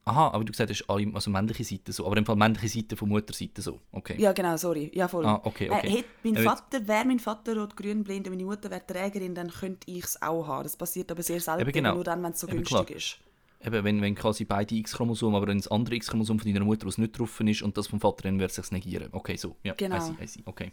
Aha, 0.05 0.29
aber 0.32 0.43
du 0.43 0.51
gesagt 0.51 0.71
hast, 0.71 0.89
alle, 0.89 1.12
also 1.13 1.29
männliche 1.29 1.63
Seite 1.63 1.91
so, 1.91 2.08
aber 2.08 2.17
im 2.17 2.25
Fall 2.25 2.36
männliche 2.36 2.67
Seite 2.79 2.95
von 2.95 3.10
Mutterseite 3.10 3.62
so, 3.62 3.79
okay. 3.91 4.15
Ja, 4.19 4.32
genau, 4.34 4.58
sorry. 4.58 4.89
Ja, 4.95 5.08
voll. 5.08 5.23
Ah, 5.23 5.39
okay, 5.43 5.69
okay. 5.69 5.88
Äh, 5.88 5.91
hätte 5.97 6.10
mein 6.23 6.36
Äh, 6.38 6.43
Vater, 6.43 6.88
wäre 6.88 7.05
mein 7.05 7.19
Vater 7.19 7.55
rot-grün 7.55 8.03
blind 8.03 8.25
und 8.27 8.34
meine 8.34 8.45
Mutter 8.45 8.71
wäre 8.71 8.84
Trägerin, 8.86 9.36
dann 9.36 9.51
könnte 9.51 9.91
ich 9.91 10.03
es 10.05 10.19
auch 10.21 10.47
haben. 10.47 10.63
Das 10.63 10.75
passiert 10.75 11.12
aber 11.12 11.21
sehr 11.21 11.39
selten, 11.39 11.71
genau. 11.71 11.93
nur 11.93 12.03
dann, 12.03 12.23
wenn 12.23 12.32
es 12.32 12.39
so 12.39 12.47
Eben 12.47 12.58
günstig 12.58 12.88
klar. 12.88 12.89
ist. 12.97 13.19
Eben, 13.63 13.84
wenn, 13.84 14.01
wenn 14.01 14.15
quasi 14.15 14.45
beide 14.45 14.73
X-Chromosomen, 14.73 15.36
aber 15.36 15.45
wenn 15.47 15.58
das 15.58 15.67
andere 15.67 15.93
X-Chromosom 15.95 16.39
von 16.39 16.51
deiner 16.51 16.65
Mutter 16.65 16.88
aus 16.88 16.97
nicht 16.97 17.19
drauf 17.19 17.39
ist 17.41 17.62
und 17.62 17.77
das 17.77 17.86
vom 17.88 17.99
Vater, 17.99 18.23
dann 18.23 18.39
wird 18.39 18.49
es 18.49 18.55
sich 18.55 18.71
negieren. 18.71 19.10
Okay, 19.12 19.36
so, 19.36 19.58
ja, 19.63 19.73
Genau. 19.75 19.97
I 19.97 19.99
see, 19.99 20.23
I 20.23 20.27
see, 20.27 20.41
okay. 20.45 20.71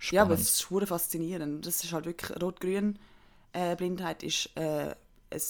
Ja, 0.00 0.22
aber 0.22 0.30
Spannend. 0.36 0.40
es 0.40 0.48
ist 0.54 0.62
schwer 0.62 0.86
faszinierend. 0.86 1.66
Das 1.66 1.82
ist 1.84 1.92
halt 1.92 2.06
wirklich, 2.06 2.40
rot-grün 2.42 2.98
äh, 3.54 3.76
ist 4.24 4.50
äh, 4.56 4.94
ein 5.30 5.40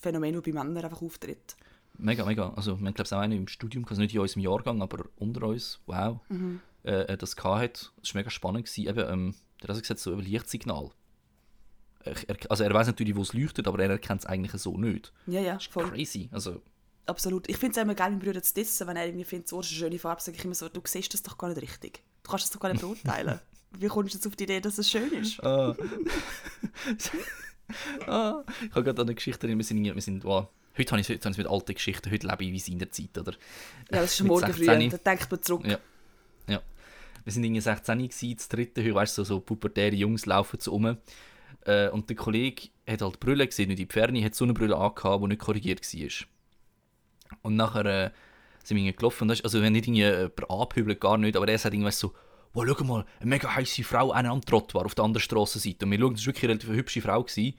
Phänomen, 0.00 0.34
das 0.34 0.42
bei 0.42 0.52
Männern 0.52 0.84
einfach 0.84 1.02
auftritt. 1.02 1.56
Mega, 1.98 2.24
mega. 2.26 2.52
Also, 2.54 2.78
wir 2.78 2.86
haben, 2.86 2.94
glaube 2.94 3.06
ich, 3.08 3.12
auch 3.12 3.18
einen 3.20 3.38
im 3.38 3.48
Studium, 3.48 3.86
also 3.88 4.00
nicht 4.02 4.14
in 4.14 4.20
unserem 4.20 4.42
Jahrgang, 4.42 4.82
aber 4.82 5.06
unter 5.16 5.46
uns, 5.46 5.80
wow, 5.86 6.20
Mhm. 6.28 6.60
äh, 6.84 6.90
äh, 7.12 7.16
das 7.16 7.36
gehabt 7.36 7.62
hat. 7.62 7.92
Das 8.02 8.14
war 8.14 8.20
mega 8.20 8.30
spannend. 8.30 8.66
Gewesen. 8.66 8.86
Eben, 8.88 9.10
ähm, 9.12 9.34
der 9.62 9.74
hat 9.74 9.80
gesagt, 9.80 10.00
so 10.00 10.12
ein 10.12 10.18
Lichtsignal. 10.20 10.90
Er, 12.04 12.14
also, 12.50 12.62
er 12.64 12.72
weiß 12.74 12.86
natürlich, 12.88 13.16
wo 13.16 13.22
es 13.22 13.32
leuchtet, 13.32 13.66
aber 13.66 13.78
er 13.82 13.90
erkennt 13.90 14.20
es 14.20 14.26
eigentlich 14.26 14.52
so 14.60 14.76
nicht. 14.76 15.12
Ja, 15.26 15.40
ja, 15.40 15.58
voll. 15.58 15.88
Crazy. 15.90 16.28
Also, 16.32 16.60
Absolut. 17.06 17.48
Ich 17.48 17.56
finde 17.56 17.78
es 17.78 17.82
immer 17.82 17.94
geil, 17.94 18.10
meinen 18.10 18.18
Brüder 18.18 18.42
zu 18.42 18.52
dissen, 18.52 18.86
wenn 18.88 18.96
er 18.96 19.06
irgendwie 19.06 19.24
findet, 19.24 19.48
so 19.48 19.60
ist 19.60 19.70
eine 19.70 19.78
schöne 19.78 19.98
Farbe, 19.98 20.20
sage 20.20 20.36
ich 20.36 20.44
immer 20.44 20.54
so, 20.56 20.68
du 20.68 20.80
siehst 20.84 21.14
das 21.14 21.22
doch 21.22 21.38
gar 21.38 21.48
nicht 21.48 21.62
richtig. 21.62 22.02
Du 22.24 22.30
kannst 22.30 22.46
das 22.46 22.50
doch 22.50 22.58
gar 22.60 22.68
nicht 22.72 22.80
beurteilen. 22.82 23.38
Wie 23.78 23.88
kommst 23.88 24.14
du 24.14 24.18
jetzt 24.18 24.26
auf 24.26 24.36
die 24.36 24.44
Idee, 24.44 24.60
dass 24.60 24.78
es 24.78 24.90
schön 24.90 25.12
ist? 25.12 25.42
ah. 25.44 25.76
ah. 28.06 28.44
Ich 28.62 28.70
habe 28.70 28.84
gerade 28.84 29.02
an 29.02 29.08
eine 29.08 29.14
Geschichte, 29.14 29.48
wir 29.48 29.64
sind, 29.64 29.82
wir 29.82 30.00
sind 30.00 30.24
wow. 30.24 30.48
heute 30.76 30.90
habe 30.90 31.00
ich 31.00 31.10
es 31.10 31.36
mit 31.36 31.46
alten 31.46 31.74
Geschichten, 31.74 32.10
heute 32.10 32.26
lebe 32.26 32.44
ich 32.44 32.52
wie 32.52 32.58
seiner 32.58 32.90
Zeit, 32.90 33.16
oder? 33.18 33.32
Ja, 33.90 34.02
das 34.02 34.12
ist 34.12 34.20
Mit 34.20 34.28
morgen 34.28 34.52
früh. 34.52 34.64
16. 34.64 34.90
Da 34.90 34.96
denkt 34.98 35.30
man 35.30 35.42
zurück. 35.42 35.66
Ja. 35.66 35.78
Ja. 36.48 36.62
Wir 37.24 37.32
sind 37.32 37.44
irgendwie 37.44 37.60
16 37.60 37.98
gewesen, 37.98 38.36
das 38.36 38.48
dritte, 38.48 38.94
weißt 38.94 39.18
du, 39.18 39.24
so, 39.24 39.34
so 39.34 39.40
pubertäre 39.40 39.94
Jungs 39.94 40.26
laufen 40.26 40.60
so 40.60 40.72
um. 40.72 40.96
Äh, 41.64 41.88
und 41.88 42.08
der 42.08 42.16
Kollege 42.16 42.68
hat 42.88 43.02
halt 43.02 43.20
Brille 43.20 43.46
gesehen, 43.46 43.68
nicht 43.68 43.78
die 43.78 43.86
Ferne, 43.86 44.24
hat 44.24 44.34
so 44.34 44.44
eine 44.44 44.54
Brille 44.54 44.76
angehabt, 44.76 45.22
die 45.22 45.28
nicht 45.28 45.40
korrigiert 45.40 45.82
war. 45.82 46.26
Und 47.42 47.56
nachher 47.56 47.84
äh, 47.84 48.10
sind 48.62 48.76
wir 48.76 48.84
irgendwie 48.84 48.96
gelaufen, 48.96 49.22
und 49.22 49.28
das 49.28 49.40
ist, 49.40 49.44
also 49.44 49.62
wenn 49.62 49.72
nicht 49.72 49.86
irgendwie 49.86 50.04
jemand 50.04 50.50
anpöbelt, 50.50 51.00
gar 51.00 51.18
nicht, 51.18 51.36
aber 51.36 51.48
er 51.48 51.58
sagt 51.58 51.74
irgendwas 51.74 51.98
so, 51.98 52.14
wow, 52.56 52.64
schau 52.66 52.84
mal, 52.84 53.04
eine 53.20 53.28
mega 53.28 53.54
heiße 53.54 53.84
Frau, 53.84 54.12
eine 54.12 54.30
am 54.30 54.40
Trott 54.40 54.74
war 54.74 54.86
auf 54.86 54.94
der 54.94 55.04
anderen 55.04 55.22
Strassenseite. 55.22 55.84
Und 55.84 55.92
wir 55.92 55.98
schauen, 55.98 56.14
das 56.14 56.22
war 56.22 56.26
wirklich 56.26 56.44
eine 56.44 56.52
relativ 56.52 56.70
hübsche 56.70 57.02
Frau. 57.02 57.22
Gewesen. 57.22 57.54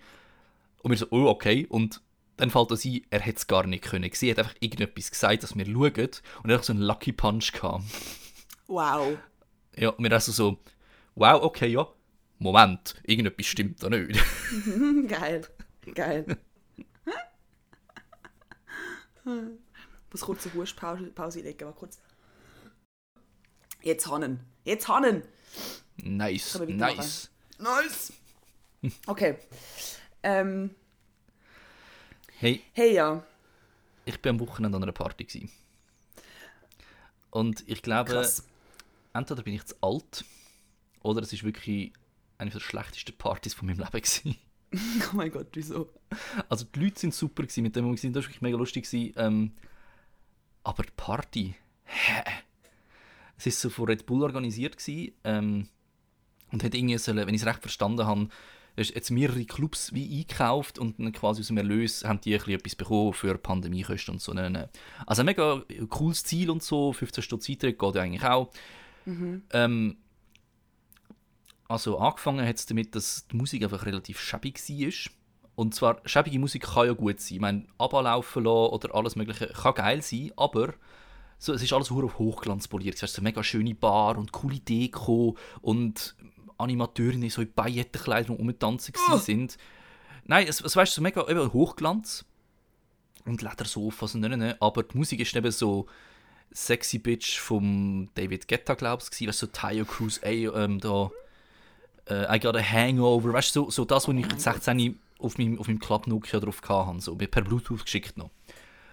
Und 0.81 0.91
wir 0.91 0.97
so, 0.97 1.07
oh, 1.11 1.27
okay. 1.27 1.67
Und 1.69 2.01
dann 2.37 2.49
fällt 2.49 2.71
uns 2.71 2.83
ein, 2.85 3.01
er 3.09 3.19
hätte 3.19 3.37
es 3.37 3.47
gar 3.47 3.65
nicht 3.67 3.83
können. 3.83 4.09
Sie 4.11 4.31
hat 4.31 4.39
einfach 4.39 4.55
irgendetwas 4.59 5.11
gesagt, 5.11 5.43
dass 5.43 5.55
wir 5.55 5.65
schauen. 5.65 6.09
Und 6.43 6.49
er 6.49 6.57
hat 6.57 6.65
so 6.65 6.73
einen 6.73 6.81
Lucky 6.81 7.11
Punch 7.11 7.51
gehabt. 7.53 7.83
Wow. 8.67 9.17
Ja, 9.75 9.89
und 9.89 10.03
wir 10.03 10.11
also 10.11 10.31
so, 10.31 10.57
wow, 11.15 11.41
okay, 11.43 11.67
ja. 11.67 11.87
Moment, 12.39 12.95
irgendetwas 13.03 13.45
stimmt 13.45 13.81
da 13.81 13.89
nicht. 13.89 14.19
geil. 15.07 15.47
Geil. 15.93 16.25
ich 19.25 20.11
muss 20.11 20.21
kurz 20.21 20.45
eine 20.45 20.55
Hustpause 20.55 21.05
Pause 21.07 21.41
legen. 21.41 21.65
Mal 21.65 21.73
kurz. 21.73 21.99
Jetzt 23.87 24.05
Hannen. 24.11 24.41
Jetzt 24.65 24.89
Hannen. 24.89 25.23
nice, 26.03 26.59
nice. 26.67 27.29
Nice. 27.57 28.11
Okay. 29.07 29.37
Ähm, 30.23 30.75
Hey, 32.37 32.61
hey 32.73 32.93
ja. 32.93 33.23
ich 34.03 34.21
bin 34.21 34.31
am 34.31 34.39
Wochenende 34.41 34.75
an 34.75 34.83
einer 34.83 34.91
Party. 34.91 35.23
Gewesen. 35.23 35.49
Und 37.31 37.63
ich 37.65 37.81
glaube, 37.81 38.11
Krass. 38.11 38.43
entweder 39.13 39.41
bin 39.41 39.53
ich 39.53 39.63
zu 39.65 39.75
alt 39.81 40.25
oder 41.01 41.21
es 41.21 41.31
ist 41.31 41.43
wirklich 41.45 41.93
eine 42.37 42.51
der 42.51 42.59
schlechtesten 42.59 43.17
Partys 43.17 43.53
von 43.53 43.67
meinem 43.67 43.79
Leben. 43.79 43.91
Gewesen. 43.91 44.35
Oh 45.13 45.15
mein 45.15 45.31
Gott, 45.31 45.47
wieso? 45.53 45.89
Also 46.49 46.65
die 46.65 46.81
Leute 46.81 46.99
sind 46.99 47.13
super 47.13 47.43
gewesen, 47.43 47.63
mit 47.63 47.73
dem 47.77 47.85
wir 47.85 47.91
waren, 47.91 47.95
das 47.95 48.23
war 48.25 48.27
wirklich 48.27 48.41
mega 48.41 48.57
lustig. 48.57 48.83
Gewesen. 48.83 49.13
Ähm, 49.15 49.51
aber 50.65 50.83
die 50.83 50.91
Party, 50.97 51.55
hä? 51.85 52.23
Es 53.37 53.45
war 53.45 53.51
so 53.51 53.69
von 53.69 53.85
Red 53.85 54.05
Bull 54.05 54.23
organisiert 54.23 54.77
gewesen, 54.77 55.13
ähm, 55.23 55.67
und 56.51 56.63
hat 56.63 56.73
irgendwie 56.73 56.97
sollen, 56.97 57.25
wenn 57.25 57.35
ich 57.35 57.41
es 57.41 57.47
recht 57.47 57.61
verstanden 57.61 58.05
habe, 58.05 58.29
jetzt 58.77 59.09
mehrere 59.09 59.43
Clubs 59.45 59.93
wie 59.93 60.19
eingekauft 60.19 60.77
und 60.77 60.99
dann 60.99 61.11
quasi 61.11 61.41
aus 61.41 61.47
dem 61.47 61.57
Erlös 61.57 62.03
haben 62.03 62.21
die 62.21 62.35
ein 62.35 62.49
etwas 62.49 62.75
bekommen 62.75 63.13
für 63.13 63.37
Pandemiekosten 63.37 64.13
und 64.13 64.21
so. 64.21 64.33
Also 64.33 65.21
ein 65.21 65.25
mega 65.25 65.63
cooles 65.89 66.23
Ziel 66.23 66.49
und 66.51 66.61
so, 66.61 66.93
15 66.93 67.23
Stunden 67.23 67.51
Eintritt 67.51 67.79
geht 67.79 67.95
ja 67.95 68.01
eigentlich 68.01 68.23
auch. 68.23 68.51
Ähm, 69.51 69.97
also 71.67 71.97
angefangen 71.97 72.47
hat 72.47 72.55
es 72.55 72.65
damit, 72.67 72.95
dass 72.95 73.27
die 73.27 73.35
Musik 73.35 73.63
einfach 73.63 73.85
relativ 73.85 74.19
schäbig 74.19 74.57
war. 74.69 75.11
Und 75.55 75.73
zwar, 75.73 76.01
schäbige 76.05 76.37
Musik 76.37 76.63
kann 76.63 76.85
ja 76.85 76.93
gut 76.93 77.19
sein. 77.19 77.35
Ich 77.35 77.41
meine, 77.41 77.65
ablaufen 77.79 78.43
lassen 78.43 78.73
oder 78.73 78.93
alles 78.93 79.15
mögliche 79.15 79.47
kann 79.47 79.73
geil 79.73 80.01
sein, 80.03 80.31
aber 80.37 80.75
so, 81.37 81.53
es 81.53 81.61
ist 81.61 81.73
alles 81.73 81.91
auf 81.91 82.19
Hochglanz 82.19 82.67
poliert. 82.67 82.95
Es 82.95 83.03
ist 83.03 83.13
so 83.13 83.21
eine 83.21 83.29
mega 83.29 83.43
schöne 83.43 83.75
Bar 83.75 84.17
und 84.17 84.31
coole 84.31 84.59
Deko 84.59 85.37
und 85.61 86.15
Animateurinnen 86.57 87.29
so 87.29 87.41
in 87.41 87.53
Paillettenkleidern 87.53 88.35
rumtanzen 88.35 88.93
oh. 89.11 89.17
sind. 89.17 89.57
Nein, 90.25 90.47
es, 90.47 90.61
es 90.61 90.75
weißt 90.75 90.93
so 90.93 91.01
mega 91.01 91.27
eben 91.27 91.53
Hochglanz 91.53 92.25
und 93.25 93.41
Ledersofas 93.41 94.15
und 94.15 94.21
nein, 94.21 94.55
aber 94.59 94.83
die 94.83 94.97
Musik 94.97 95.19
ist 95.19 95.35
eben 95.35 95.51
so 95.51 95.85
Sexy 96.51 96.97
Bitch 96.97 97.39
vom 97.39 98.09
David 98.15 98.47
Guetta, 98.47 98.73
glaubst 98.73 99.19
du, 99.19 99.27
weißt 99.27 99.41
du, 99.41 99.45
so 99.45 99.51
Tayo 99.51 99.85
Cruz, 99.85 100.19
ey, 100.23 100.47
ähm, 100.47 100.79
da 100.79 101.11
äh, 102.09 102.35
I 102.35 102.39
got 102.39 102.55
a 102.55 102.61
hangover, 102.61 103.33
weißt 103.33 103.55
du, 103.55 103.65
so, 103.65 103.69
so 103.69 103.85
das, 103.85 104.07
was 104.07 104.15
ich 104.15 104.27
mit 104.27 104.41
16 104.41 104.99
auf 105.19 105.37
meinem, 105.37 105.59
auf 105.59 105.67
meinem 105.67 105.79
Club 105.79 106.07
Nokia 106.07 106.39
drauf 106.39 106.61
hatte, 106.67 107.01
so 107.01 107.15
per 107.15 107.41
Bluetooth 107.41 107.83
geschickt 107.83 108.17
noch. 108.17 108.31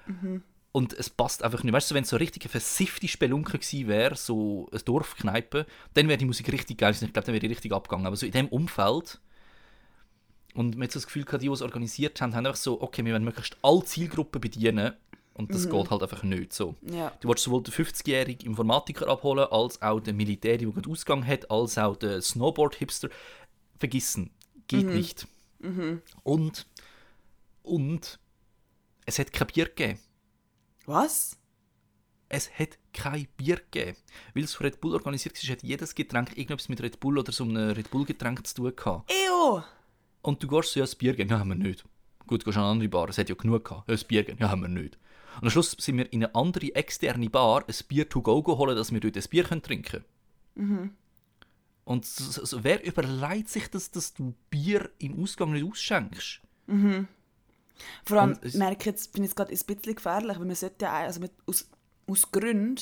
Mhm. 0.06 0.42
Und 0.74 0.92
es 0.92 1.08
passt 1.08 1.44
einfach 1.44 1.62
nicht. 1.62 1.72
Weißt 1.72 1.92
du, 1.92 1.94
wenn 1.94 2.02
es 2.02 2.08
so 2.10 2.16
richtig 2.16 2.42
eine 2.42 2.50
versiffte 2.50 3.06
Spelunke 3.06 3.58
gewesen 3.58 3.86
wäre, 3.86 4.16
so 4.16 4.68
ein 4.72 4.80
Dorfkneipe, 4.84 5.66
dann 5.94 6.08
wäre 6.08 6.18
die 6.18 6.24
Musik 6.24 6.50
richtig 6.50 6.78
geil. 6.78 6.92
Ich 6.92 6.98
glaube, 6.98 7.12
dann 7.12 7.26
wäre 7.28 7.38
die 7.38 7.46
richtig 7.46 7.72
abgegangen. 7.72 8.06
Aber 8.06 8.16
so 8.16 8.26
in 8.26 8.32
dem 8.32 8.48
Umfeld 8.48 9.20
und 10.54 10.76
man 10.76 10.84
hat 10.84 10.92
so 10.92 10.98
das 10.98 11.06
Gefühl, 11.06 11.24
die, 11.24 11.38
die 11.38 11.48
es 11.48 11.62
organisiert 11.62 12.20
haben, 12.20 12.34
haben 12.34 12.46
einfach 12.46 12.58
so, 12.60 12.80
okay, 12.80 13.04
wir 13.04 13.12
wollen 13.12 13.24
möglichst 13.24 13.56
alle 13.62 13.84
Zielgruppen 13.84 14.40
bedienen. 14.40 14.94
Und 15.34 15.52
das 15.52 15.66
mhm. 15.66 15.70
geht 15.70 15.90
halt 15.90 16.02
einfach 16.02 16.22
nicht 16.22 16.52
so. 16.52 16.76
Ja. 16.82 17.12
Du 17.20 17.28
willst 17.28 17.42
sowohl 17.42 17.64
den 17.64 17.74
50-jährigen 17.74 18.46
Informatiker 18.46 19.08
abholen, 19.08 19.46
als 19.50 19.82
auch 19.82 19.98
den 19.98 20.16
Militär, 20.16 20.58
der 20.58 20.68
gut 20.68 20.88
Ausgang 20.88 21.26
hat, 21.26 21.50
als 21.50 21.76
auch 21.76 21.96
den 21.96 22.22
Snowboard-Hipster. 22.22 23.10
Vergissen. 23.78 24.30
Geht 24.68 24.86
Mhm. 24.86 24.94
nicht. 24.94 25.26
Und, 26.22 26.66
und 27.64 28.18
es 29.06 29.18
hat 29.18 29.32
kein 29.32 29.48
Bier 29.48 29.66
gegeben. 29.66 29.98
Was? 30.86 31.38
Es 32.28 32.50
hat 32.58 32.78
kein 32.92 33.28
Bier 33.36 33.56
gegeben. 33.56 33.96
Weil 34.34 34.44
es 34.44 34.54
von 34.54 34.66
Red 34.66 34.80
Bull 34.80 34.94
organisiert 34.94 35.36
war, 35.42 35.52
hat 35.52 35.62
jedes 35.62 35.94
Getränk 35.94 36.30
irgendetwas 36.30 36.68
mit 36.68 36.80
Red 36.82 37.00
Bull 37.00 37.18
oder 37.18 37.32
so 37.32 37.44
einem 37.44 37.70
Red 37.70 37.90
Bull-Getränk 37.90 38.46
zu 38.46 38.54
tun 38.54 38.76
gehabt. 38.76 39.10
Ew! 39.10 39.62
Und 40.22 40.42
du 40.42 40.48
gehst 40.48 40.72
so, 40.72 40.80
ja, 40.80 40.84
das 40.84 40.94
Bier 40.94 41.14
geben, 41.14 41.30
ja, 41.30 41.38
haben 41.38 41.48
wir 41.48 41.54
nicht. 41.54 41.84
Gut, 42.26 42.42
du 42.42 42.46
gehst 42.46 42.56
an 42.56 42.64
eine 42.64 42.72
andere 42.72 42.88
Bar, 42.88 43.08
es 43.08 43.18
hat 43.18 43.28
ja 43.28 43.34
genug 43.34 43.64
gehabt. 43.64 43.88
Ja, 43.88 43.94
das 43.94 44.04
Bier 44.04 44.24
geben, 44.24 44.38
ja, 44.40 44.50
haben 44.50 44.62
wir 44.62 44.68
nicht. 44.68 44.98
Und 45.36 45.44
am 45.44 45.50
Schluss 45.50 45.72
sind 45.72 45.98
wir 45.98 46.10
in 46.12 46.24
eine 46.24 46.34
andere 46.34 46.74
externe 46.74 47.28
Bar 47.28 47.64
ein 47.68 47.74
Bier 47.88 48.08
to 48.08 48.22
go 48.22 48.42
geholt, 48.42 48.76
dass 48.78 48.92
wir 48.92 49.00
dort 49.00 49.16
ein 49.16 49.24
Bier 49.28 49.44
trinken 49.44 49.82
können. 49.82 50.04
Und 51.84 52.06
so, 52.06 52.44
so, 52.44 52.64
wer 52.64 52.84
überlegt 52.84 53.50
sich 53.50 53.68
das, 53.68 53.90
dass 53.90 54.14
du 54.14 54.34
Bier 54.48 54.90
im 54.98 55.22
Ausgang 55.22 55.52
nicht 55.52 55.66
ausschenkst? 55.66 56.40
Vor 58.04 58.18
allem 58.20 58.32
Und 58.32 58.44
es- 58.44 58.54
merke 58.54 58.76
ich 58.80 58.86
jetzt, 58.86 59.12
bin 59.12 59.22
ich 59.24 59.30
jetzt 59.30 59.36
gerade 59.36 59.52
ein 59.52 59.58
bisschen 59.58 59.94
gefährlich, 59.96 60.38
weil 60.38 60.46
man 60.46 60.54
sollte 60.54 60.84
ja, 60.84 60.92
also 60.94 61.20
mit, 61.20 61.32
aus, 61.46 61.66
aus 62.06 62.30
Gründen 62.30 62.76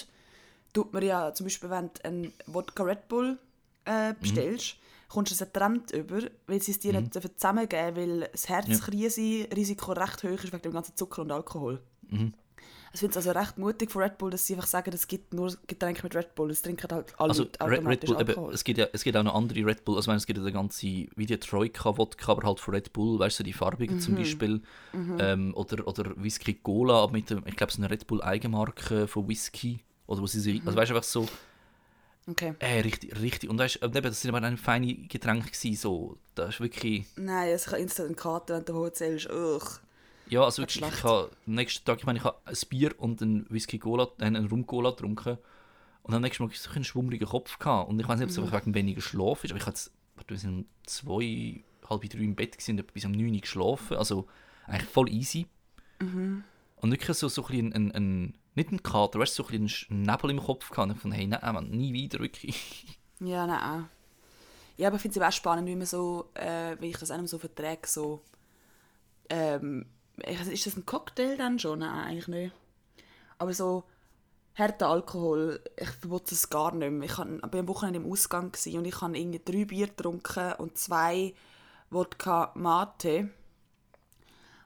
tut 0.73 0.93
man 0.93 1.03
ja 1.03 1.33
zum 1.35 1.47
Beispiel, 1.47 1.71
wenn 1.71 1.91
du 1.95 2.05
einen 2.05 2.33
Wodka 2.47 2.83
Red 2.83 3.09
Bull 3.09 3.39
äh, 3.85 4.15
bestellst, 4.21 4.77
kommst 5.09 5.31
du 5.31 5.35
es 5.35 5.41
getrennt 5.41 5.91
über, 5.93 6.21
weil 6.47 6.63
sie 6.63 6.71
es 6.73 6.79
dir 6.79 6.93
nicht 7.01 7.15
dürfen 7.15 7.31
zusammengeben 7.37 7.97
weil 7.97 8.29
das 8.33 8.49
Herzkrise-Risiko 8.49 9.93
recht 9.93 10.23
hoch 10.25 10.29
ist 10.31 10.53
wegen 10.53 10.63
dem 10.63 10.73
ganzen 10.73 10.97
Zucker 10.97 11.23
und 11.23 11.31
Alkohol. 11.33 11.81
Ich 12.95 13.01
finde 13.01 13.19
es 13.19 13.27
also 13.27 13.39
recht 13.39 13.57
mutig 13.57 13.91
von 13.91 14.03
Red 14.03 14.19
Bull, 14.19 14.31
dass 14.31 14.47
sie 14.47 14.55
einfach 14.55 14.67
sagen, 14.67 14.93
es 14.93 15.09
gibt 15.09 15.33
nur 15.33 15.57
Getränke 15.67 16.03
mit 16.03 16.15
Red 16.15 16.35
Bull. 16.35 16.51
Es 16.51 16.61
trinken 16.61 16.91
halt 16.91 17.15
alle 17.19 17.31
Also 17.31 17.45
Red, 17.45 17.61
Red 17.61 17.63
automatisch 17.71 18.11
Bull, 18.11 18.21
eben, 18.21 18.55
es, 18.55 18.65
gibt 18.65 18.79
ja, 18.79 18.87
es 18.93 19.03
gibt 19.03 19.17
auch 19.17 19.23
noch 19.23 19.35
andere 19.35 19.65
Red 19.65 19.85
Bull, 19.85 19.97
also 19.97 20.05
ich 20.05 20.07
meine, 20.09 20.19
es 20.19 20.27
gibt 20.27 20.39
ja 20.39 20.45
die 20.45 20.53
ganze, 20.53 20.87
wie 20.87 21.27
die 21.27 21.39
Troika-Wodka, 21.39 22.33
aber 22.33 22.47
halt 22.47 22.61
von 22.61 22.75
Red 22.75 22.93
Bull, 22.93 23.19
weißt 23.19 23.41
du, 23.41 23.43
die 23.45 23.55
farbigen 23.55 23.99
zum 23.99 24.15
Beispiel, 24.15 24.61
ähm, 25.19 25.55
oder, 25.55 25.87
oder 25.89 26.13
Whisky 26.17 26.55
Cola, 26.55 27.03
aber 27.03 27.13
mit 27.13 27.31
dem, 27.31 27.43
ich 27.47 27.57
glaube, 27.57 27.71
es 27.71 27.75
ist 27.79 27.81
eine 27.81 27.91
Red 27.91 28.07
Bull 28.07 28.23
Eigenmarke 28.23 29.07
von 29.09 29.27
Whisky, 29.27 29.81
oder 30.07 30.21
wo 30.21 30.27
sie 30.27 30.41
sich, 30.41 30.61
also 30.67 30.77
weißt 30.77 30.91
du, 30.91 30.95
einfach 30.95 31.09
so, 31.09 31.29
Okay. 32.29 32.55
äh, 32.61 32.81
richtig, 32.81 33.21
richtig, 33.21 33.51
und 33.51 33.59
weißt, 33.59 33.83
eben, 33.83 34.03
das 34.03 34.21
sind 34.21 34.35
aber 34.35 34.47
eine 34.47 34.57
feine 34.57 34.95
Getränke 34.95 35.51
gewesen, 35.51 35.77
so, 35.77 36.19
das 36.35 36.51
ist 36.51 36.61
wirklich, 36.61 37.07
Nein, 37.17 37.49
es 37.49 37.65
kann 37.67 37.81
instant 37.81 38.07
einen 38.09 38.17
Kater, 38.17 38.59
wenn 38.59 38.65
du 38.65 38.75
hoch 38.75 38.91
zählst. 38.93 39.29
Ugh. 39.31 39.81
Ja, 40.33 40.45
also 40.45 40.63
wirklich, 40.63 40.79
schlecht. 40.79 40.99
ich 40.99 41.05
habe 41.05 41.31
am 41.47 41.55
nächsten 41.55 41.85
Tag, 41.85 41.99
ich 41.99 42.07
meine, 42.07 42.19
ich 42.19 42.25
habe 42.25 42.39
ein 42.45 42.57
Bier 42.71 42.95
und 42.99 43.21
einen 43.21 43.47
Whisky 43.51 43.79
Cola, 43.79 44.09
äh, 44.19 44.25
einen 44.25 44.47
Rum 44.47 44.67
Cola 44.67 44.91
getrunken, 44.91 45.37
und 46.05 46.15
am 46.15 46.23
nächsten 46.23 46.49
ich 46.49 46.59
so 46.59 46.71
einen 46.71 46.85
schwummrigen 46.85 47.29
Kopf 47.29 47.59
gehabt, 47.59 47.91
und 47.91 48.01
ich 48.01 48.09
weiß 48.09 48.19
nicht, 48.19 48.25
ob 48.25 48.31
es 48.31 48.39
einfach 48.39 48.63
wegen 48.63 48.75
weniger 48.75 49.03
Schlaf 49.03 49.45
ist, 49.45 49.51
aber 49.51 49.61
ich 49.61 49.67
hatte, 49.67 49.91
wir 50.27 50.39
sind 50.39 50.61
um 50.61 50.67
zwei, 50.87 51.63
halb 51.89 52.09
drei 52.09 52.21
im 52.21 52.35
Bett 52.35 52.57
gewesen, 52.57 52.83
bis 52.95 53.05
um 53.05 53.13
neun 53.13 53.35
Uhr 53.35 53.41
geschlafen, 53.41 53.99
also 53.99 54.27
eigentlich 54.67 54.89
voll 54.89 55.11
easy. 55.11 55.47
Und 56.77 56.91
wirklich 56.91 57.17
so, 57.17 57.29
so 57.29 57.47
ein 57.47 57.73
ein, 57.75 57.93
ein, 57.93 58.35
nicht 58.55 58.73
ein 58.73 58.83
Kater, 58.83 59.19
weißt 59.19 59.39
du, 59.39 59.43
so 59.43 59.49
ein 59.51 59.71
ein 59.91 60.03
Nebel 60.03 60.31
im 60.31 60.41
Kopf 60.41 60.71
gehabt, 60.71 60.89
und 60.89 60.97
ich 60.97 61.03
fand, 61.03 61.15
hey, 61.15 61.27
nein, 61.27 61.55
Mann, 61.55 61.71
nie 61.71 61.93
wieder, 61.93 62.19
wirklich. 62.21 62.87
Ja, 63.21 63.47
nein. 63.47 63.89
Ja, 64.77 64.89
aber 64.89 64.97
ich 64.97 65.03
finde 65.03 65.21
es 65.21 65.25
auch 65.25 65.31
spannend, 65.31 65.69
wie 65.69 65.77
man 65.77 65.87
so, 65.87 66.31
äh, 66.35 66.75
wie 66.81 66.89
ich 66.89 66.97
das 66.97 67.13
einem 67.13 67.29
so 67.29 67.39
verträge, 67.39 67.87
so, 67.87 68.21
ähm, 69.29 69.87
ich, 69.87 70.02
ist 70.17 70.67
das 70.67 70.77
ein 70.77 70.87
Cocktail 70.87 71.37
dann 71.37 71.59
schon? 71.59 71.81
Nein, 71.81 72.05
eigentlich 72.07 72.29
nicht. 72.29 72.55
Aber 73.39 73.53
so 73.53 73.85
harter 74.55 74.89
Alkohol, 74.89 75.63
ich 75.77 75.89
verbote 75.89 76.35
es 76.35 76.51
gar 76.51 76.75
nicht 76.75 76.91
mehr. 76.91 77.09
Ich 77.09 77.19
war 77.19 77.27
am 77.27 77.69
Wochenende 77.69 78.01
im 78.01 78.11
Ausgang 78.11 78.47
und 78.47 78.85
ich 78.87 79.01
habe 79.01 79.19
irgendwie 79.19 79.41
drei 79.45 79.65
Bier 79.65 79.87
getrunken 79.89 80.53
und 80.59 80.77
zwei 80.77 81.35
Wodka 81.91 82.53
Mate. 82.55 83.31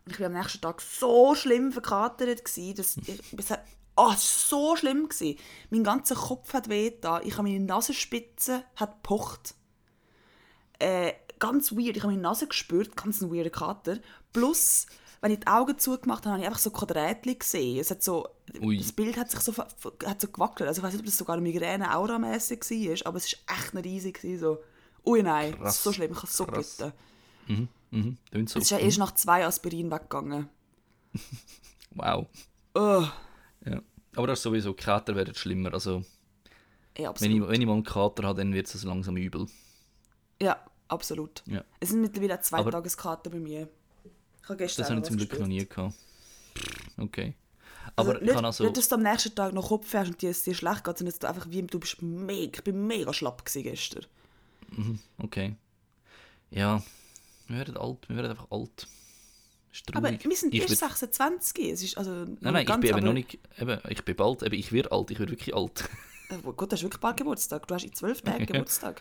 Und 0.04 0.12
ich 0.12 0.20
war 0.20 0.26
am 0.26 0.34
nächsten 0.34 0.60
Tag 0.60 0.80
so 0.80 1.34
schlimm 1.34 1.72
verkatert, 1.72 2.42
dass 2.44 2.56
ich, 2.56 2.78
es 2.78 3.50
hat- 3.50 3.64
oh, 3.96 4.06
war 4.06 4.16
so 4.16 4.76
schlimm. 4.76 5.08
Gewesen. 5.08 5.38
Mein 5.70 5.84
ganzer 5.84 6.14
Kopf 6.14 6.52
hat 6.52 6.68
weh 6.68 6.92
da. 7.00 7.20
Ich 7.22 7.32
habe 7.38 7.48
meine 7.48 7.64
Nasenspitze 7.64 8.64
hat 8.76 9.02
pocht. 9.02 9.54
Äh, 10.78 11.14
ganz 11.38 11.72
weird. 11.72 11.96
Ich 11.96 12.02
habe 12.02 12.12
meine 12.12 12.22
Nase 12.22 12.46
gespürt, 12.46 12.96
ganz 12.96 13.20
ein 13.20 13.32
weirder 13.34 13.50
Kater. 13.50 13.98
Plus, 14.32 14.86
wenn 15.20 15.32
ich 15.32 15.40
die 15.40 15.46
Augen 15.46 15.78
zugemacht 15.78 16.24
habe, 16.24 16.32
habe 16.34 16.42
ich 16.42 16.46
einfach 16.46 16.60
so 16.60 16.70
Quadrätchen 16.70 17.38
gesehen. 17.38 17.78
Es 17.80 17.90
hat 17.90 18.02
so, 18.02 18.28
Ui. 18.60 18.78
das 18.78 18.92
Bild 18.92 19.16
hat 19.16 19.30
sich 19.30 19.40
so, 19.40 19.56
hat 19.56 20.20
so 20.20 20.28
gewackelt. 20.28 20.68
Also 20.68 20.80
ich 20.80 20.84
weiß 20.84 20.92
nicht, 20.92 21.00
ob 21.00 21.06
das 21.06 21.16
sogar 21.18 21.34
eine 21.36 21.42
Migräne 21.42 21.94
auramäßig 21.96 22.60
war, 22.70 23.06
aber 23.08 23.16
es 23.18 23.32
war 23.48 23.56
echt 23.58 23.74
nicht 23.74 23.84
riesig. 23.86 24.14
Gewesen, 24.20 24.40
so. 24.40 24.58
Ui 25.06 25.22
nein, 25.22 25.52
das 25.52 25.60
Krass. 25.60 25.76
ist 25.76 25.82
so 25.84 25.92
schlimm, 25.92 26.12
ich 26.12 26.18
habe 26.18 26.26
so 26.26 26.46
Krass. 26.46 26.76
gelitten. 26.78 26.96
Mhm, 27.48 27.68
mhm, 28.32 28.46
so. 28.46 28.58
Es 28.58 28.64
ist 28.64 28.70
ja 28.70 28.78
erst 28.78 28.98
nach 28.98 29.12
zwei 29.14 29.46
Aspirin 29.46 29.90
weggegangen. 29.90 30.48
Wow. 31.94 32.26
Oh, 32.74 33.06
Ja. 33.64 33.80
Aber 34.16 34.26
das 34.26 34.38
ist 34.38 34.42
sowieso, 34.42 34.74
Kater 34.74 35.14
werden 35.16 35.34
schlimmer, 35.34 35.72
also 35.74 36.02
ja, 36.98 37.12
wenn 37.20 37.30
ich, 37.30 37.48
wenn 37.48 37.60
ich 37.60 37.66
mal 37.66 37.74
einen 37.74 37.84
Kater 37.84 38.24
habe, 38.24 38.38
dann 38.38 38.52
wird 38.54 38.66
es 38.74 38.82
langsam 38.84 39.16
übel. 39.16 39.46
Ja, 40.40 40.62
absolut. 40.88 41.42
Ja. 41.46 41.62
Es 41.80 41.90
sind 41.90 42.00
mittlerweile 42.00 42.40
zwei 42.40 42.58
Aber- 42.58 42.70
Tageskater 42.70 43.30
bei 43.30 43.38
mir. 43.38 43.68
Ich 44.46 44.50
habe 44.50 44.58
gestern 44.58 44.82
Das 44.82 44.90
habe 44.90 45.00
ich 45.00 45.06
zum 45.06 45.16
Glück 45.16 45.40
noch 45.40 45.46
nie 45.48 45.66
gehabt. 45.66 45.94
Okay. 46.98 47.34
Also 47.96 48.10
Aber 48.10 48.20
ich 48.20 48.26
nicht, 48.26 48.34
kann 48.36 48.44
also... 48.44 48.62
nicht, 48.62 48.76
dass 48.76 48.88
du 48.88 48.94
am 48.94 49.02
nächsten 49.02 49.34
Tag 49.34 49.52
noch 49.52 49.66
Kopf 49.66 49.92
hast 49.92 50.06
und 50.06 50.22
dir 50.22 50.30
es 50.30 50.44
dir 50.44 50.54
schlecht 50.54 50.84
geht, 50.84 50.98
sondern 50.98 51.12
dass 51.12 51.18
du 51.18 51.26
einfach 51.28 51.50
wie 51.50 51.62
du 51.62 51.80
bist 51.80 52.00
mega, 52.00 52.52
ich 52.54 52.62
bin 52.62 52.86
mega 52.86 53.12
schlapp 53.12 53.44
gewesen 53.44 53.64
gestern. 53.64 54.06
Okay. 55.18 55.56
Ja, 56.50 56.80
wir 57.48 57.56
werden 57.58 57.76
alt, 57.76 58.08
wir 58.08 58.14
werden 58.14 58.30
einfach 58.30 58.48
alt. 58.52 58.86
Aber 59.94 60.10
wir 60.12 60.36
sind 60.36 60.54
Ich 60.54 60.60
erst 60.60 60.80
werd- 60.80 60.96
26. 60.96 61.72
Es 61.72 61.82
ist 61.82 61.98
also 61.98 62.12
Nein, 62.12 62.38
nein, 62.40 62.66
ich 62.68 62.74
bin 62.76 62.82
eben 62.84 63.04
noch 63.04 63.12
nicht... 63.12 63.40
Eben, 63.58 63.80
ich 63.88 64.04
bin 64.04 64.14
bald... 64.14 64.44
Eben, 64.44 64.54
ich 64.54 64.70
werde 64.70 64.92
alt, 64.92 65.10
ich 65.10 65.18
werde 65.18 65.32
wirklich 65.32 65.54
alt. 65.56 65.88
Äh, 66.28 66.38
Gut, 66.38 66.72
du 66.72 66.74
hast 66.74 66.82
wirklich 66.82 67.00
bald 67.00 67.16
Geburtstag. 67.16 67.68
Du 67.68 67.74
hast 67.74 67.84
in 67.84 67.92
zwölf 67.92 68.20
Tagen 68.22 68.46
Geburtstag. 68.46 69.00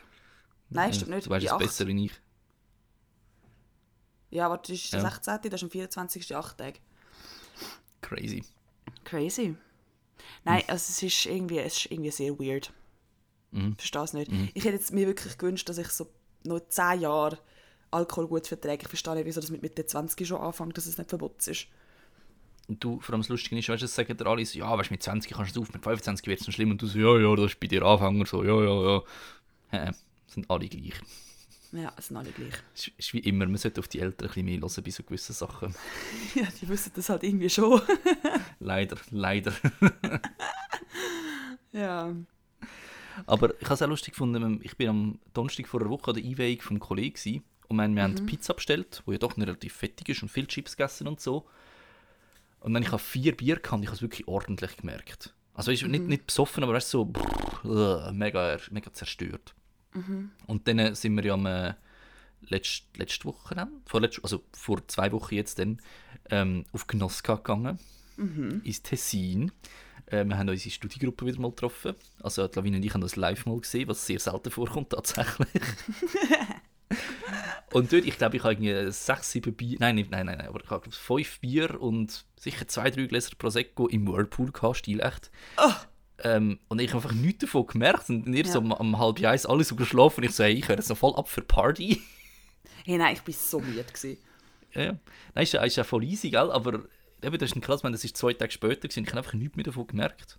Nein, 0.69 0.93
stimmt 0.93 1.11
nicht. 1.11 1.25
Du 1.25 1.31
weißt 1.31 1.47
es 1.47 1.57
besser 1.57 1.87
wie 1.87 2.05
ich. 2.05 2.11
Ja, 4.29 4.49
warte, 4.49 4.71
das 4.71 4.83
ist 4.83 4.93
der 4.93 5.01
Ja. 5.01 5.09
16. 5.09 5.39
Das 5.43 5.53
ist 5.53 5.63
am 5.63 5.69
24. 5.69 6.35
8 6.35 6.57
Tage. 6.57 6.79
Crazy. 8.01 8.43
Crazy. 9.03 9.55
Nein, 10.43 10.63
also 10.67 10.89
es 10.89 11.01
ist 11.01 11.25
irgendwie, 11.25 11.59
es 11.59 11.77
ist 11.77 11.91
irgendwie 11.91 12.11
sehr 12.11 12.37
weird. 12.39 12.73
Mhm. 13.51 13.75
Verstehe 13.75 14.03
es 14.03 14.13
nicht. 14.13 14.31
Ich 14.53 14.63
hätte 14.65 14.75
jetzt 14.75 14.91
mir 14.91 15.07
wirklich 15.07 15.37
gewünscht, 15.37 15.69
dass 15.69 15.77
ich 15.77 15.87
so 15.89 16.09
noch 16.43 16.59
10 16.67 17.01
Jahre 17.01 17.39
Alkohol 17.91 18.27
gut 18.27 18.47
verträge. 18.47 18.83
Ich 18.83 18.89
verstehe 18.89 19.15
nicht, 19.15 19.25
wieso 19.25 19.41
das 19.41 19.51
mit 19.51 19.61
Mitte 19.61 19.85
20 19.85 20.27
schon 20.27 20.41
anfängt, 20.41 20.77
dass 20.77 20.85
es 20.85 20.97
nicht 20.97 21.09
verboten 21.09 21.49
ist. 21.49 21.67
Und 22.67 22.83
du, 22.83 22.99
vor 22.99 23.13
allem 23.13 23.21
das 23.21 23.29
Lustige 23.29 23.57
ist, 23.57 23.69
weißt 23.69 23.81
du, 23.81 23.85
es 23.85 23.95
sagen 23.95 24.17
dir 24.17 24.25
alle 24.25 24.45
so, 24.45 24.57
ja, 24.57 24.77
weißt 24.77 24.89
du, 24.89 24.93
mit 24.93 25.03
20 25.03 25.31
kannst 25.31 25.55
du 25.55 25.61
es 25.61 25.67
auf, 25.67 25.73
mit 25.73 25.83
25 25.83 26.27
wird 26.27 26.41
es 26.41 26.53
schlimm. 26.53 26.71
Und 26.71 26.81
du 26.81 26.87
so, 26.87 26.97
ja, 26.97 27.17
ja, 27.17 27.35
das 27.35 27.51
ist 27.51 27.59
bei 27.59 27.67
dir 27.67 27.83
Anfänger 27.83 28.25
so, 28.25 28.43
ja, 28.43 28.61
ja, 28.61 28.91
ja. 28.91 29.03
Hä, 29.69 29.91
sind 30.27 30.49
alle 30.49 30.67
gleich. 30.67 30.99
Ja, 31.75 31.91
es 31.97 32.07
sind 32.07 32.17
alle 32.17 32.31
gleich. 32.31 32.53
Es 32.73 32.87
ist- 32.97 33.13
wie 33.13 33.19
immer, 33.19 33.45
man 33.45 33.57
sollte 33.57 33.79
auf 33.81 33.87
die 33.87 33.99
Eltern 33.99 34.27
ein 34.27 34.29
bisschen 34.29 34.45
mehr 34.45 34.59
hören 34.61 34.83
bei 34.83 34.91
so 34.91 35.03
gewissen 35.03 35.33
Sachen. 35.33 35.75
Ja, 36.35 36.47
die 36.61 36.67
wissen 36.69 36.91
das 36.95 37.09
halt 37.09 37.23
irgendwie 37.23 37.49
schon. 37.49 37.81
Leider, 38.59 38.97
leider. 39.11 39.53
ja. 41.71 42.13
Aber 43.25 43.53
ich 43.59 43.65
habe 43.65 43.73
es 43.75 43.81
auch 43.81 43.87
lustig 43.87 44.13
gefunden, 44.13 44.59
ich 44.63 44.75
bin 44.77 44.89
am 44.89 45.19
Donnerstag 45.33 45.67
vor 45.67 45.79
einer 45.81 45.89
Woche 45.89 46.11
an 46.11 46.15
der 46.15 46.23
Einweihung 46.25 46.61
vom 46.61 46.79
Kollegen 46.79 47.13
gewesen, 47.15 47.43
und 47.67 47.77
wir, 47.77 47.87
wir 47.87 48.03
haben 48.03 48.25
Pizza 48.27 48.53
bestellt, 48.53 49.01
wo 49.05 49.11
ja 49.11 49.17
doch 49.17 49.37
nicht 49.37 49.47
relativ 49.47 49.73
fettig 49.73 50.09
ist 50.09 50.21
und 50.21 50.29
viel 50.29 50.45
Chips 50.45 50.75
gegessen 50.77 51.07
und 51.07 51.19
so. 51.19 51.47
Und 52.59 52.73
dann 52.73 52.83
ich 52.83 52.89
habe 52.91 52.99
vier 53.01 53.35
Bier 53.35 53.55
gehabt 53.55 53.73
und 53.73 53.83
ich 53.83 53.87
habe 53.89 53.95
es 53.95 54.01
wirklich 54.01 54.27
ordentlich 54.27 54.77
gemerkt. 54.77 55.33
Also 55.53 55.71
ich 55.71 55.85
nicht, 55.87 56.03
nicht 56.03 56.27
besoffen, 56.27 56.63
aber 56.63 56.73
weißt, 56.73 56.89
so 56.89 57.05
brrr, 57.05 58.11
mega, 58.11 58.57
mega 58.71 58.91
zerstört. 58.93 59.55
Und 60.47 60.67
dann 60.67 60.95
sind 60.95 61.15
wir 61.15 61.25
ja 61.25 61.33
am 61.33 61.45
äh, 61.45 61.73
letzt, 62.49 62.83
letzte 62.97 63.25
Woche, 63.25 63.55
dann, 63.55 63.81
vor 63.85 64.01
letzt, 64.01 64.19
also 64.23 64.43
vor 64.51 64.85
zwei 64.87 65.11
Wochen 65.11 65.35
jetzt 65.35 65.59
dann, 65.59 65.81
ähm, 66.29 66.65
auf 66.71 66.87
Gnosca 66.87 67.35
gegangen, 67.35 67.79
ins 68.63 68.81
Tessin. 68.81 69.51
Äh, 70.07 70.25
wir 70.25 70.37
haben 70.37 70.49
unsere 70.49 70.69
Studiegruppe 70.69 71.25
wieder 71.25 71.39
mal 71.39 71.49
getroffen. 71.49 71.95
Also 72.21 72.47
die 72.47 72.55
Lavine 72.55 72.77
und 72.77 72.83
ich 72.83 72.93
haben 72.93 73.01
das 73.01 73.15
live 73.15 73.45
mal 73.45 73.59
gesehen, 73.59 73.87
was 73.87 74.05
sehr 74.05 74.19
selten 74.19 74.51
vorkommt 74.51 74.91
tatsächlich. 74.91 75.49
und 77.73 77.91
dort, 77.91 78.05
ich 78.05 78.17
glaube, 78.17 78.37
ich 78.37 78.43
habe 78.43 78.53
irgendwie 78.53 78.91
sechs, 78.91 79.31
sieben 79.31 79.53
Bier, 79.53 79.77
nein, 79.79 79.95
nein, 79.95 80.07
nein, 80.09 80.25
nein, 80.25 80.47
aber 80.47 80.63
ich 80.63 80.69
habe 80.69 80.91
fünf 80.91 81.39
Bier 81.39 81.81
und 81.81 82.25
sicher 82.39 82.67
zwei, 82.67 82.91
drei 82.91 83.07
Gläser 83.07 83.35
Prosecco 83.37 83.87
im 83.87 84.07
Whirlpool 84.07 84.51
gehabt, 84.51 84.77
stilecht. 84.77 85.31
Ähm, 86.23 86.59
und 86.69 86.79
ich 86.79 86.93
habe 86.93 87.03
einfach 87.03 87.13
nichts 87.15 87.39
davon 87.41 87.67
gemerkt. 87.67 88.09
Und 88.09 88.27
ihr 88.33 88.45
Ja. 88.45 88.51
so 88.51 88.59
um, 88.59 88.71
um 88.71 88.97
halb 88.99 89.21
eins 89.23 89.45
alles 89.45 89.67
so 89.69 89.75
geschlafen 89.75 90.21
und 90.21 90.29
ich 90.29 90.35
so, 90.35 90.43
hey, 90.43 90.53
ich 90.53 90.67
höre 90.67 90.77
jetzt 90.77 90.89
noch 90.89 90.97
voll 90.97 91.15
ab 91.15 91.29
für 91.29 91.41
Party. 91.41 92.01
Hey, 92.87 92.99
nein, 92.99 93.15
ich 93.15 93.25
war 93.27 93.33
so 93.33 93.59
müde. 93.59 93.83
Gewesen. 93.83 94.17
ja, 94.75 94.81
ja. 94.83 94.95
Nein, 95.33 95.43
ist 95.43 95.53
ja, 95.53 95.63
ist 95.63 95.75
ja 95.75 95.83
voll 95.83 96.03
easy, 96.03 96.29
gell? 96.29 96.51
Aber 96.51 96.83
eben, 97.23 97.37
das 97.39 97.49
ist 97.49 97.55
ein 97.55 97.61
krass, 97.61 97.81
meine, 97.81 97.95
das 97.95 98.03
ist 98.03 98.15
zwei 98.15 98.31
Tage 98.33 98.51
später 98.51 98.81
gewesen, 98.87 99.03
ich 99.03 99.09
habe 99.09 99.17
einfach 99.17 99.33
nichts 99.33 99.55
mehr 99.55 99.63
davon 99.65 99.87
gemerkt. 99.87 100.37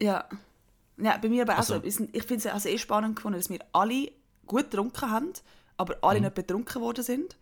Ja. 0.00 0.28
Ja, 0.96 1.16
bei 1.16 1.28
mir 1.28 1.42
aber 1.42 1.56
Also- 1.56 1.74
also, 1.74 2.04
ich 2.12 2.22
finde 2.22 2.36
es 2.36 2.46
also 2.46 2.68
eh 2.68 2.78
spannend 2.78 3.16
gefunden, 3.16 3.38
dass 3.40 3.50
wir 3.50 3.58
alle 3.72 4.12
gut 4.46 4.70
getrunken 4.70 5.10
haben, 5.10 5.32
aber 5.76 5.96
alle 6.02 6.20
nicht 6.20 6.34
betrunken 6.36 6.80
worden 6.80 7.02
sind. 7.02 7.36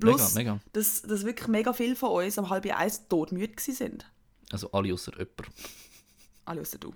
Plus, 0.00 0.30
Mhm. 0.32 0.38
Mega, 0.38 0.52
mega. 0.54 0.60
Dass, 0.72 1.02
dass 1.02 1.24
wirklich 1.24 1.46
mega 1.46 1.72
viele 1.72 1.94
von 1.94 2.24
uns 2.24 2.36
um 2.36 2.50
halb 2.50 2.66
eins 2.76 3.06
todmüde 3.06 3.54
sind. 3.60 4.10
Also 4.50 4.72
alle 4.72 4.92
außer 4.92 5.12
jemand. 5.12 5.36
Außer 6.56 6.78
du. 6.78 6.92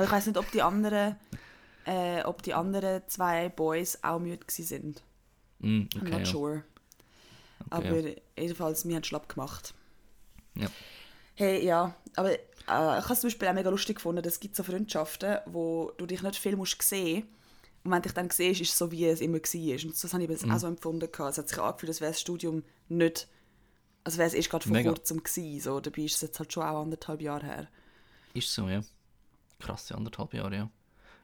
Ich 0.00 0.10
weiß 0.10 0.26
nicht, 0.26 0.36
ob 0.36 0.50
die 0.52 0.60
anderen, 0.62 1.16
äh, 1.86 2.22
ob 2.24 2.42
die 2.42 2.52
anderen 2.54 3.02
zwei 3.08 3.48
Boys 3.48 3.98
auch 4.02 4.18
müde 4.18 4.44
sind. 4.48 5.02
Mm, 5.60 5.66
I'm 5.94 6.00
okay, 6.02 6.10
not 6.10 6.20
ja. 6.20 6.24
sure. 6.26 6.64
Okay, 7.70 7.88
aber 7.88 8.42
jedenfalls, 8.42 8.86
wir 8.86 8.96
haben 8.96 9.04
schlapp 9.04 9.28
gemacht. 9.28 9.72
Ja. 10.54 10.68
Hey, 11.34 11.64
ja, 11.64 11.94
aber 12.14 12.32
äh, 12.32 12.38
ich 12.66 12.68
habe 12.68 13.12
es 13.12 13.20
zum 13.20 13.28
Beispiel 13.28 13.48
auch 13.48 13.54
mega 13.54 13.70
lustig 13.70 13.96
gefunden, 13.96 14.22
es 14.26 14.40
gibt 14.40 14.56
so 14.56 14.62
Freundschaften, 14.62 15.38
wo 15.46 15.92
du 15.96 16.06
dich 16.06 16.22
nicht 16.22 16.36
viel 16.36 16.56
musst 16.56 16.80
sehen 16.82 17.26
und 17.84 17.90
wenn 17.90 17.98
du 18.02 18.08
dich 18.08 18.12
dann 18.14 18.30
siehst, 18.30 18.60
ist 18.60 18.70
es 18.72 18.78
so, 18.78 18.90
wie 18.90 19.06
es 19.06 19.20
immer 19.20 19.38
war. 19.38 19.84
Und 19.84 20.04
das 20.04 20.12
habe 20.12 20.22
ich 20.24 20.42
Mhm. 20.42 20.50
auch 20.50 20.58
so 20.58 20.66
empfunden. 20.66 21.10
gehabt. 21.10 21.32
Es 21.32 21.38
hat 21.38 21.48
sich 21.48 21.58
angefühlt, 21.58 21.90
als 21.90 22.00
wäre 22.00 22.12
das 22.12 22.20
Studium 22.20 22.62
nicht, 22.88 23.28
als 24.04 24.18
wäre 24.18 24.28
es 24.28 24.34
erst 24.34 24.50
gerade 24.50 24.64
vor 24.66 24.72
Mega. 24.76 24.90
kurzem 24.92 25.22
gewesen. 25.22 25.60
So, 25.60 25.80
dabei 25.80 26.02
ist 26.02 26.16
es 26.16 26.20
jetzt 26.22 26.38
halt 26.38 26.52
schon 26.52 26.62
auch 26.62 26.82
anderthalb 26.82 27.20
Jahre 27.22 27.46
her. 27.46 27.68
Ist 28.36 28.52
so, 28.52 28.68
ja. 28.68 28.80
Krasse 29.58 29.94
anderthalb 29.94 30.34
Jahre, 30.34 30.54
ja. 30.54 30.70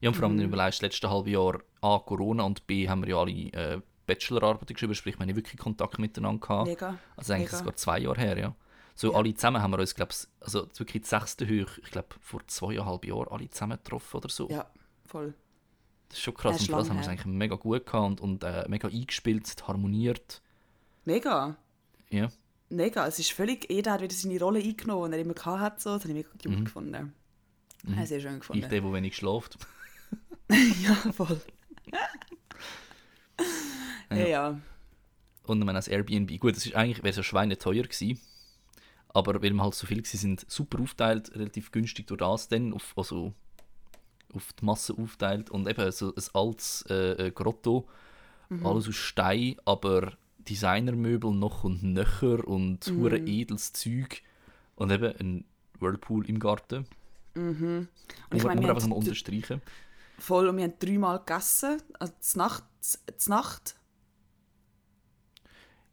Ja, 0.01 0.09
und 0.09 0.15
vor 0.17 0.25
allem, 0.25 0.33
Mhm. 0.35 0.39
wenn 0.41 0.51
du 0.51 0.55
überlegst, 0.57 0.79
das 0.79 0.83
letzte 0.83 1.11
halbe 1.11 1.31
Jahr 1.31 1.61
A, 1.81 1.99
Corona 1.99 2.43
und 2.45 2.67
B, 2.67 2.89
haben 2.89 3.03
wir 3.03 3.11
ja 3.11 3.17
alle 3.19 3.31
äh, 3.33 3.81
Bachelorarbeiten 4.07 4.75
geschrieben, 4.75 4.95
sprich, 4.95 5.19
wir 5.19 5.27
haben 5.27 5.37
wirklich 5.37 5.61
Kontakt 5.61 5.99
miteinander 5.99 6.41
gehabt. 6.41 6.67
Mega. 6.69 6.99
Also 7.17 7.33
eigentlich 7.35 7.49
mega. 7.53 7.59
sogar 7.59 7.77
zwei 7.77 7.99
Jahre 8.01 8.21
her, 8.21 8.39
ja. 8.39 8.55
So 8.95 9.13
Ja. 9.13 9.19
alle 9.19 9.33
zusammen 9.35 9.63
haben 9.63 9.71
wir 9.71 9.79
uns, 9.79 9.95
glaube 9.95 10.13
ich, 10.13 10.27
also 10.45 10.67
wirklich 10.77 11.03
die 11.03 11.09
sechste 11.09 11.47
Höhe, 11.47 11.67
ich 11.83 11.91
glaube, 11.91 12.09
vor 12.21 12.41
zweieinhalb 12.47 13.05
Jahren 13.05 13.29
alle 13.29 13.49
zusammen 13.49 13.79
getroffen 13.79 14.17
oder 14.17 14.29
so. 14.29 14.49
Ja, 14.51 14.67
voll. 15.07 15.35
Das 16.09 16.19
ist 16.19 16.25
schon 16.25 16.35
krass. 16.35 16.57
Ist 16.57 16.63
und 16.63 16.67
für 16.67 16.73
das 16.81 16.89
haben 16.91 16.97
wir 16.97 17.03
es 17.03 17.09
eigentlich 17.09 17.25
mega 17.27 17.55
gut 17.55 17.87
gehabt 17.87 18.05
und, 18.07 18.21
und 18.21 18.45
äh, 18.45 18.65
mega 18.69 18.89
eingespielt, 18.89 19.67
harmoniert. 19.69 20.43
Mega. 21.05 21.57
Ja. 22.11 22.29
Mega. 22.73 23.07
Es 23.07 23.19
ist 23.19 23.33
völlig, 23.33 23.71
jeder 23.71 23.93
hat 23.93 24.01
wieder 24.03 24.15
seine 24.15 24.39
Rolle 24.41 24.61
eingenommen, 24.61 25.11
die 25.11 25.17
er 25.19 25.23
immer 25.23 25.35
gehabt 25.35 25.61
hat. 25.61 25.81
So. 25.81 25.91
Das 25.91 26.03
habe 26.05 26.11
ich 26.11 26.17
mega 26.17 26.29
gut 26.31 26.47
Mhm. 26.59 26.65
gefunden. 26.65 27.13
Mhm. 27.85 27.99
Ich 27.99 28.09
sehr 28.09 28.21
schön 28.21 28.35
Ich, 28.35 28.41
gefunden. 28.41 28.61
der, 28.63 28.81
der 28.81 28.93
wenig 28.93 29.17
schläft. 29.17 29.59
ja, 30.83 30.95
voll. 31.13 31.41
ja. 34.11 34.17
ja. 34.27 34.61
Und 35.47 35.59
ich 35.59 35.65
meine, 35.65 35.79
das 35.79 35.89
Airbnb, 35.89 36.39
gut, 36.39 36.57
das 36.57 36.67
ist 36.67 36.75
eigentlich, 36.75 36.99
wäre 36.99 37.11
es 37.11 37.17
ja 37.17 37.23
schweineteuer 37.23 37.83
gewesen. 37.83 38.21
Aber 39.09 39.43
weil 39.43 39.53
wir 39.53 39.63
halt 39.63 39.75
so 39.75 39.87
viel 39.87 39.99
gewesen 39.99 40.17
sind, 40.19 40.51
super 40.51 40.81
aufteilt, 40.81 41.35
relativ 41.35 41.71
günstig 41.73 42.07
durch 42.07 42.19
das 42.21 42.49
dann, 42.49 42.73
auf, 42.73 42.95
also 42.97 43.35
auf 44.33 44.53
die 44.55 44.65
Masse 44.65 44.95
aufteilt. 44.97 45.51
Und 45.51 45.69
eben 45.69 45.91
so 45.93 46.15
ein 46.15 46.23
altes 46.33 46.85
äh, 46.89 47.27
äh, 47.27 47.31
Grotto, 47.31 47.87
alles 48.65 48.87
aus 48.89 48.97
Stein, 48.97 49.57
aber 49.65 50.13
Designermöbel 50.49 51.33
noch 51.33 51.65
und 51.65 51.83
nöcher 51.83 52.47
und 52.47 52.87
hure 52.87 53.19
edles 53.19 53.73
Zeug. 53.73 54.23
Und 54.77 54.91
eben 54.91 55.15
ein 55.19 55.45
Whirlpool 55.81 56.29
im 56.29 56.39
Garten. 56.39 56.87
Und 57.35 57.89
Ich 58.31 58.39
ich 58.39 58.45
meine, 58.45 58.61
wir 58.61 58.71
einfach 58.71 58.87
mal 58.87 58.97
unterstreichen. 58.97 59.63
voll 60.19 60.49
und 60.49 60.57
wir 60.57 60.65
haben 60.65 60.75
dreimal 60.79 61.19
gegessen. 61.19 61.81
Also 61.99 62.13
zur 62.21 62.39
Nacht. 62.43 62.65
Zur 63.17 63.35
Nacht. 63.35 63.77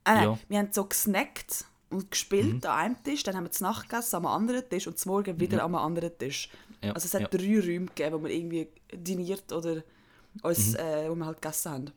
Nein, 0.06 0.24
Ja. 0.24 0.32
Mhm. 0.32 0.40
Wir 0.48 0.58
haben 0.60 0.70
so 0.72 0.86
gesnackt 0.86 1.66
und 1.90 2.10
gespielt 2.12 2.66
an 2.66 2.78
einem 2.80 3.04
Tisch. 3.04 3.24
Dann 3.24 3.36
haben 3.36 3.44
wir 3.46 3.52
zur 3.52 3.68
Nacht 3.68 3.90
gegessen 3.90 4.16
am 4.16 4.26
anderen 4.26 4.68
Tisch 4.70 4.88
und 4.88 4.98
zum 4.98 5.12
Morgen 5.12 5.40
wieder 5.40 5.64
am 5.64 5.76
anderen 5.76 6.18
Tisch. 6.18 6.50
Ja, 6.84 6.94
Also 6.94 7.06
es 7.06 7.14
hat 7.14 7.22
ja. 7.22 7.28
drei 7.28 7.60
Räume 7.60 7.86
gegeben, 7.88 8.16
wo 8.16 8.24
wir 8.24 8.32
irgendwie 8.32 8.68
diniert 8.94 9.52
oder 9.52 9.84
uns, 10.42 10.70
Mhm. 10.74 10.76
äh, 10.80 11.10
wo 11.10 11.16
wir 11.16 11.26
halt 11.26 11.42
gegessen 11.42 11.72
haben. 11.72 11.92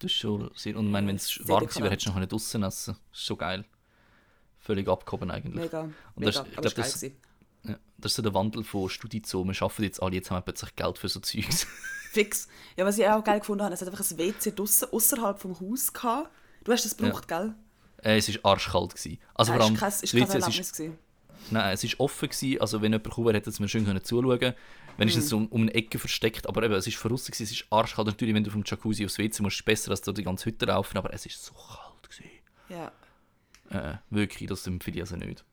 Das 0.00 0.10
ist 0.10 0.16
schon 0.18 0.50
sehr. 0.54 0.76
Und 0.76 0.86
ich 0.86 0.92
meine, 0.92 1.06
wenn 1.06 1.16
es 1.16 1.38
warm 1.48 1.60
dekadent. 1.60 1.92
hättest 1.92 2.06
du 2.08 2.18
noch 2.18 2.26
draußen 2.26 2.62
essen 2.64 2.96
Das 3.10 3.18
ist 3.20 3.26
schon 3.26 3.38
geil. 3.38 3.64
Völlig 4.58 4.88
abgehoben 4.88 5.30
eigentlich. 5.30 5.54
Mega. 5.54 5.80
Und 5.82 5.92
mega. 6.16 6.30
das- 6.32 6.46
ich 6.48 6.52
glaub, 6.52 6.64
war 6.64 6.72
das- 6.72 6.94
gewesen. 7.00 7.16
Ja, 7.64 7.78
das 7.98 8.12
ist 8.12 8.16
so 8.16 8.22
der 8.22 8.32
Wandel 8.34 8.64
von 8.64 8.88
Studie-Zoo. 8.88 9.44
Wir 9.44 9.62
arbeiten 9.62 9.82
jetzt 9.82 10.02
alle, 10.02 10.14
jetzt 10.14 10.30
haben 10.30 10.38
wir 10.38 10.42
plötzlich 10.42 10.74
Geld 10.76 10.96
für 10.98 11.08
so 11.08 11.20
Zeugs. 11.20 11.66
Fix. 12.10 12.48
Ja, 12.76 12.84
was 12.86 12.98
ich 12.98 13.06
auch 13.06 13.22
geil 13.22 13.38
gefunden 13.40 13.62
habe, 13.62 13.74
es 13.74 13.80
hat 13.82 13.88
einfach 13.88 14.00
ein 14.10 14.18
WC 14.18 14.50
draussen, 14.52 14.88
außerhalb 14.90 15.38
vom 15.38 15.60
Haus 15.60 15.92
gehabt. 15.92 16.30
Du 16.64 16.72
hast 16.72 16.84
das 16.84 16.96
gebraucht, 16.96 17.28
gell? 17.28 17.54
äh, 18.02 18.16
es 18.16 18.42
war 18.42 18.52
arschkalt. 18.52 18.94
Gewesen. 18.94 19.18
Also 19.34 19.52
Ja, 19.52 19.58
vor 19.58 19.64
allem, 19.66 19.74
ist 19.74 19.80
kein, 19.80 19.90
ist 19.92 20.12
kein 20.12 20.22
WC, 20.28 20.38
es 20.38 20.58
ist. 20.58 20.82
Nein, 21.50 21.72
es 21.74 21.84
ist 21.84 21.98
offen 22.00 22.28
gewesen. 22.28 22.60
Also 22.60 22.82
wenn 22.82 22.92
jemand 22.92 23.04
gekommen 23.04 23.34
hätte 23.34 23.50
es 23.50 23.60
mir 23.60 23.68
schön 23.68 23.84
können 23.84 24.02
zuschauen 24.04 24.54
Wenn 24.96 25.08
es 25.08 25.16
Mhm. 25.16 25.20
so 25.20 25.36
um, 25.38 25.46
um 25.48 25.62
eine 25.62 25.74
Ecke 25.74 25.98
versteckt, 25.98 26.46
aber 26.48 26.62
eben, 26.62 26.74
es 26.74 26.86
ist 26.86 26.96
verrissen 26.96 27.32
gewesen, 27.32 27.44
es 27.44 27.52
ist 27.52 27.66
arschkalt. 27.70 28.06
Natürlich, 28.06 28.34
wenn 28.34 28.44
du 28.44 28.50
vom 28.50 28.62
Jacuzzi 28.66 29.04
aufs 29.04 29.18
WC 29.18 29.42
musst, 29.42 29.54
ist 29.56 29.60
es 29.60 29.64
besser, 29.64 29.90
als 29.92 30.02
du 30.02 30.12
die 30.12 30.22
ganze 30.24 30.46
Hütte 30.46 30.66
laufen, 30.66 30.98
aber 30.98 31.12
es 31.14 31.24
ist 31.26 31.42
so 31.42 31.54
kalt 31.54 32.10
gewesen. 32.10 32.30
Ja. 32.68 32.92
Äh, 33.70 33.98
wirklich, 34.10 34.48
das 34.48 34.66
empfehle 34.66 34.96
ich 34.96 35.02
also 35.02 35.16
nicht. 35.16 35.44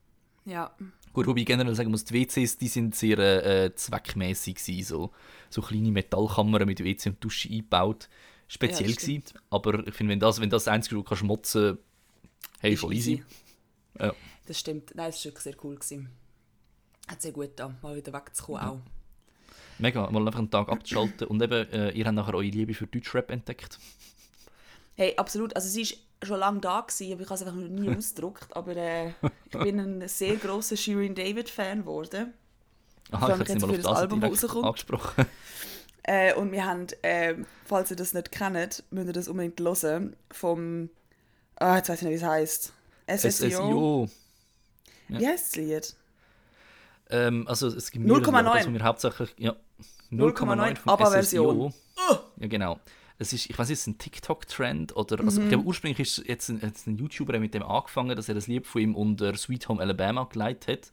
Ja. 0.44 0.70
Gut, 1.12 1.26
wobei 1.26 1.40
ich 1.40 1.46
generell 1.46 1.74
sagen 1.74 1.90
muss, 1.90 2.04
die 2.04 2.14
WCs, 2.14 2.58
die 2.58 2.68
sind 2.68 2.94
sehr 2.94 3.18
äh, 3.18 3.74
zweckmäßig 3.74 4.56
gewesen, 4.56 4.84
so, 4.86 5.12
so 5.50 5.62
kleine 5.62 5.90
Metallkammern 5.90 6.66
mit 6.66 6.82
WC 6.84 7.10
und 7.10 7.24
Dusche 7.24 7.48
eingebaut. 7.48 8.08
Speziell 8.48 8.90
Ja, 8.90 8.96
gewesen, 8.96 9.22
aber 9.50 9.86
ich 9.86 9.94
finde, 9.94 10.12
wenn 10.12 10.20
das, 10.20 10.40
wenn 10.40 10.48
das 10.50 10.68
einzige, 10.68 10.94
du 10.96 11.02
kannst 11.02 11.22
motzen, 11.22 11.78
hey, 12.60 12.76
voll 12.76 12.94
easy. 12.94 13.22
Ja. 13.98 14.14
Das 14.48 14.58
stimmt. 14.58 14.94
Nein, 14.94 15.10
das 15.10 15.18
war 15.18 15.24
wirklich 15.26 15.42
sehr 15.44 15.56
cool. 15.62 15.74
Gewesen. 15.74 16.08
Hat 17.06 17.20
sehr 17.20 17.32
gut 17.32 17.50
da, 17.56 17.74
mal 17.82 17.94
wieder 17.94 18.14
wegzukommen 18.14 18.62
auch. 18.62 18.80
Mega, 19.78 20.10
mal 20.10 20.26
einfach 20.26 20.38
einen 20.38 20.50
Tag 20.50 20.70
abzuschalten 20.70 21.28
und 21.28 21.40
eben, 21.42 21.70
äh, 21.70 21.90
ihr 21.90 22.06
habt 22.06 22.14
nachher 22.14 22.34
eure 22.34 22.46
Liebe 22.46 22.74
für 22.74 22.86
Deutschrap 22.86 23.30
entdeckt. 23.30 23.78
Hey, 24.96 25.14
absolut. 25.16 25.54
Also 25.54 25.68
sie 25.68 25.82
war 25.82 26.26
schon 26.26 26.38
lange 26.40 26.60
da, 26.60 26.80
gewesen, 26.80 27.12
aber 27.12 27.22
ich 27.22 27.28
habe 27.28 27.34
es 27.34 27.42
einfach 27.42 27.54
noch 27.54 27.68
nie 27.68 27.90
ausgedruckt. 27.96 28.56
Aber 28.56 28.74
äh, 28.74 29.10
ich 29.10 29.58
bin 29.58 29.78
ein 29.78 30.08
sehr 30.08 30.36
grosser 30.36 30.76
Shirin 30.76 31.14
David-Fan 31.14 31.80
geworden. 31.80 32.32
Aha, 33.10 33.34
ich 33.34 33.40
es 33.42 33.48
jetzt 33.48 33.60
mal 33.60 33.68
für 33.68 33.76
das 33.76 33.86
das 33.86 33.98
Album, 33.98 34.24
rauskommt. 34.24 34.64
angesprochen. 34.64 35.26
Äh, 36.04 36.32
und 36.32 36.52
wir 36.52 36.64
haben, 36.64 36.86
äh, 37.02 37.34
falls 37.66 37.90
ihr 37.90 37.96
das 37.96 38.14
nicht 38.14 38.32
kennt, 38.32 38.82
müsst 38.88 39.08
ihr 39.08 39.12
das 39.12 39.28
unbedingt 39.28 39.60
hören, 39.60 40.16
vom, 40.30 40.88
ah, 41.56 41.76
jetzt 41.76 41.90
weiß 41.90 41.98
ich 42.00 42.08
nicht, 42.08 42.12
wie 42.12 42.16
es 42.16 42.22
heisst. 42.22 42.72
SSIO. 43.06 43.28
SSIO. 43.30 44.08
Wie 45.08 45.26
heisst 45.26 45.56
das 45.56 45.56
Lied? 45.56 45.94
Ähm, 47.10 47.46
also 47.48 47.68
es 47.68 47.90
gibt 47.90 48.04
0,9. 48.06 48.30
mehrere, 48.30 48.58
das, 48.58 48.72
wir 48.72 48.82
hauptsächlich, 48.84 49.34
ja, 49.38 49.56
0,9 50.12 50.76
vom 50.76 50.92
ABBA-Version. 50.92 51.72
SSIO. 51.72 52.20
Ja, 52.40 52.46
genau. 52.48 52.78
Es 53.18 53.32
ist, 53.32 53.50
ich 53.50 53.58
weiß 53.58 53.68
nicht, 53.68 53.78
ist 53.78 53.86
ein 53.86 53.98
TikTok-Trend 53.98 54.94
oder, 54.94 55.20
also 55.24 55.40
Mhm. 55.40 55.46
ich 55.46 55.50
glaube 55.50 55.64
ursprünglich 55.66 55.98
ist 56.00 56.28
jetzt 56.28 56.48
ein, 56.50 56.60
jetzt 56.62 56.86
ein 56.86 56.96
YouTuber 56.96 57.32
der 57.32 57.40
mit 57.40 57.52
dem 57.54 57.62
angefangen, 57.64 58.14
dass 58.14 58.28
er 58.28 58.34
das 58.34 58.46
Lied 58.46 58.66
von 58.66 58.80
ihm 58.80 58.94
unter 58.94 59.34
Sweet 59.36 59.68
Home 59.68 59.80
Alabama 59.82 60.24
geleitet 60.24 60.68
hat, 60.68 60.90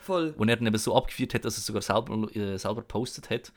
Voll. 0.00 0.34
wo 0.36 0.44
er 0.44 0.56
dann 0.56 0.66
eben 0.66 0.78
so 0.78 0.96
abgeführt 0.96 1.34
hat, 1.34 1.44
dass 1.44 1.54
er 1.56 1.58
es 1.58 1.66
sogar 1.66 1.82
selber, 1.82 2.34
äh, 2.34 2.58
selber 2.58 2.82
postet 2.82 3.30
hat. 3.30 3.52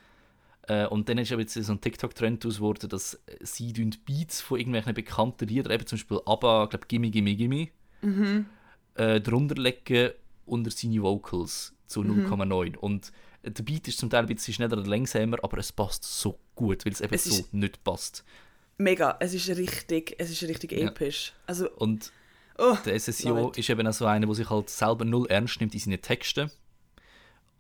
Äh, 0.68 0.86
und 0.86 1.09
dann 1.09 1.18
ist 1.18 1.32
aber 1.32 1.41
jetzt 1.41 1.55
so 1.55 1.72
ein 1.72 1.82
TikTok-Trend 1.82 2.41
geworden, 2.43 2.88
dass 2.89 3.20
sie 3.39 3.74
Beats 4.05 4.41
von 4.41 4.59
irgendwelchen 4.59 4.93
bekannten 4.93 5.47
Liedern, 5.47 5.74
eben 5.74 5.88
zum 5.88 5.97
Beispiel 5.97 6.20
ABBA, 6.24 6.66
ich 6.66 6.70
glaube 6.70 6.86
Gimme 6.88 7.09
Gimme 7.09 7.36
Gimme, 7.36 7.70
Mhm. 8.03 8.45
Äh, 8.96 9.20
drunter 9.22 9.56
legen 9.56 10.12
unter 10.46 10.72
seine 10.72 11.02
Vocals 11.02 11.74
zu 11.88 12.02
Mhm. 12.04 12.28
0,9. 12.32 12.76
Und 12.78 13.12
äh, 13.44 13.52
der 13.52 13.64
Beat 13.64 13.88
ist 13.88 14.00
zum 14.00 14.10
Teil 14.10 14.22
ein 14.22 14.28
bisschen 14.34 14.54
schneller 14.54 14.78
oder 14.78 14.88
langsamer, 14.88 15.38
aber 15.44 15.58
es 15.58 15.72
passt 15.72 16.04
so 16.04 16.38
gut, 16.56 16.86
weil 16.86 16.94
es 16.94 17.02
eben 17.02 17.14
Es 17.14 17.24
so 17.26 17.36
ist- 17.36 17.54
nicht 17.54 17.84
passt. 17.84 18.24
Mega, 18.78 19.18
es 19.20 19.34
ist 19.34 19.48
richtig, 19.50 20.16
es 20.18 20.32
ist 20.32 20.44
richtig 20.44 20.72
Ja. 20.72 20.88
episch. 20.88 21.34
Also, 21.46 21.70
Und 21.72 22.12
oh, 22.58 22.76
der 22.86 22.96
SSIO 22.96 23.52
ist 23.52 23.70
eben 23.70 23.86
auch 23.88 23.94
so 23.94 24.06
einer, 24.08 24.26
der 24.26 24.36
sich 24.36 24.50
halt 24.50 24.70
selber 24.70 25.06
null 25.06 25.28
ernst 25.30 25.60
nimmt 25.60 25.74
in 25.76 25.80
seinen 25.80 26.02
Texten. 26.02 26.50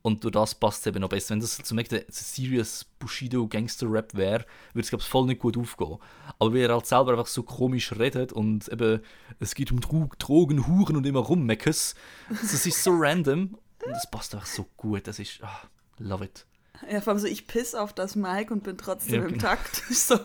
Und 0.03 0.23
durch 0.23 0.31
das 0.33 0.55
passt 0.55 0.81
es 0.81 0.87
eben 0.87 0.99
noch 1.01 1.09
besser. 1.09 1.31
Wenn 1.35 1.39
das 1.41 1.57
zum 1.57 1.77
Beispiel 1.77 1.99
ein 1.99 2.05
serious 2.09 2.85
Bushido 2.97 3.47
Gangster 3.47 3.85
Rap 3.91 4.15
wäre, 4.15 4.45
würde 4.73 4.83
es 4.83 4.89
glaube 4.89 5.03
ich 5.03 5.07
voll 5.09 5.27
nicht 5.27 5.39
gut 5.41 5.57
aufgehen. 5.57 5.97
Aber 6.39 6.53
weil 6.53 6.61
er 6.61 6.73
halt 6.73 6.87
selber 6.87 7.11
einfach 7.11 7.27
so 7.27 7.43
komisch 7.43 7.91
redet 7.93 8.33
und 8.33 8.67
eben 8.69 9.01
es 9.39 9.53
geht 9.53 9.71
um 9.71 9.79
Drogen, 9.79 10.67
Huren 10.67 10.95
und 10.97 11.05
immer 11.05 11.19
rummeckes, 11.19 11.93
das 12.29 12.65
ist 12.65 12.83
so 12.83 12.91
random 12.95 13.57
und 13.85 13.91
es 13.91 14.09
passt 14.09 14.33
einfach 14.33 14.47
so 14.47 14.65
gut. 14.75 15.05
Das 15.07 15.19
ist 15.19 15.39
ah, 15.43 15.61
love 15.99 16.25
it. 16.25 16.45
ja, 16.91 16.99
vor 17.01 17.13
allem 17.13 17.19
so, 17.19 17.27
ich 17.27 17.45
piss 17.45 17.75
auf 17.75 17.93
das 17.93 18.15
Mic 18.15 18.49
und 18.49 18.63
bin 18.63 18.77
trotzdem 18.77 19.21
Ja, 19.21 19.27
im 19.27 19.33
genau. 19.33 19.41
Takt. 19.43 19.75
so. 19.91 20.19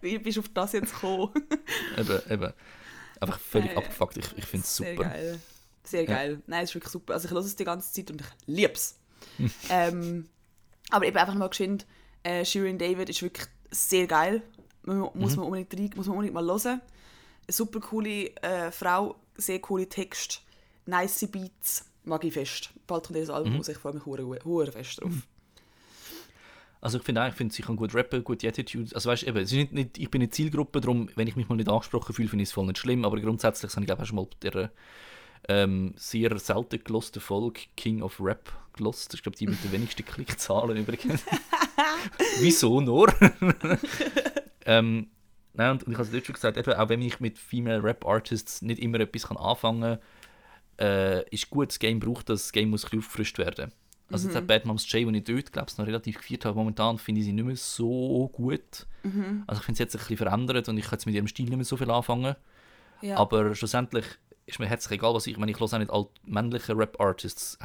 Wie 0.00 0.18
bist 0.18 0.36
du 0.36 0.40
auf 0.40 0.48
das 0.48 0.72
jetzt 0.72 0.92
gekommen? 0.94 1.30
Eben, 1.98 2.20
eben. 2.30 2.52
Einfach 3.20 3.38
völlig 3.38 3.72
Äh, 3.72 3.76
abgefuckt. 3.76 4.16
Ich, 4.18 4.26
ich 4.36 4.44
finde 4.44 4.64
es 4.64 4.76
super. 4.76 5.04
geil. 5.04 5.40
Sehr 5.84 6.04
geil. 6.06 6.42
Nein, 6.46 6.64
es 6.64 6.70
ist 6.70 6.74
wirklich 6.74 6.92
super. 6.92 7.14
Also 7.14 7.26
ich 7.28 7.32
höre 7.34 7.40
es 7.40 7.56
die 7.56 7.64
ganze 7.64 7.92
Zeit 7.92 8.10
und 8.10 8.20
ich 8.20 8.26
lieb's. 8.46 8.98
Hm. 9.36 9.50
ähm, 9.70 10.28
aber 10.90 11.06
eben 11.06 11.16
einfach 11.16 11.34
mal 11.34 11.48
geschwind, 11.48 11.86
äh, 12.22 12.44
Shirin 12.44 12.78
David 12.78 13.08
ist 13.10 13.22
wirklich 13.22 13.46
sehr 13.70 14.06
geil. 14.06 14.42
Man, 14.82 14.98
Mhm. 15.00 15.08
muss, 15.14 15.36
man 15.36 15.46
unbedingt 15.46 15.74
rein, 15.74 15.90
muss 15.96 16.06
man 16.06 16.16
unbedingt 16.16 16.34
mal 16.34 16.44
hören. 16.46 16.80
Eine 17.46 17.52
super 17.52 17.80
coole 17.80 18.34
äh, 18.42 18.70
Frau, 18.70 19.16
sehr 19.36 19.58
coole 19.60 19.88
Texte, 19.88 20.38
nice 20.86 21.26
Beats, 21.30 21.84
mag 22.04 22.24
ich 22.24 22.32
fest. 22.32 22.70
Bald 22.86 23.04
kommt 23.06 23.16
ihr 23.18 23.22
das 23.22 23.28
Mhm. 23.28 23.34
Album 23.34 23.56
raus, 23.56 23.68
ich 23.68 23.78
freue 23.78 23.94
mich 23.94 24.06
hure, 24.06 24.38
hure 24.44 24.72
fest 24.72 25.00
drauf. 25.02 25.12
Also 26.80 26.98
ich 26.98 27.04
finde 27.04 27.22
auch, 27.22 27.28
ich 27.28 27.34
finde, 27.34 27.54
sie 27.54 27.62
kann 27.62 27.76
gut 27.76 27.94
rappen, 27.94 28.22
gute 28.22 28.46
Attitude. 28.46 28.94
Also 28.94 29.08
weißt 29.08 29.22
eben, 29.22 29.38
es 29.38 29.50
ist 29.52 29.56
nicht, 29.56 29.72
nicht, 29.72 29.98
ich 29.98 30.10
bin 30.10 30.20
eine 30.20 30.28
Zielgruppe, 30.30 30.82
darum, 30.82 31.08
wenn 31.16 31.26
ich 31.26 31.34
mich 31.36 31.48
mal 31.48 31.56
nicht 31.56 31.68
angesprochen 31.70 32.14
fühle, 32.14 32.28
finde 32.28 32.42
ich 32.42 32.50
es 32.50 32.52
voll 32.52 32.66
nicht 32.66 32.76
schlimm. 32.78 33.06
Aber 33.06 33.18
grundsätzlich 33.20 33.72
habe 33.72 33.82
ich 33.82 33.86
glaube 33.86 34.02
ich 34.02 34.04
auch 34.04 34.08
schon 34.08 34.16
mal 34.16 34.26
bei 34.40 34.50
der 34.50 34.70
ähm, 35.48 35.94
sehr 35.96 36.36
selten 36.38 36.82
gelosten 36.82 37.20
Folge 37.20 37.60
King 37.76 38.02
of 38.02 38.20
Rap 38.20 38.52
gelost. 38.72 39.14
Ist 39.14 39.22
glaube 39.22 39.34
ich 39.34 39.40
die 39.40 39.46
mit 39.46 39.62
den 39.62 39.72
wenigsten 39.72 40.04
Klickzahlen 40.04 40.76
übrigens. 40.76 41.24
Wieso 42.40 42.80
nur? 42.80 43.12
ähm, 44.66 45.08
nein, 45.52 45.70
und, 45.72 45.84
und 45.84 45.92
ich 45.92 45.98
habe 45.98 46.06
es 46.06 46.12
dort 46.12 46.26
schon 46.26 46.34
gesagt, 46.34 46.56
eben, 46.56 46.72
auch 46.72 46.88
wenn 46.88 47.02
ich 47.02 47.20
mit 47.20 47.38
Female 47.38 47.82
Rap 47.82 48.04
Artists 48.06 48.62
nicht 48.62 48.80
immer 48.80 49.00
etwas 49.00 49.28
kann 49.28 49.36
anfangen 49.36 49.98
kann, 50.78 50.86
äh, 50.86 51.28
ist 51.30 51.50
gut, 51.50 51.68
das 51.68 51.78
Game 51.78 52.00
braucht 52.00 52.28
das, 52.28 52.42
das 52.42 52.52
Game 52.52 52.70
muss 52.70 52.84
ein 52.84 52.98
aufgefrischt 52.98 53.38
werden. 53.38 53.72
Also 54.10 54.28
jetzt 54.28 54.36
hat 54.36 54.46
Bad 54.46 54.66
Moms 54.66 54.90
J, 54.92 55.08
die 55.08 55.18
ich 55.18 55.24
dort, 55.24 55.52
glaube 55.52 55.68
ich, 55.70 55.78
noch 55.78 55.86
relativ 55.86 56.18
gefeiert 56.18 56.44
habe, 56.44 56.56
momentan 56.56 56.98
finde 56.98 57.20
ich 57.20 57.26
sie 57.26 57.32
nicht 57.32 57.44
mehr 57.44 57.56
so 57.56 58.28
gut. 58.32 58.86
Also 59.46 59.60
ich 59.60 59.64
finde 59.64 59.76
sie 59.78 59.82
jetzt 59.82 59.96
ein 59.96 59.98
bisschen 59.98 60.16
verändert 60.18 60.68
und 60.68 60.78
ich 60.78 60.84
kann 60.84 60.92
jetzt 60.92 61.06
mit 61.06 61.14
ihrem 61.14 61.26
Stil 61.26 61.46
nicht 61.46 61.56
mehr 61.56 61.64
so 61.64 61.76
viel 61.76 61.90
anfangen. 61.90 62.36
Ja. 63.00 63.16
Aber 63.16 63.54
schlussendlich 63.54 64.04
ist 64.46 64.58
mir 64.58 64.66
herzlich 64.66 64.98
egal, 64.98 65.14
was 65.14 65.26
ich, 65.26 65.32
ich 65.32 65.38
meine, 65.38 65.52
ich 65.52 65.58
höre 65.58 65.72
auch 65.72 65.78
nicht 65.78 65.90
alle 65.90 66.08
männliche 66.24 66.76
Rap-Artists. 66.76 67.58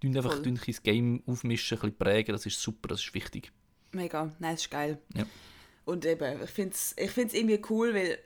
Tun 0.00 0.16
einfach 0.16 0.32
Voll. 0.32 0.42
tun 0.42 0.60
das 0.66 0.82
Game 0.82 1.22
aufmischen, 1.26 1.78
ein 1.78 1.80
bisschen 1.80 1.98
prägen, 1.98 2.32
das 2.32 2.46
ist 2.46 2.60
super, 2.60 2.88
das 2.88 3.00
ist 3.00 3.14
wichtig. 3.14 3.52
Mega, 3.92 4.32
nein, 4.38 4.54
es 4.54 4.62
ist 4.62 4.70
geil. 4.70 4.98
Ja. 5.14 5.24
Und 5.84 6.04
eben, 6.04 6.42
ich 6.42 6.50
finde 6.50 6.74
es 6.74 6.94
ich 6.98 7.10
find's 7.10 7.32
irgendwie 7.32 7.62
cool, 7.70 7.94
weil 7.94 8.18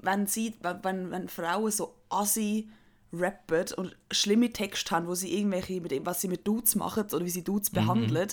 wenn, 0.00 0.26
sie, 0.26 0.54
wenn, 0.62 1.10
wenn, 1.10 1.28
Frauen 1.28 1.70
so 1.70 1.94
assi 2.08 2.70
rappen 3.12 3.66
und 3.76 3.96
schlimme 4.10 4.50
Texte 4.50 4.90
haben, 4.90 5.06
wo 5.06 5.14
sie 5.14 5.36
irgendwelche, 5.36 5.80
mit 5.80 5.90
dem, 5.90 6.06
was 6.06 6.22
sie 6.22 6.28
mit 6.28 6.46
Dudes 6.46 6.74
machen 6.74 7.04
oder 7.04 7.24
wie 7.24 7.30
sie 7.30 7.44
Dudes 7.44 7.70
behandeln, 7.70 8.28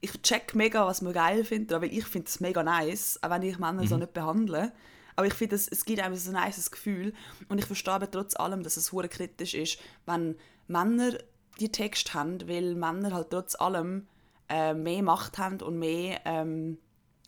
ich 0.00 0.20
check 0.22 0.54
mega, 0.54 0.86
was 0.86 1.02
man 1.02 1.12
geil 1.12 1.44
findet, 1.44 1.80
weil 1.80 1.92
ich 1.92 2.04
finde 2.04 2.28
es 2.28 2.40
mega 2.40 2.62
nice, 2.62 3.18
auch 3.22 3.30
wenn 3.30 3.42
ich 3.42 3.58
Männer 3.58 3.86
so 3.86 3.96
nicht 3.96 4.12
behandle. 4.12 4.72
Aber 5.16 5.26
ich 5.26 5.34
finde, 5.34 5.56
es, 5.56 5.68
es 5.68 5.84
gibt 5.84 6.00
einem 6.00 6.16
so 6.16 6.32
ein 6.34 6.44
nices 6.44 6.70
Gefühl. 6.70 7.12
Und 7.48 7.58
ich 7.58 7.66
verstehe 7.66 7.94
aber 7.94 8.10
trotz 8.10 8.36
allem, 8.36 8.62
dass 8.62 8.76
es 8.76 8.92
hure 8.92 9.08
kritisch 9.08 9.54
ist, 9.54 9.78
wenn 10.06 10.36
Männer 10.66 11.18
die 11.60 11.70
Texte 11.70 12.14
haben, 12.14 12.48
weil 12.48 12.74
Männer 12.74 13.12
halt 13.12 13.30
trotz 13.30 13.54
allem 13.54 14.06
äh, 14.48 14.74
mehr 14.74 15.02
Macht 15.02 15.38
haben 15.38 15.60
und 15.60 15.78
mehr, 15.78 16.20
ähm, 16.24 16.78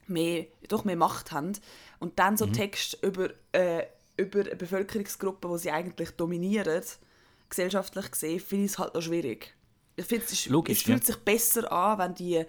mehr, 0.07 0.47
doch 0.69 0.85
mehr 0.85 0.97
Macht 0.97 1.33
haben. 1.33 1.53
Und 1.99 2.19
dann 2.19 2.37
so 2.37 2.47
Text 2.47 2.99
über, 3.03 3.31
äh, 3.53 3.85
über 4.17 4.41
eine 4.41 4.57
Bevölkerungsgruppe, 4.57 5.49
die 5.53 5.59
sie 5.59 5.71
eigentlich 5.71 6.11
dominieren, 6.13 6.83
gesellschaftlich 7.49 8.11
gesehen, 8.11 8.41
finde 8.41 8.65
ich 8.65 8.73
es 8.73 8.79
halt 8.79 8.95
noch 8.95 9.03
schwierig. 9.03 9.55
Ich 9.95 10.07
finde, 10.07 10.27
es, 10.27 10.47
Logisch, 10.47 10.79
es 10.79 10.85
fühlt 10.85 11.01
ja. 11.01 11.07
sich 11.07 11.17
besser 11.17 11.71
an, 11.73 11.99
wenn 11.99 12.15
die, 12.15 12.45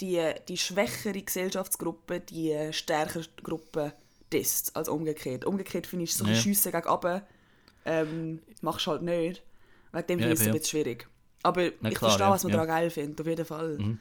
die, 0.00 0.22
die 0.48 0.58
schwächere 0.58 1.20
Gesellschaftsgruppe 1.20 2.20
die 2.20 2.72
stärkere 2.72 3.24
Gruppe 3.42 3.94
disst, 4.34 4.76
als 4.76 4.88
umgekehrt. 4.88 5.44
Umgekehrt 5.44 5.86
finde 5.86 6.04
ich 6.04 6.10
es 6.10 6.18
so 6.18 6.26
Ja. 6.26 6.34
Schiessen 6.34 6.72
gegen 6.72 6.88
runter, 6.88 7.26
ähm, 7.84 8.40
machst 8.60 8.86
du 8.86 8.90
halt 8.90 9.02
nicht. 9.02 9.42
Wegen 9.92 10.06
dem 10.06 10.18
Ja, 10.20 10.26
ich 10.26 10.32
es 10.34 10.40
eben, 10.40 10.50
ein 10.50 10.54
ja. 10.54 10.58
bisschen 10.60 10.70
schwierig. 10.70 11.08
Aber 11.42 11.62
Na 11.80 11.88
ich 11.90 11.94
klar, 11.94 12.10
verstehe, 12.10 12.26
ja, 12.26 12.32
was 12.32 12.42
man 12.42 12.52
ja. 12.52 12.56
daran 12.58 12.68
geil 12.68 12.90
findet, 12.90 13.20
auf 13.20 13.26
jeden 13.26 13.44
Fall. 13.44 13.98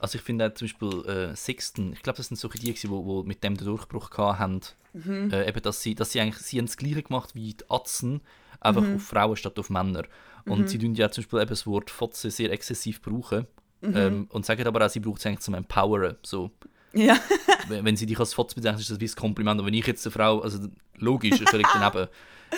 Also 0.00 0.16
ich 0.18 0.22
finde 0.22 0.46
auch 0.46 0.54
zum 0.54 0.66
Beispiel 0.68 1.06
äh, 1.06 1.36
Sixten, 1.36 1.92
ich 1.92 2.02
glaube, 2.02 2.16
das 2.18 2.28
sind 2.28 2.36
solche 2.36 2.58
die, 2.58 2.72
die, 2.72 2.88
die 2.88 3.22
mit 3.24 3.42
dem 3.42 3.56
den 3.56 3.66
Durchbruch 3.66 4.10
haben. 4.16 4.60
Mhm. 4.92 5.30
Äh, 5.32 5.48
eben, 5.48 5.62
dass 5.62 5.82
sie, 5.82 5.94
dass 5.94 6.12
sie 6.12 6.20
eigentlich, 6.20 6.38
sie 6.44 6.58
haben 6.58 6.66
das 6.66 6.76
Gleiche 6.76 7.02
gemacht 7.02 7.34
wie 7.34 7.54
die 7.54 7.64
Atzen, 7.68 8.20
einfach 8.60 8.82
Mhm. 8.82 8.96
auf 8.96 9.02
Frauen 9.02 9.36
statt 9.36 9.58
auf 9.58 9.70
Männer. 9.70 10.04
Und 10.46 10.68
sie 10.68 10.78
tun 10.78 10.94
ja 10.94 11.10
zum 11.10 11.24
Beispiel 11.24 11.40
eben 11.40 11.48
das 11.48 11.66
Wort 11.66 11.90
Fotze 11.90 12.30
sehr 12.30 12.52
exzessiv 12.52 13.00
brauchen. 13.02 13.46
Mhm. 13.80 13.96
Ähm, 13.96 14.26
und 14.30 14.46
sagen 14.46 14.66
aber 14.66 14.84
auch, 14.84 14.90
sie 14.90 15.00
braucht 15.00 15.20
es 15.20 15.26
eigentlich 15.26 15.40
zum 15.40 15.54
Empoweren. 15.54 16.16
So, 16.22 16.50
Ja. 16.94 17.18
wenn 17.68 17.84
wenn 17.84 17.96
sie 17.96 18.06
dich 18.06 18.18
als 18.18 18.34
Fotze 18.34 18.54
bezeichnet, 18.54 18.80
ist 18.80 18.90
das 18.90 19.00
wie 19.00 19.06
ein 19.06 19.16
Kompliment. 19.16 19.60
Und 19.60 19.66
wenn 19.66 19.74
ich 19.74 19.86
jetzt 19.86 20.06
eine 20.06 20.12
Frau, 20.12 20.40
also 20.40 20.68
logisch, 20.96 21.40
ist 21.40 21.50
völlig 21.50 21.66
daneben. 21.74 22.08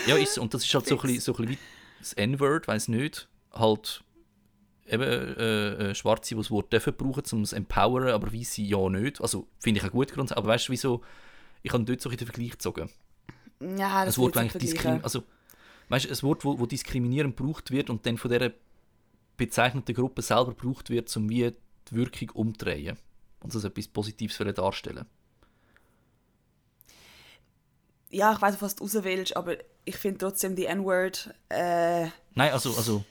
Ja, 0.07 0.17
ist. 0.17 0.39
Und 0.39 0.53
das 0.55 0.65
ist 0.65 0.75
halt 0.75 0.87
so 0.87 0.97
ein 0.97 1.01
bisschen, 1.01 1.21
so 1.21 1.33
ein 1.33 1.47
bisschen 1.47 1.53
wie 1.53 1.59
das 2.01 2.13
N-Word, 2.13 2.69
weiß 2.69 2.89
nicht, 2.89 3.29
halt 3.53 4.05
eben 4.87 5.03
äh, 5.03 5.91
äh, 5.91 5.95
Schwarze, 5.95 6.35
die 6.35 6.41
das 6.41 6.51
Wort 6.51 6.73
dürfen 6.73 6.95
brauchen, 6.95 7.25
um 7.33 7.43
es 7.43 7.53
empowern, 7.53 8.09
aber 8.09 8.33
Weiße 8.33 8.63
ja 8.63 8.89
nicht. 8.89 9.21
Also 9.21 9.49
finde 9.59 9.81
ich 9.81 9.87
auch 9.87 9.93
gut 9.93 10.13
grundsätzlich. 10.13 10.39
Aber 10.39 10.49
weißt 10.49 10.69
du, 10.69 10.73
wieso? 10.73 11.03
Ich 11.63 11.73
habe 11.73 11.85
dort 11.85 12.01
so 12.01 12.11
ein 12.11 12.17
den 12.17 12.27
Vergleich 12.27 12.51
gezogen. 12.51 12.91
Ja, 13.61 14.05
das 14.05 14.19
Wort, 14.19 14.37
das 14.37 14.45
ich 14.45 14.51
eigentlich 14.51 14.63
nicht 14.63 14.75
diskrim 14.75 15.01
vergleichen. 15.01 15.05
also 15.05 15.23
weißt 15.89 16.05
du, 16.05 16.11
ein 16.11 16.23
Wort, 16.23 16.45
wo, 16.45 16.59
wo 16.59 16.67
diskriminierend 16.67 17.37
gebraucht 17.37 17.71
wird 17.71 17.91
und 17.91 18.07
dann 18.07 18.19
von 18.19 18.31
dieser 18.31 18.53
bezeichneten 19.37 19.95
Gruppe 19.95 20.23
selber 20.23 20.55
gebraucht 20.55 20.91
wird, 20.91 21.15
um 21.17 21.29
wie 21.29 21.53
die 21.91 21.97
Wirkung 21.97 22.31
umdrehen 22.31 22.97
und 23.47 23.55
das 23.55 23.65
etwas 23.65 23.89
Positives 23.89 24.37
für 24.37 24.45
darstellen. 24.53 25.07
Ja, 28.11 28.33
ich 28.33 28.41
weiß, 28.41 28.61
was 28.63 28.77
du 28.77 28.85
raus 28.85 28.95
willst, 29.05 29.37
aber 29.37 29.57
ich 29.85 29.97
finde 29.97 30.19
trotzdem 30.19 30.57
die 30.57 30.67
N-Word, 30.67 31.35
äh, 31.49 32.07
Nein, 32.35 32.53
also, 32.53 32.71
also 32.75 33.05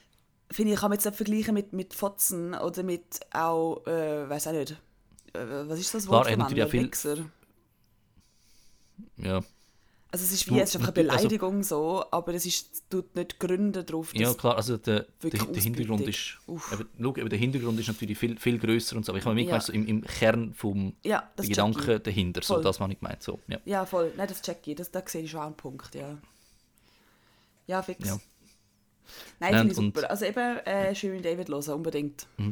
finde 0.51 0.73
ich, 0.73 0.79
kann 0.79 0.89
man 0.89 0.97
jetzt 0.97 1.05
nicht 1.05 1.15
vergleichen 1.15 1.53
mit, 1.53 1.73
mit 1.73 1.93
Fotzen 1.93 2.53
oder 2.53 2.83
mit 2.83 3.19
auch, 3.31 3.85
äh, 3.87 4.29
weiß 4.29 4.47
auch 4.47 4.51
nicht, 4.53 4.71
äh, 5.33 5.39
was 5.67 5.79
ist 5.79 5.93
das 5.93 6.05
Klar, 6.05 6.19
Wort 6.19 6.27
er 6.27 6.33
für 6.35 6.43
hat 6.43 6.49
natürlich 6.49 6.63
auch 6.63 6.69
viel- 6.69 6.81
ja, 9.17 9.41
Also 10.15 10.23
es 10.23 10.31
ist 10.31 10.49
Du, 10.49 10.55
wie, 10.55 10.61
es 10.61 10.69
ist 10.69 10.77
einfach 10.77 10.95
eine 10.95 11.09
also- 11.11 11.27
Beleidigung 11.27 11.61
so, 11.61 12.05
aber 12.09 12.33
es 12.35 12.45
ist, 12.45 12.89
tut 12.89 13.13
nicht 13.17 13.37
Gründe 13.37 13.83
darauf, 13.83 14.15
ja 14.15 14.33
klar, 14.33 14.55
also 14.55 14.77
der, 14.77 15.07
der, 15.21 15.29
der 15.29 15.61
Hintergrund 15.61 16.07
ist, 16.07 16.37
eben, 16.47 16.87
schau, 17.01 17.15
eben, 17.17 17.27
der 17.29 17.37
Hintergrund 17.37 17.77
ist 17.81 17.87
natürlich 17.87 18.17
viel, 18.17 18.39
viel 18.39 18.57
grösser 18.57 18.95
und 18.95 19.05
so, 19.05 19.11
aber 19.11 19.19
ich 19.19 19.25
habe 19.25 19.35
mir 19.35 19.43
Ja. 19.43 19.59
so 19.59 19.73
im, 19.73 19.85
im 19.85 20.01
Kern 20.05 20.53
vom 20.53 20.93
ja. 21.03 21.29
Gedanken 21.35 22.01
dahinter, 22.01 22.41
so 22.43 22.53
Voll. 22.53 22.63
das 22.63 22.79
habe 22.79 22.93
ich 22.93 22.99
gemeint, 23.01 23.23
so, 23.23 23.41
ja. 23.49 23.59
Ja, 23.65 23.85
voll. 23.85 24.13
Nein, 24.15 24.29
das 24.29 24.41
check 24.41 24.65
ich. 24.67 24.75
Das, 24.75 24.89
da 24.89 25.03
sehe 25.05 25.23
ich 25.23 25.31
schon 25.31 25.41
einen 25.41 25.55
Punkt, 25.55 25.93
ja. 25.93 26.17
Ja, 27.67 27.81
fix. 27.81 28.07
Ja. 28.07 28.17
Nein, 29.41 29.53
finde 29.53 29.67
ich 29.71 29.75
super. 29.75 30.09
Also 30.09 30.23
eben 30.23 30.57
äh, 30.59 30.95
Shirin 30.95 31.23
David 31.23 31.49
hören, 31.49 31.73
unbedingt. 31.73 32.25
Ja. 32.37 32.45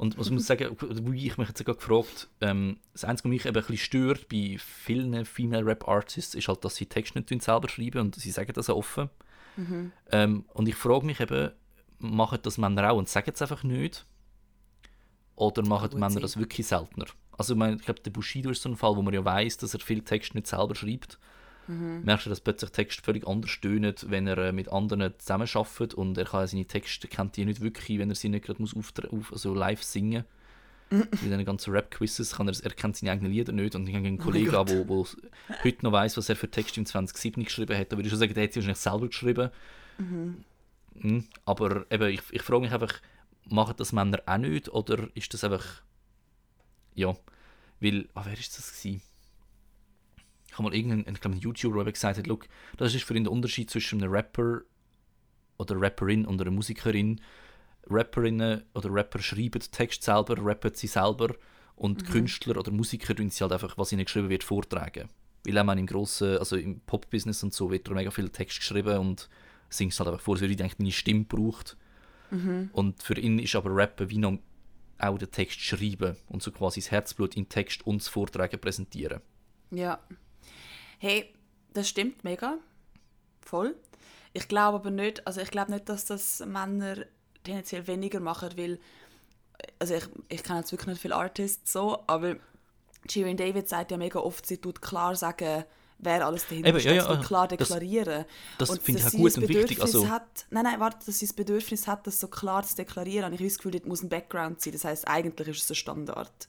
Und 0.00 0.16
was 0.16 0.28
ich 0.28 0.32
muss 0.32 0.46
sagen, 0.46 0.74
wo 0.80 1.12
ich 1.12 1.36
mich 1.36 1.48
jetzt 1.48 1.58
sogar 1.58 1.74
gefragt, 1.74 2.30
ähm, 2.40 2.78
das 2.94 3.04
Einzige, 3.04 3.28
was 3.28 3.32
mich 3.34 3.44
eben 3.44 3.54
ein 3.54 3.60
bisschen 3.60 3.76
stört 3.76 4.28
bei 4.30 4.56
vielen 4.58 5.26
Female 5.26 5.66
Rap 5.66 5.86
Artists, 5.86 6.34
ist 6.34 6.48
halt, 6.48 6.64
dass 6.64 6.76
sie 6.76 6.86
Texte 6.86 7.18
nicht 7.18 7.42
selber 7.42 7.68
schreiben 7.68 8.00
und 8.00 8.14
sie 8.14 8.30
sagen 8.30 8.50
das 8.54 8.70
auch 8.70 8.78
offen. 8.78 9.10
Ähm, 10.10 10.46
und 10.54 10.68
ich 10.68 10.74
frage 10.74 11.04
mich 11.04 11.20
eben, 11.20 11.50
machen 11.98 12.38
das 12.40 12.56
Männer 12.56 12.90
auch 12.90 12.96
und 12.96 13.10
sagen 13.10 13.30
es 13.34 13.42
einfach 13.42 13.62
nicht? 13.62 14.06
Oder 15.36 15.66
machen 15.66 15.90
Männer 15.92 16.12
sein. 16.12 16.22
das 16.22 16.38
wirklich 16.38 16.66
seltener? 16.66 17.04
Also 17.36 17.52
ich, 17.52 17.58
meine, 17.58 17.76
ich 17.76 17.82
glaube, 17.82 18.00
der 18.00 18.10
Bushido 18.10 18.48
ist 18.48 18.62
so 18.62 18.70
ein 18.70 18.76
Fall, 18.76 18.96
wo 18.96 19.02
man 19.02 19.12
ja 19.12 19.22
weiß, 19.22 19.58
dass 19.58 19.74
er 19.74 19.80
viele 19.80 20.02
Texte 20.02 20.34
nicht 20.34 20.46
selber 20.46 20.74
schreibt. 20.74 21.18
Merkst 22.04 22.26
du, 22.26 22.30
dass 22.30 22.40
plötzlich 22.40 22.70
Texte 22.70 23.02
völlig 23.02 23.26
anders 23.26 23.50
stöhnen, 23.50 23.94
wenn 24.06 24.26
er 24.26 24.38
äh, 24.38 24.52
mit 24.52 24.68
anderen 24.68 25.12
zusammenarbeitet 25.18 25.94
und 25.94 26.18
er 26.18 26.24
kann 26.24 26.46
seine 26.46 26.64
Texte, 26.64 27.08
kennt 27.08 27.36
die 27.36 27.44
nicht 27.44 27.60
wirklich, 27.60 27.98
wenn 27.98 28.10
er 28.10 28.16
sie 28.16 28.28
nicht 28.28 28.44
gerade 28.44 28.60
muss 28.60 28.74
auftre- 28.74 29.10
auf, 29.10 29.32
also 29.32 29.54
live 29.54 29.82
singen 29.82 30.24
Bei 30.90 31.04
diesen 31.22 31.44
ganzen 31.44 31.72
Rap-Quizzes 31.72 32.34
kann 32.34 32.48
er, 32.48 32.54
er 32.64 32.70
kennt 32.70 32.96
seine 32.96 33.12
eigenen 33.12 33.32
Lieder 33.32 33.52
nicht 33.52 33.76
und 33.76 33.86
ich 33.88 33.94
habe 33.94 34.06
einen 34.06 34.20
Oh 34.20 34.24
Kollegen, 34.24 34.50
der 34.50 34.68
wo, 34.68 34.88
wo 34.88 35.06
heute 35.62 35.84
noch 35.84 35.92
weiß, 35.92 36.16
was 36.16 36.28
er 36.28 36.34
für 36.36 36.50
Texte 36.50 36.80
im 36.80 36.86
2007 36.86 37.44
geschrieben 37.44 37.78
hat. 37.78 37.92
Da 37.92 37.96
würde 37.96 38.06
ich 38.06 38.10
schon 38.10 38.18
sagen, 38.18 38.34
der 38.34 38.42
hat 38.42 38.52
sie 38.52 38.58
wahrscheinlich 38.60 38.78
selber 38.78 39.06
geschrieben. 39.06 39.50
Mhm. 40.94 41.24
Aber 41.44 41.86
eben, 41.90 42.08
ich, 42.10 42.22
ich 42.32 42.42
frage 42.42 42.62
mich 42.62 42.72
einfach, 42.72 43.00
machen 43.48 43.74
das 43.76 43.92
Männer 43.92 44.20
auch 44.26 44.38
nicht 44.38 44.68
oder 44.68 45.08
ist 45.14 45.32
das 45.32 45.44
einfach... 45.44 45.64
Ja, 46.94 47.16
weil... 47.78 48.08
Ah, 48.14 48.22
wer 48.26 48.38
ist 48.38 48.58
das 48.58 48.72
gewesen? 48.76 49.02
Ich 50.60 50.62
habe 50.62 50.70
mal 50.70 50.76
irgendeinen 50.76 51.14
ich 51.14 51.20
glaube, 51.20 51.34
einen 51.34 51.42
YouTuber, 51.42 51.84
der 51.84 51.92
gesagt 51.92 52.18
hat, 52.18 52.26
«Look, 52.26 52.46
das 52.76 52.94
ist 52.94 53.04
für 53.04 53.14
ihn 53.14 53.24
der 53.24 53.32
Unterschied 53.32 53.70
zwischen 53.70 54.02
einem 54.02 54.12
Rapper 54.12 54.62
oder 55.58 55.80
Rapperin 55.80 56.26
und 56.26 56.40
einer 56.40 56.50
Musikerin. 56.50 57.20
Rapperinnen 57.88 58.64
oder 58.74 58.92
Rapper 58.92 59.20
schreiben 59.20 59.62
Text 59.72 60.02
selber, 60.02 60.36
rappen 60.38 60.74
sie 60.74 60.86
selber 60.86 61.34
und 61.76 62.06
Künstler 62.06 62.58
oder 62.58 62.70
Musiker 62.70 63.14
tun 63.14 63.30
sie 63.30 63.42
halt 63.42 63.52
einfach, 63.52 63.78
was 63.78 63.92
ihnen 63.92 64.04
geschrieben 64.04 64.28
wird, 64.28 64.44
vortragen. 64.44 65.08
Weil 65.46 65.58
auch 65.58 65.64
man 65.64 65.78
im 65.78 65.86
grossen, 65.86 66.36
also 66.36 66.56
im 66.56 66.80
Pop-Business 66.80 67.42
und 67.42 67.54
so 67.54 67.70
wird 67.70 67.88
da 67.88 67.94
mega 67.94 68.10
viel 68.10 68.28
Text 68.28 68.58
geschrieben 68.58 68.98
und 68.98 69.28
singt 69.70 69.98
halt 69.98 70.08
einfach 70.08 70.20
vor, 70.20 70.36
so 70.36 70.46
wie 70.48 70.56
denkt, 70.56 70.78
deine 70.78 70.92
Stimme 70.92 71.24
braucht. 71.24 71.76
Und 72.72 73.02
für 73.02 73.18
ihn 73.18 73.38
ist 73.38 73.54
aber 73.54 73.74
Rappen 73.74 74.10
wie 74.10 74.18
noch 74.18 74.38
auch 74.98 75.16
den 75.16 75.30
Text 75.30 75.60
schreiben 75.60 76.16
und 76.28 76.42
so 76.42 76.52
quasi 76.52 76.80
das 76.80 76.90
Herzblut 76.90 77.36
in 77.36 77.48
Text 77.48 77.86
und 77.86 78.02
das 78.02 78.08
Vortragen 78.08 78.60
präsentieren. 78.60 79.20
Ja. 79.70 79.98
Hey, 81.02 81.32
das 81.72 81.88
stimmt 81.88 82.24
mega. 82.24 82.58
Voll. 83.40 83.74
Ich 84.34 84.46
glaube 84.48 84.76
aber 84.76 84.90
nicht, 84.90 85.26
also 85.26 85.40
ich 85.40 85.50
glaube 85.50 85.72
nicht, 85.72 85.88
dass 85.88 86.04
das 86.04 86.40
Männer 86.40 86.96
tendenziell 87.42 87.86
weniger 87.86 88.20
machen, 88.20 88.50
weil, 88.56 88.78
also 89.78 89.94
ich, 89.94 90.04
ich 90.28 90.42
kenne 90.44 90.58
jetzt 90.60 90.72
wirklich 90.72 90.88
nicht 90.88 91.00
viele 91.02 91.16
Artists 91.16 91.72
so, 91.72 92.04
aber 92.06 92.36
Shirin 93.10 93.38
David 93.38 93.66
sagt 93.68 93.90
ja 93.90 93.96
mega 93.96 94.20
oft, 94.20 94.44
sie 94.46 94.58
tut 94.58 94.82
klar 94.82 95.16
sagen, 95.16 95.64
wer 95.98 96.24
alles 96.26 96.46
dahinter 96.46 96.68
Eben, 96.68 96.80
steht, 96.80 96.96
ja, 96.96 97.10
ja, 97.14 97.20
klar 97.22 97.48
das- 97.48 97.56
deklarieren. 97.68 98.26
das 98.58 98.68
Und 98.70 98.82
finde 98.82 99.00
ich 99.00 99.06
auch 99.06 99.10
gut 99.12 99.26
das 99.28 99.36
und 99.38 99.48
wichtig, 99.48 99.80
also- 99.80 100.08
Hat, 100.08 100.46
nein, 100.50 100.64
nein, 100.64 100.80
warte, 100.80 101.06
dass 101.06 101.18
sie 101.18 101.26
das 101.26 101.32
Bedürfnis 101.32 101.86
hat, 101.88 102.06
das 102.06 102.20
so 102.20 102.28
klar 102.28 102.62
zu 102.62 102.76
deklarieren. 102.76 103.24
Und 103.28 103.32
ich 103.32 103.40
habe 103.40 103.48
das 103.48 103.56
Gefühl, 103.56 103.72
dort 103.72 103.86
muss 103.86 104.02
ein 104.02 104.10
Background 104.10 104.60
sein. 104.60 104.74
Das 104.74 104.84
heißt, 104.84 105.08
eigentlich 105.08 105.48
ist 105.48 105.62
es 105.64 105.70
ein 105.70 105.74
Standard. 105.76 106.48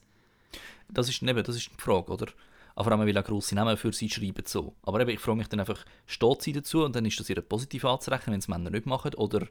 Das 0.88 1.08
ist, 1.08 1.22
eben, 1.22 1.42
das 1.42 1.56
ist 1.56 1.70
die 1.70 1.80
Frage, 1.82 2.12
oder? 2.12 2.26
Aber 2.74 2.84
vor 2.84 2.92
allem, 2.92 3.06
weil 3.06 3.18
auch 3.18 3.24
grosse 3.24 3.54
Namen 3.54 3.76
für 3.76 3.92
sie 3.92 4.08
schreiben 4.10 4.44
so. 4.46 4.74
Aber 4.82 5.00
eben, 5.00 5.10
ich 5.10 5.20
frage 5.20 5.38
mich 5.38 5.48
dann 5.48 5.60
einfach, 5.60 5.84
steht 6.06 6.42
sie 6.42 6.52
dazu 6.52 6.84
und 6.84 6.94
dann 6.96 7.04
ist 7.04 7.18
das 7.20 7.28
ihr 7.30 7.40
positiv 7.42 7.84
anzurechnen, 7.84 8.32
wenn 8.32 8.40
es 8.40 8.48
Männer 8.48 8.70
nicht 8.70 8.86
machen? 8.86 9.14
Oder 9.14 9.46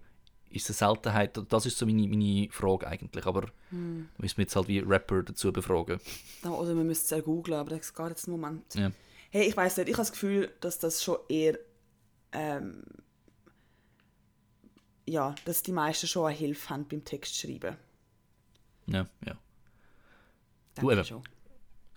ist 0.49 0.69
es 0.69 0.81
eine 0.81 0.91
Seltenheit? 0.93 1.39
Das 1.49 1.65
ist 1.65 1.77
so 1.77 1.85
meine, 1.85 2.07
meine 2.07 2.49
Frage 2.51 2.87
eigentlich. 2.87 3.25
Aber 3.25 3.47
Hm. 3.69 4.09
müssen 4.17 4.37
wir 4.37 4.43
jetzt 4.43 4.55
halt 4.55 4.67
wie 4.67 4.79
Rapper 4.79 5.23
dazu 5.23 5.51
befragen. 5.53 5.99
Oder 6.43 6.73
man 6.73 6.87
müsste 6.87 7.03
es 7.05 7.09
ja 7.11 7.19
googlen, 7.21 7.57
aber 7.59 7.77
das 7.77 7.93
geht 7.93 8.07
jetzt 8.09 8.27
einen 8.27 8.39
Moment. 8.39 8.73
Ja. 8.75 8.91
Hey, 9.29 9.47
ich 9.47 9.55
weiß 9.55 9.77
nicht, 9.77 9.87
ich 9.87 9.93
habe 9.93 10.01
das 10.01 10.11
Gefühl, 10.11 10.51
dass 10.59 10.79
das 10.79 11.03
schon 11.03 11.17
eher. 11.29 11.57
Ähm, 12.33 12.83
ja, 15.05 15.35
dass 15.45 15.63
die 15.63 15.71
meisten 15.71 16.07
schon 16.07 16.27
eine 16.27 16.35
Hilfe 16.37 16.69
haben 16.69 16.87
beim 16.87 17.03
Text 17.03 17.35
schreiben. 17.37 17.75
Ja, 18.87 19.05
ja. 19.25 19.37
Denke 20.77 20.81
Du, 20.81 20.91
eben. 20.91 21.03
schon. 21.05 21.23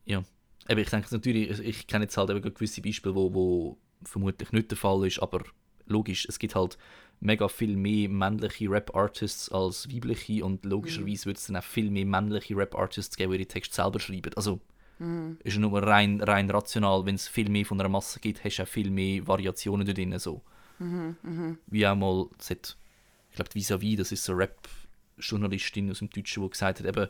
Ja. 0.05 0.23
Eben, 0.69 0.81
ich 0.81 0.91
denke 0.91 1.09
natürlich, 1.13 1.59
ich- 1.61 1.87
kenne 1.87 2.05
jetzt 2.05 2.17
halt 2.17 2.31
eben 2.31 2.43
gewisse 2.55 2.81
Beispiele, 2.83 3.15
wo, 3.15 3.35
wo 3.35 3.79
vermutlich 4.05 4.53
nicht 4.53 4.71
der 4.71 4.79
Fall 4.79 5.07
ist, 5.07 5.19
aber 5.21 5.43
logisch, 5.87 6.27
es 6.27 6.39
gibt 6.39 6.55
halt 6.55 6.79
mega 7.21 7.49
viel 7.49 7.77
mehr 7.77 8.09
männliche 8.09 8.69
Rap-Artists 8.71 9.51
als 9.51 9.89
weibliche 9.93 10.45
und 10.45 10.65
logischerweise 10.65 11.27
wird 11.27 11.37
es 11.39 11.47
dann 11.47 11.57
auch 11.57 11.63
viel 11.63 11.91
mehr 11.91 12.05
männliche 12.07 12.57
Rap-Artists 12.57 13.17
geben, 13.17 13.33
die 13.33 13.39
ihre 13.39 13.47
Texte 13.49 13.75
selber 13.75 14.01
schreiben. 14.01 14.33
Also 14.37 14.61
ist 15.43 15.55
ja 15.55 15.61
nur 15.61 15.83
rein, 15.83 16.21
rein 16.21 16.49
rational, 16.51 17.05
wenn 17.05 17.17
es 17.17 17.29
viel 17.29 17.49
mehr 17.51 17.67
von 17.67 17.81
einer 17.81 17.89
Masse 17.89 18.21
gibt, 18.21 18.45
hast 18.45 18.57
du 18.59 18.63
auch 18.63 18.69
viel 18.69 18.91
mehr 18.91 19.27
Variationen 19.27 19.87
da 19.87 19.93
drin. 19.93 20.19
So. 20.19 20.43
Wie 21.67 21.87
auch 21.87 21.97
mal, 21.97 22.27
hat, 22.49 22.77
ich 23.31 23.37
glaube, 23.37 23.51
Vis-a-vis, 23.55 23.97
das 23.99 24.13
ist 24.13 24.25
so 24.25 24.33
Rap-Journalistin 24.35 25.91
aus 25.91 25.99
dem 25.99 26.11
Deutschen, 26.11 26.43
die 26.43 26.51
gesagt 26.51 26.81
hat, 26.81 26.87
eben, 26.87 27.09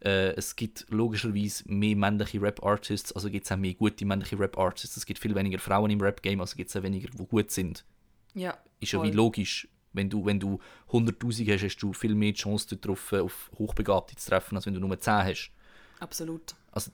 äh, 0.00 0.30
es 0.34 0.54
gibt 0.54 0.86
logischerweise 0.90 1.64
mehr 1.66 1.96
männliche 1.96 2.40
Rap-Artists, 2.40 3.12
also 3.12 3.30
gibt 3.30 3.46
es 3.46 3.52
auch 3.52 3.56
mehr 3.56 3.74
gute 3.74 4.04
männliche 4.04 4.38
Rap-Artists. 4.38 4.96
Es 4.96 5.06
gibt 5.06 5.18
viel 5.18 5.34
weniger 5.34 5.58
Frauen 5.58 5.90
im 5.90 6.00
Rap-Game, 6.00 6.40
also 6.40 6.56
gibt 6.56 6.70
es 6.70 6.76
auch 6.76 6.82
weniger, 6.82 7.08
die 7.08 7.26
gut 7.26 7.50
sind. 7.50 7.84
Ja. 8.34 8.56
Ist 8.80 8.92
ja 8.92 9.02
wie 9.02 9.10
logisch. 9.10 9.68
Wenn 9.92 10.10
du, 10.10 10.24
wenn 10.24 10.38
du 10.38 10.60
100'000 10.90 11.52
hast, 11.52 11.64
hast 11.64 11.78
du 11.78 11.92
viel 11.92 12.14
mehr 12.14 12.32
Chance 12.32 12.76
darauf, 12.76 13.12
auf 13.12 13.50
Hochbegabte 13.58 14.14
zu 14.14 14.30
treffen, 14.30 14.54
als 14.54 14.66
wenn 14.66 14.74
du 14.74 14.80
nur 14.80 14.98
10 14.98 15.12
hast. 15.24 15.50
Absolut. 15.98 16.54
Also, 16.70 16.92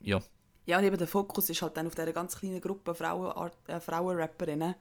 ja, 0.00 0.22
Ja, 0.64 0.78
und 0.78 0.84
eben 0.84 0.96
der 0.96 1.08
Fokus 1.08 1.50
ist 1.50 1.60
halt 1.60 1.76
dann 1.76 1.88
auf 1.88 1.94
dieser 1.94 2.12
ganz 2.12 2.38
kleinen 2.38 2.60
Gruppe 2.60 2.94
Frauen, 2.94 3.50
äh, 3.66 3.80
Frauenrapperinnen. 3.80 4.74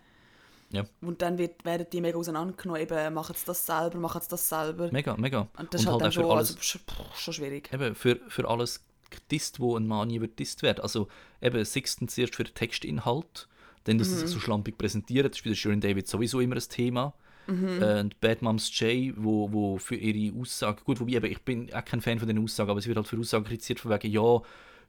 Ja, 0.72 0.84
Und 1.02 1.22
dann 1.22 1.38
wird, 1.38 1.66
werden 1.66 1.88
die 1.92 2.02
mega 2.02 2.18
auseinandergenommen, 2.18 2.82
eben, 2.82 3.14
machen 3.14 3.36
sie 3.36 3.46
das 3.46 3.66
selber, 3.66 3.98
machen 3.98 4.22
sie 4.22 4.30
das 4.30 4.48
selber. 4.48 4.90
mega, 4.92 5.18
mega. 5.18 5.48
Und 5.58 5.74
das 5.74 5.82
ist 5.82 5.88
halt, 5.88 5.96
auch 5.96 6.00
dann 6.00 6.12
für 6.12 6.22
schon, 6.22 6.32
alles, 6.32 6.56
also, 6.56 6.80
pff, 6.80 7.16
schon 7.16 7.34
schwierig. 7.34 7.74
eben 7.74 7.96
für, 7.96 8.18
für 8.28 8.48
alles 8.48 8.86
gedisst, 9.10 9.60
wo 9.60 9.76
ein 9.76 9.88
Mann 9.88 10.08
nie 10.10 10.22
wird. 10.22 10.80
Also 10.80 11.08
eben 11.42 11.66
Sixten 11.66 12.08
zuerst 12.08 12.36
für 12.36 12.44
den 12.44 12.54
Textinhalt, 12.54 13.48
dann, 13.86 13.98
dass 13.98 14.10
sie 14.10 14.18
sich 14.18 14.30
so 14.30 14.40
schlampig 14.40 14.78
präsentieren, 14.78 15.32
das 15.32 15.40
ist 15.40 15.44
bei 15.44 15.54
Shirin 15.56 15.82
David 15.82 16.08
sowieso 16.08 16.40
immer 16.40 16.56
ein 16.56 16.62
Thema. 16.70 17.14
Äh, 17.48 18.00
und 18.02 18.20
Bad 18.22 18.44
Moms 18.44 18.72
J, 18.80 19.14
wo, 19.18 19.52
wo 19.52 19.78
für 19.80 19.96
ihre 19.96 20.40
Aussage, 20.40 20.84
gut, 20.84 21.00
wobei 21.00 21.14
eben, 21.14 21.32
ich 21.32 21.42
bin 21.42 21.74
auch 21.74 21.84
kein 21.84 22.02
Fan 22.02 22.20
von 22.20 22.28
den 22.28 22.38
Aussagen, 22.44 22.70
aber 22.70 22.80
sie 22.80 22.90
wird 22.90 22.98
halt 22.98 23.08
für 23.08 23.18
Aussagen 23.18 23.44
kritisiert, 23.44 23.80
von 23.80 23.92
wegen, 23.92 24.12
ja, 24.12 24.42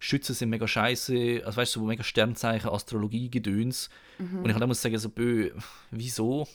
Schützen 0.03 0.34
sind 0.34 0.48
mega 0.48 0.66
scheiße, 0.66 1.42
also 1.44 1.57
weißt 1.59 1.76
du, 1.76 1.80
so 1.80 1.86
mega 1.86 2.03
Sternzeichen, 2.03 2.70
Astrologie, 2.70 3.30
Gedöns. 3.30 3.90
Und 4.18 4.46
ich 4.48 4.55
halt 4.55 4.66
muss 4.66 4.80
sagen, 4.82 4.98
so, 4.98 5.11
bö, 5.11 5.51
wieso? 5.90 6.48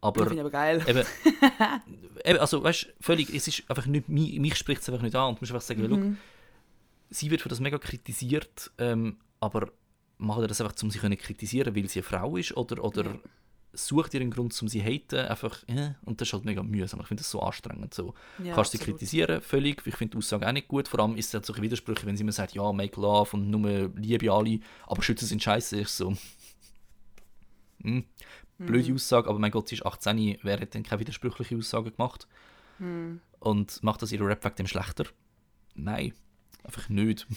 Aber 0.00 0.20
Das 0.24 0.28
finde 0.28 0.34
ich 0.34 0.40
aber 0.40 0.50
geil. 0.50 0.82
eben, 0.86 1.04
eben, 2.24 2.38
also 2.38 2.62
weißt 2.62 2.84
du, 2.84 2.88
völlig, 3.00 3.28
es 3.34 3.46
ist 3.46 3.64
einfach 3.68 3.86
nicht, 3.86 4.08
mich, 4.08 4.38
mich 4.40 4.56
spricht 4.56 4.80
es 4.82 4.88
einfach 4.88 5.02
nicht 5.02 5.14
an 5.14 5.28
und 5.30 5.34
du 5.36 5.42
musst 5.42 5.52
einfach 5.52 5.66
sagen, 5.66 5.82
Mhm. 5.82 5.88
look, 5.88 6.02
sie 7.10 7.30
wird 7.30 7.42
für 7.42 7.48
das 7.48 7.60
mega 7.60 7.78
kritisiert, 7.78 8.70
ähm, 8.78 9.18
aber 9.40 9.70
macht 10.18 10.40
ihr 10.40 10.48
das 10.48 10.60
einfach, 10.60 10.74
um 10.82 10.90
sie 10.90 10.98
können 10.98 11.16
kritisieren, 11.18 11.76
weil 11.76 11.88
sie 11.88 11.98
eine 12.00 12.04
Frau 12.04 12.36
ist 12.36 12.56
oder, 12.56 12.82
oder 12.82 13.18
sucht 13.72 14.14
ihr 14.14 14.20
einen 14.20 14.30
Grund, 14.30 14.60
um 14.62 14.68
sie 14.68 14.80
zu 14.80 14.84
haten, 14.84 15.26
einfach, 15.26 15.62
äh, 15.68 15.94
und 16.04 16.20
das 16.20 16.28
ist 16.28 16.32
halt 16.32 16.44
mega 16.44 16.62
mühsam, 16.62 17.00
ich 17.00 17.06
finde 17.06 17.22
das 17.22 17.30
so 17.30 17.40
anstrengend, 17.40 17.94
so. 17.94 18.14
Ja, 18.42 18.54
Kannst 18.54 18.72
sie 18.72 18.78
absolut. 18.78 18.98
kritisieren, 18.98 19.40
völlig, 19.40 19.86
ich 19.86 19.96
finde 19.96 20.12
die 20.12 20.18
Aussage 20.18 20.46
auch 20.46 20.52
nicht 20.52 20.68
gut, 20.68 20.88
vor 20.88 21.00
allem 21.00 21.16
ist 21.16 21.28
es 21.28 21.34
halt 21.34 21.46
solche 21.46 21.62
Widersprüche, 21.62 22.06
wenn 22.06 22.16
sie 22.16 22.22
immer 22.22 22.32
sagt, 22.32 22.54
ja, 22.54 22.72
make 22.72 23.00
love 23.00 23.36
und 23.36 23.50
nur 23.50 23.92
Liebe 23.96 24.32
alle, 24.32 24.60
aber 24.86 25.02
Schützen 25.02 25.26
sind 25.26 25.42
scheiße, 25.42 25.80
ich 25.80 25.88
so, 25.88 26.14
hm, 27.82 28.04
blöde 28.58 28.94
Aussage, 28.94 29.28
aber 29.28 29.38
mein 29.38 29.50
Gott, 29.50 29.68
sie 29.68 29.76
ist 29.76 29.86
18, 29.86 30.38
wer 30.42 30.60
hat 30.60 30.74
denn 30.74 30.82
keine 30.82 31.00
widersprüchliche 31.00 31.56
Aussage 31.56 31.92
gemacht? 31.92 32.26
Und 33.40 33.82
macht 33.82 34.02
das 34.02 34.12
ihre 34.12 34.26
Rap 34.26 34.44
wegen 34.44 34.54
dem 34.54 34.66
schlechter? 34.68 35.04
Nein, 35.74 36.12
einfach 36.62 36.88
nicht. 36.88 37.26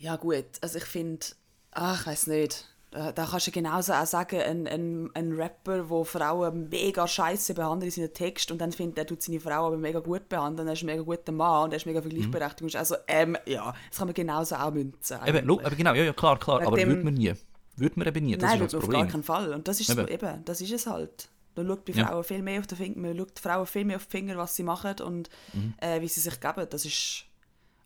Ja 0.00 0.14
gut, 0.14 0.44
also 0.60 0.78
ich 0.78 0.84
finde, 0.84 1.26
ach, 1.72 2.02
ich 2.02 2.06
weiß 2.06 2.26
nicht. 2.28 2.66
Da, 2.90 3.12
da 3.12 3.26
kannst 3.26 3.46
du 3.46 3.50
genauso 3.50 3.92
auch 3.92 4.06
sagen, 4.06 4.40
ein, 4.40 4.66
ein, 4.66 5.10
ein 5.14 5.32
Rapper, 5.34 5.82
der 5.84 6.04
Frauen 6.06 6.70
mega 6.70 7.06
scheiße 7.06 7.52
behandelt 7.52 7.94
in 7.94 8.02
seinen 8.04 8.14
Text 8.14 8.50
und 8.50 8.58
dann 8.62 8.72
findet 8.72 8.96
er, 8.96 9.06
tut 9.06 9.22
seine 9.22 9.40
Frau 9.40 9.66
aber 9.66 9.76
mega 9.76 10.00
gut 10.00 10.26
behandeln, 10.30 10.66
er 10.68 10.72
ist 10.72 10.82
ein 10.82 10.86
mega 10.86 11.02
guter 11.02 11.32
Mann 11.32 11.64
und 11.64 11.72
er 11.72 11.76
ist 11.76 11.84
mega 11.84 12.00
für 12.00 12.08
Gleichberechtigung. 12.08 12.74
Also, 12.76 12.96
ähm, 13.06 13.36
ja, 13.44 13.74
das 13.90 13.98
kann 13.98 14.08
man 14.08 14.14
genauso 14.14 14.54
auch 14.56 14.72
münzen. 14.72 15.18
Eben, 15.26 15.50
aber 15.50 15.70
genau, 15.76 15.92
ja, 15.92 16.04
ja, 16.04 16.12
klar, 16.14 16.38
klar, 16.38 16.62
aber 16.66 16.76
dem- 16.76 16.88
würde 16.88 17.04
man 17.04 17.12
nie. 17.14 17.34
Würde 17.76 17.94
man 17.98 18.08
eben 18.08 18.24
nie, 18.24 18.36
das 18.38 18.50
Nein, 18.50 18.60
ist 18.62 18.74
auf 18.74 18.80
das 18.80 18.80
gar 18.80 18.90
Problem. 18.90 19.08
keinen 19.12 19.22
Fall. 19.22 19.52
Und 19.52 19.68
das 19.68 19.80
ist 19.80 19.86
so, 19.88 19.92
Eben. 20.00 20.08
eben, 20.08 20.44
das 20.46 20.60
ist 20.62 20.72
es 20.72 20.86
halt. 20.86 21.28
Da 21.54 21.64
schaut 21.66 21.84
bei 21.84 21.92
Ja. 21.92 22.06
Frauen 22.06 22.24
viel 22.24 22.42
mehr 22.42 22.58
auf 22.60 22.66
den 22.66 22.78
Finger, 22.78 22.98
man 23.00 23.16
schaut 23.18 23.38
Frauen 23.38 23.66
viel 23.66 23.84
mehr 23.84 23.96
auf 23.96 24.06
die 24.06 24.10
Finger, 24.12 24.36
was 24.38 24.56
sie 24.56 24.62
machen 24.62 24.94
und 25.04 25.28
Mhm. 25.52 25.74
äh, 25.80 26.00
wie 26.00 26.08
sie 26.08 26.20
sich 26.20 26.40
geben. 26.40 26.66
Das 26.70 26.84
ist 26.86 27.24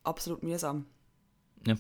absolut 0.04 0.42
mühsam. 0.44 0.86
Ja. 1.66 1.74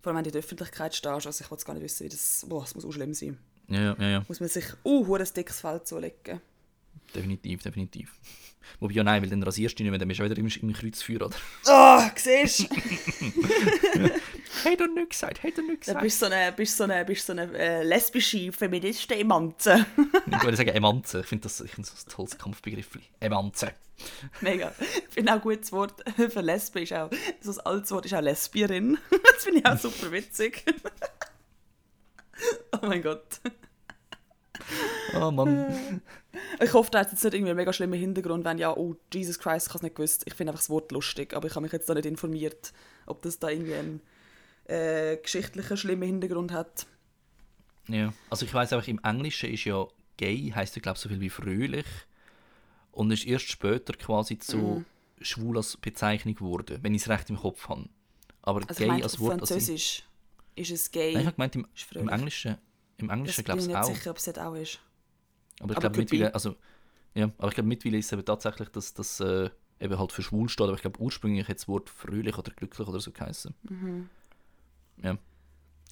Vor 0.00 0.10
allem, 0.10 0.18
wenn 0.18 0.24
du 0.24 0.28
in 0.28 0.32
der 0.32 0.38
Öffentlichkeit 0.40 0.94
stehst, 0.94 1.26
also 1.26 1.44
ich 1.44 1.50
will 1.50 1.58
gar 1.64 1.74
nicht 1.74 1.82
wissen, 1.82 2.04
wie 2.04 2.08
das, 2.08 2.46
boah, 2.48 2.60
das 2.62 2.74
muss 2.74 2.84
auch 2.84 2.92
schlimm 2.92 3.14
sein. 3.14 3.38
Ja, 3.68 3.96
ja, 3.98 4.08
ja, 4.08 4.24
Muss 4.28 4.40
man 4.40 4.48
sich 4.48 4.64
uh, 4.84 5.14
ein 5.14 5.26
dickes 5.36 5.60
Feld 5.60 5.86
zulegen. 5.86 6.40
definitiv, 7.14 7.62
definitiv. 7.62 8.14
Wobei, 8.80 8.94
ja, 8.94 9.04
nein, 9.04 9.22
weil 9.22 9.30
dann 9.30 9.42
rasierst 9.42 9.78
du 9.78 9.82
nicht 9.82 9.90
mehr, 9.90 9.98
dann 9.98 10.08
bist 10.08 10.20
du 10.20 10.24
wieder 10.24 10.36
im, 10.36 10.46
im 10.46 10.72
Kreuzfeuer, 10.72 11.22
oder? 11.22 11.36
Oh, 11.66 12.02
siehst 12.16 12.60
du? 12.60 12.66
Hat 14.64 14.80
er 14.80 14.88
nicht 14.88 15.10
gesagt, 15.10 15.40
er 15.42 15.44
nicht 15.44 15.58
Dann 15.58 15.80
gesagt. 15.80 16.00
bist 16.02 16.22
du 16.22 16.26
so 16.26 16.32
eine, 16.32 16.52
bist 16.52 16.76
so 16.76 16.84
eine, 16.84 17.04
bist 17.04 17.26
so 17.26 17.32
eine 17.32 17.58
äh, 17.58 17.82
lesbische 17.82 18.52
Feministin 18.52 19.18
Emanze. 19.18 19.86
Ich 20.30 20.42
würde 20.42 20.56
sagen 20.56 20.70
Emanze, 20.70 21.20
ich 21.20 21.26
finde 21.26 21.42
das, 21.42 21.60
ich 21.60 21.70
find 21.70 21.86
das 21.86 22.06
ein 22.06 22.10
tolles 22.10 22.38
Kampfbegriff. 22.38 22.88
Emanze. 23.20 23.72
Mega. 24.40 24.72
Ich 24.78 25.14
finde 25.14 25.32
auch 25.32 25.36
ein 25.36 25.42
gutes 25.42 25.72
Wort 25.72 26.04
für 26.16 26.40
Lesbe 26.40 26.80
ist 26.82 26.92
auch, 26.92 27.10
so 27.40 27.52
ein 27.52 27.60
altes 27.60 27.90
Wort 27.90 28.06
ist 28.06 28.14
auch 28.14 28.20
Lesbierin. 28.20 28.98
Das 29.34 29.44
finde 29.44 29.60
ich 29.60 29.66
auch 29.66 29.78
super 29.78 30.12
witzig. 30.12 30.64
Oh 32.80 32.86
mein 32.86 33.02
Gott. 33.02 33.40
Oh 35.20 35.32
Mann. 35.32 36.00
Ich 36.60 36.72
hoffe, 36.72 36.90
da 36.90 37.00
hat 37.00 37.10
jetzt 37.10 37.24
nicht 37.24 37.34
irgendwie 37.34 37.50
einen 37.50 37.56
mega 37.56 37.72
schlimmen 37.72 37.98
Hintergrund, 37.98 38.44
wenn 38.44 38.58
ja, 38.58 38.76
oh, 38.76 38.96
Jesus 39.12 39.38
Christ, 39.38 39.66
ich 39.66 39.70
habe 39.70 39.78
es 39.78 39.82
nicht 39.82 39.96
gewusst. 39.96 40.22
Ich 40.26 40.34
finde 40.34 40.52
einfach 40.52 40.60
das 40.62 40.70
Wort 40.70 40.92
lustig, 40.92 41.34
aber 41.34 41.48
ich 41.48 41.54
habe 41.54 41.62
mich 41.62 41.72
jetzt 41.72 41.88
da 41.88 41.94
nicht 41.94 42.06
informiert, 42.06 42.72
ob 43.06 43.22
das 43.22 43.38
da 43.38 43.48
irgendwie 43.48 43.74
einen 43.74 44.00
äh, 44.68 45.16
geschichtlichen 45.16 45.76
schlimmen 45.76 46.06
Hintergrund 46.08 46.52
hat. 46.52 46.86
Ja. 47.88 48.12
Also 48.30 48.44
ich 48.44 48.52
weiß 48.54 48.72
einfach, 48.72 48.86
im 48.88 49.00
Englischen 49.02 49.50
ist 49.52 49.64
ja 49.64 49.86
gay, 50.16 50.52
heißt 50.54 50.76
ja, 50.76 50.82
glaube 50.82 50.96
ich, 50.96 51.02
so 51.02 51.08
viel 51.08 51.20
wie 51.20 51.30
fröhlich. 51.30 51.86
Und 52.92 53.10
ist 53.12 53.26
erst 53.26 53.48
später 53.48 53.94
quasi 53.94 54.38
zu 54.38 54.56
Mhm. 54.58 54.84
schwul 55.20 55.56
als 55.56 55.76
Bezeichnung 55.76 56.34
geworden, 56.34 56.78
wenn 56.82 56.94
ich 56.94 57.02
es 57.02 57.08
recht 57.08 57.30
im 57.30 57.36
Kopf 57.36 57.68
habe. 57.68 57.88
Aber 58.42 58.60
Also 58.60 58.72
ich 58.72 58.78
gay 58.78 58.88
meine, 58.88 59.02
als 59.04 59.18
Wort... 59.20 59.40
als 59.40 59.50
in- 59.50 59.56
Französisch 59.56 60.02
ist 60.54 60.70
es 60.70 60.90
gay. 60.90 61.12
Nein, 61.12 61.20
ich 61.22 61.26
habe 61.26 61.36
gemeint, 61.36 61.56
im, 61.56 61.66
im. 61.94 62.08
Englischen, 62.08 62.58
im 62.98 63.10
Englischen 63.10 63.36
bin 63.36 63.44
glaube 63.44 63.60
ich 63.60 63.66
ich 63.66 63.68
nicht 63.68 63.78
auch. 63.78 63.94
sicher, 63.94 64.10
ob 64.10 64.16
es 64.18 64.24
das 64.24 64.38
auch 64.38 64.54
ist. 64.54 64.80
Aber 65.60 65.72
ich 65.74 65.80
glaube 65.80 65.96
mittlerweile, 65.98 66.34
also, 66.34 66.56
ja, 67.14 67.30
aber 67.38 67.48
ich 67.48 67.54
glaube 67.54 67.68
mittlerweile 67.68 67.98
ist 67.98 68.06
es 68.06 68.12
eben 68.12 68.24
tatsächlich, 68.24 68.68
dass 68.70 68.94
das 68.94 69.20
äh, 69.20 69.50
eben 69.80 69.98
halt 69.98 70.12
für 70.12 70.22
schwul 70.22 70.48
steht, 70.48 70.66
aber 70.66 70.74
ich 70.74 70.82
glaube 70.82 71.00
ursprünglich 71.00 71.48
hat 71.48 71.56
das 71.56 71.68
Wort 71.68 71.88
fröhlich 71.90 72.36
oder 72.36 72.50
glücklich 72.52 72.86
oder 72.86 73.00
so 73.00 73.12
geheißen. 73.12 73.54
Ja, 75.02 75.16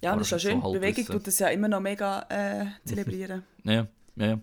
Ja, 0.01 0.15
das 0.15 0.27
ist 0.27 0.31
ja 0.31 0.39
so 0.39 0.49
schön. 0.49 0.63
Halbwissen. 0.63 0.81
Bewegung 0.81 1.05
tut 1.05 1.27
das 1.27 1.39
ja 1.39 1.47
immer 1.49 1.67
noch 1.67 1.79
mega 1.81 2.25
äh, 2.29 2.65
zelebrieren. 2.85 3.43
ja, 3.63 3.87
ja, 4.15 4.25
ja. 4.25 4.39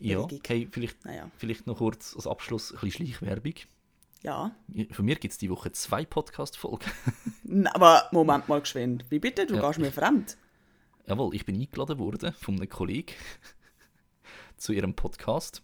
Ja, 0.00 0.18
okay, 0.18 0.68
vielleicht, 0.70 1.04
Naja, 1.04 1.30
vielleicht 1.38 1.66
noch 1.66 1.78
kurz 1.78 2.14
als 2.14 2.26
Abschluss 2.26 2.72
ein 2.72 2.80
bisschen 2.80 3.06
Schleichwerbung. 3.06 3.54
ja. 4.22 4.54
Von 4.90 5.04
mir 5.04 5.14
gibt 5.16 5.32
es 5.32 5.38
die 5.38 5.48
Woche 5.50 5.72
zwei 5.72 6.04
Podcast-Folgen. 6.04 6.90
Aber 7.72 8.08
Moment 8.12 8.48
mal 8.48 8.60
geschwind. 8.60 9.04
Wie 9.10 9.18
bitte? 9.18 9.46
Du 9.46 9.54
Ja. 9.54 9.66
gehst 9.66 9.78
mir 9.78 9.92
fremd. 9.92 10.36
Jawohl, 11.06 11.34
ich 11.34 11.44
bin 11.46 11.58
eingeladen 11.60 11.98
worden 11.98 12.32
von 12.34 12.56
einem 12.56 12.68
Kollegen 12.68 13.14
zu 14.56 14.72
ihrem 14.72 14.94
Podcast. 14.94 15.62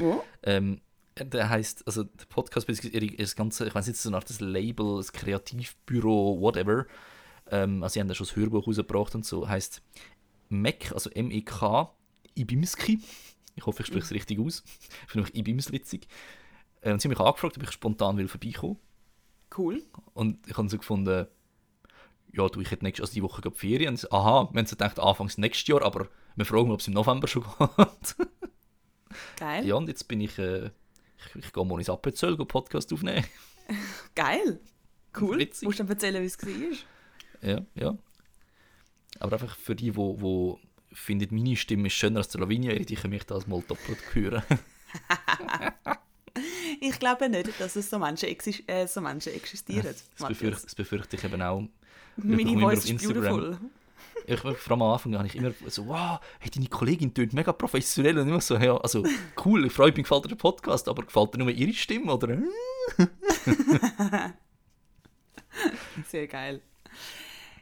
Oh. 0.00 0.22
Ähm, 0.42 0.80
der 1.16 1.48
heißt, 1.48 1.86
also 1.86 2.04
der 2.04 2.24
Podcast, 2.26 2.68
das 2.68 3.36
ganze, 3.36 3.66
ich 3.66 3.74
weiß 3.74 3.86
nicht, 3.86 3.98
so 3.98 4.08
eine 4.08 4.16
Art 4.16 4.28
das 4.28 4.40
Label, 4.40 4.96
das 4.96 5.12
Kreativbüro, 5.12 6.40
whatever. 6.40 6.86
Ähm, 7.50 7.82
also 7.82 7.94
sie 7.94 8.00
haben 8.00 8.08
da 8.08 8.14
schon 8.14 8.26
das 8.26 8.36
Hörbuch 8.36 8.66
rausgebracht 8.66 9.14
und 9.14 9.24
so, 9.24 9.48
heißt 9.48 9.82
MEK, 10.48 10.92
also 10.92 11.10
M-E-K, 11.10 11.94
Ibimski. 12.34 13.00
Ich 13.56 13.66
hoffe, 13.66 13.82
ich 13.82 13.86
spreche 13.86 14.04
es 14.04 14.12
richtig 14.12 14.40
aus. 14.40 14.64
Ich 15.06 15.12
finde 15.12 15.28
mich 15.28 15.36
Ibims 15.36 15.70
witzig. 15.70 16.08
Äh, 16.80 16.92
und 16.92 17.00
sie 17.00 17.06
haben 17.06 17.10
mich 17.10 17.20
angefragt, 17.20 17.56
ob 17.56 17.62
ich 17.62 17.70
spontan 17.70 18.16
will 18.16 18.28
vorbeikommen. 18.28 18.78
Cool. 19.56 19.82
Und 20.14 20.48
ich 20.48 20.56
habe 20.56 20.68
so 20.68 20.78
gefunden, 20.78 21.26
ja, 22.32 22.48
du, 22.48 22.60
ich 22.60 22.70
hätte 22.70 22.84
nächste, 22.84 23.02
also 23.02 23.14
die 23.14 23.22
Woche 23.22 23.42
gerade 23.42 23.56
Ferien. 23.56 23.96
So, 23.96 24.10
aha, 24.10 24.48
wir 24.52 24.58
haben 24.58 24.66
so 24.66 24.74
gedacht, 24.74 24.98
anfangs 24.98 25.38
nächstes 25.38 25.68
Jahr, 25.68 25.82
aber 25.82 26.08
wir 26.34 26.44
fragen 26.44 26.68
mal, 26.68 26.74
ob 26.74 26.80
es 26.80 26.88
im 26.88 26.94
November 26.94 27.28
schon 27.28 27.44
geht. 27.58 28.16
Geil. 29.36 29.64
ja, 29.64 29.76
und 29.76 29.88
jetzt 29.88 30.08
bin 30.08 30.20
ich, 30.20 30.38
äh, 30.38 30.70
ich, 31.26 31.44
ich 31.44 31.52
gehe 31.52 31.64
morgen 31.64 31.80
ins 31.80 31.90
Appenzell, 31.90 32.36
Podcast 32.36 32.92
aufnehmen. 32.92 33.24
Geil. 34.14 34.60
Cool. 35.18 35.38
Witzig. 35.38 35.66
Musst 35.66 35.78
du 35.78 35.84
dann 35.84 35.92
erzählen, 35.92 36.22
wie 36.22 36.26
es 36.26 36.38
war? 36.42 37.48
ja, 37.48 37.60
ja. 37.74 37.96
Aber 39.20 39.34
einfach 39.34 39.56
für 39.56 39.76
die, 39.76 39.92
die, 39.92 40.16
die 40.16 40.54
finden, 40.92 41.34
meine 41.34 41.56
Stimme 41.56 41.86
ist 41.86 41.94
schöner 41.94 42.18
als 42.18 42.28
der 42.28 42.40
Lavinia, 42.40 42.74
die 42.74 42.94
können 42.94 43.12
mich 43.12 43.24
das 43.24 43.46
mal 43.46 43.62
doppelt 43.66 43.98
hören. 44.14 44.42
Ich 46.80 46.98
glaube 46.98 47.28
nicht, 47.28 47.60
dass 47.60 47.76
es 47.76 47.88
so 47.88 47.98
Menschen, 47.98 48.28
exis 48.28 48.62
äh, 48.66 48.86
so 48.86 49.00
Menschen 49.00 49.32
existieren. 49.32 49.84
das, 49.84 50.04
Matthias. 50.18 50.28
befürchte, 50.28 50.62
das 50.64 50.74
befürchte 50.74 51.16
ich 51.16 51.24
eben 51.24 51.40
auch. 51.40 51.62
Meine 52.16 52.58
Voice 52.58 52.90
ist 52.90 53.02
beautiful. 53.04 53.58
Ich, 54.26 54.40
vor 54.40 54.50
allem 54.50 54.82
am 54.82 54.92
Anfang 54.92 55.14
habe 55.16 55.26
ich 55.26 55.36
immer 55.36 55.52
so, 55.66 55.86
wow, 55.86 56.18
hey, 56.38 56.50
deine 56.50 56.68
Kollegin 56.68 57.12
tönt 57.12 57.32
mega 57.34 57.52
professionell 57.52 58.18
und 58.18 58.28
immer 58.28 58.40
so, 58.40 58.56
ja, 58.56 58.76
also 58.76 59.04
cool, 59.44 59.66
ich 59.66 59.72
freue 59.72 59.92
mich, 59.92 60.04
gefällt 60.04 60.24
dir 60.24 60.28
der 60.28 60.36
Podcast, 60.36 60.88
aber 60.88 61.02
gefällt 61.02 61.34
dir 61.34 61.38
nur 61.38 61.50
ihre 61.50 61.72
Stimme, 61.74 62.14
oder? 62.14 62.38
Sehr 66.08 66.26
geil. 66.26 66.60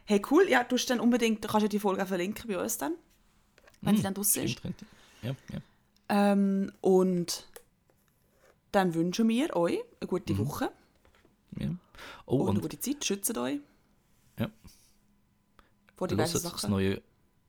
Hey, 0.05 0.23
cool. 0.31 0.49
Ja, 0.49 0.65
du 0.65 0.77
hast 0.77 0.87
dann 0.87 1.01
unbedingt, 1.01 1.45
du 1.45 1.49
kannst 1.49 1.63
ja 1.63 1.69
die 1.69 1.79
Folge 1.79 2.03
auch 2.03 2.09
verlinken 2.09 2.49
bei 2.49 2.59
uns 2.59 2.79
dann, 2.79 2.95
wenn 3.81 3.97
sie 3.97 4.03
dann 4.03 4.15
draussen 4.15 4.45
ist. 4.45 4.59
Stimmt. 4.59 4.85
Ja, 5.23 5.35
ja. 5.53 5.61
Ähm, 6.09 6.73
und 6.81 7.47
dann 8.73 8.95
wünschen 8.95 9.29
wir 9.29 9.55
euch 9.57 9.79
eine 10.01 10.09
gute 10.09 10.37
Woche 10.39 10.71
ja. 11.59 11.69
Oh, 12.27 12.37
und 12.37 12.41
eine 12.43 12.51
und 12.51 12.63
gute 12.63 12.79
Zeit. 12.81 13.05
Schützt 13.05 13.37
euch 13.37 13.61
Ja. 14.39 14.51
Vor 16.03 16.09
die 16.09 16.17
das 16.17 16.33
Sachen. 16.63 16.71
neue, 16.71 17.03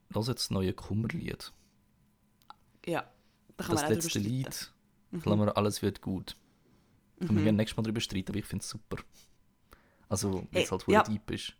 los 0.10 0.28
jetzt 0.28 0.44
das 0.46 0.52
neue 0.52 0.74
Kummerlied. 0.74 1.52
Ja, 2.86 3.10
da 3.58 3.64
kann 3.66 3.76
Das 3.76 3.84
man 3.84 3.86
auch 3.86 3.90
letzte. 3.96 4.20
Lied, 4.20 4.74
Klammer, 5.22 5.58
alles 5.58 5.82
wird 5.82 6.02
gut. 6.02 6.36
Können 7.20 7.38
wir 7.38 7.44
gerne 7.44 7.58
nächstes 7.58 7.78
Mal 7.78 7.84
drüber 7.84 8.02
streiten, 8.02 8.32
aber 8.32 8.40
ich 8.40 8.46
finde 8.46 8.64
es 8.64 8.70
super. 8.70 8.98
Also, 10.10 10.48
Hey, 10.52 10.64
es 10.64 10.72
halt 10.72 10.88
ja. 10.88 11.04
deep 11.04 11.32
ist. 11.32 11.54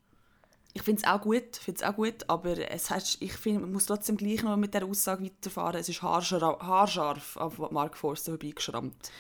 Ich 0.76 0.82
finde 0.82 1.02
es 1.04 1.08
auch 1.08 1.22
gut, 1.22 1.56
find's 1.56 1.84
auch 1.84 1.96
gut, 1.96 2.28
aber 2.30 2.58
es 2.72 2.90
hat, 2.90 3.18
ich 3.20 3.34
find, 3.34 3.62
man 3.62 3.72
muss 3.72 3.86
trotzdem 3.86 4.18
gleich 4.18 4.42
noch 4.42 4.58
mit 4.58 4.74
der 4.74 4.84
Aussage 4.86 5.24
weiterfahren. 5.24 5.80
Es 5.80 5.88
ist 5.88 6.02
haarscharf, 6.02 6.60
haarscharf 6.62 7.38
auf 7.38 7.60
Mark 7.72 7.96
Forster 7.96 8.32
vorbeigeschrammt. 8.32 9.12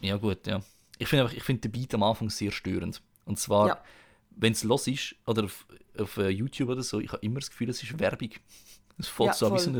Ja, 0.00 0.16
gut, 0.16 0.46
ja. 0.46 0.60
Ich 0.98 1.08
finde 1.08 1.28
finde 1.28 1.60
den 1.62 1.72
Beat 1.72 1.94
am 1.94 2.02
Anfang 2.02 2.30
sehr 2.30 2.50
störend. 2.50 3.00
Und 3.24 3.38
zwar, 3.38 3.68
Ja. 3.68 3.84
Wenn 4.36 4.52
es 4.52 4.62
los 4.62 4.86
ist, 4.86 5.16
oder 5.26 5.44
auf, 5.44 5.66
auf 5.98 6.16
äh, 6.18 6.28
YouTube 6.28 6.68
oder 6.68 6.82
so, 6.82 7.00
ich 7.00 7.10
habe 7.10 7.24
immer 7.24 7.40
das 7.40 7.50
Gefühl, 7.50 7.70
es 7.70 7.82
ist 7.82 7.98
Werbung. 7.98 8.30
Es 8.98 9.08
fällt 9.08 9.26
Ja, 9.26 9.34
so 9.34 9.54
wie 9.54 9.58
so 9.58 9.68
ein. 9.68 9.74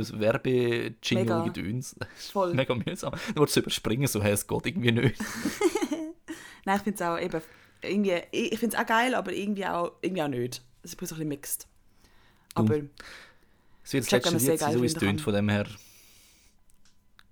Das 1.98 2.08
ist 2.18 2.32
Voll. 2.32 2.52
Mega 2.52 2.74
mühsam. 2.74 3.12
Dann 3.12 3.36
willst 3.36 3.56
du 3.56 3.60
überspringen, 3.60 4.06
so, 4.06 4.22
hey, 4.22 4.32
es 4.32 4.46
geht 4.46 4.66
irgendwie 4.66 4.92
nicht. 4.92 5.18
Nein, 6.66 6.76
ich 6.76 6.82
finde 6.82 6.94
es 6.96 7.02
auch 7.02 7.18
eben, 7.18 7.40
irgendwie, 7.80 8.20
ich 8.30 8.58
finde 8.58 8.76
es 8.76 8.82
auch 8.82 8.86
geil, 8.86 9.14
aber 9.14 9.32
irgendwie 9.32 9.64
auch, 9.64 9.92
irgendwie 10.02 10.22
auch 10.22 10.28
nicht. 10.28 10.62
Es 10.82 10.90
ist 10.92 10.96
ein 10.96 10.98
bisschen 10.98 11.28
mixed. 11.28 11.66
Aber 12.54 12.76
Es 13.82 13.92
wird 13.94 14.04
das 14.04 14.10
letzte 14.10 14.36
Lied 14.36 14.58
sein, 14.58 14.72
so 14.74 14.82
wie 14.82 14.86
es 14.86 14.92
tönt, 14.92 15.22
von 15.22 15.32
dem 15.32 15.48
her. 15.48 15.66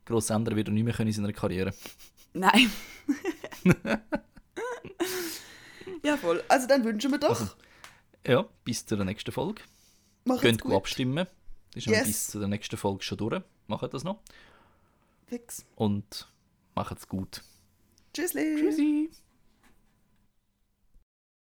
Gross 0.06 0.30
ändern 0.30 0.56
wird 0.56 0.68
er 0.68 0.72
nicht 0.72 0.84
mehr 0.84 0.94
können 0.94 1.08
in 1.08 1.14
seiner 1.14 1.34
Karriere. 1.34 1.74
nein. 2.32 2.70
Ja, 6.04 6.16
voll. 6.16 6.42
Also 6.48 6.66
dann 6.66 6.84
wünschen 6.84 7.10
wir 7.10 7.18
doch. 7.18 7.56
Ja, 8.26 8.46
bis 8.64 8.86
zur 8.86 9.04
nächsten 9.04 9.32
Folge. 9.32 9.62
Macht's 10.24 10.42
Könnt 10.42 10.62
gut. 10.62 10.70
gut 10.70 10.80
abstimmen. 10.80 11.26
Das 11.74 11.86
ist 11.86 11.86
yes. 11.86 12.06
bis 12.06 12.26
zur 12.28 12.46
nächsten 12.46 12.76
Folge 12.76 13.02
schon 13.02 13.18
durch. 13.18 13.42
Macht 13.66 13.92
das 13.92 14.04
noch. 14.04 14.20
Fix. 15.26 15.64
Und 15.74 16.28
macht's 16.74 17.08
gut. 17.08 17.42
Tschüssli. 18.12 18.56
Tschüssi. 18.60 19.10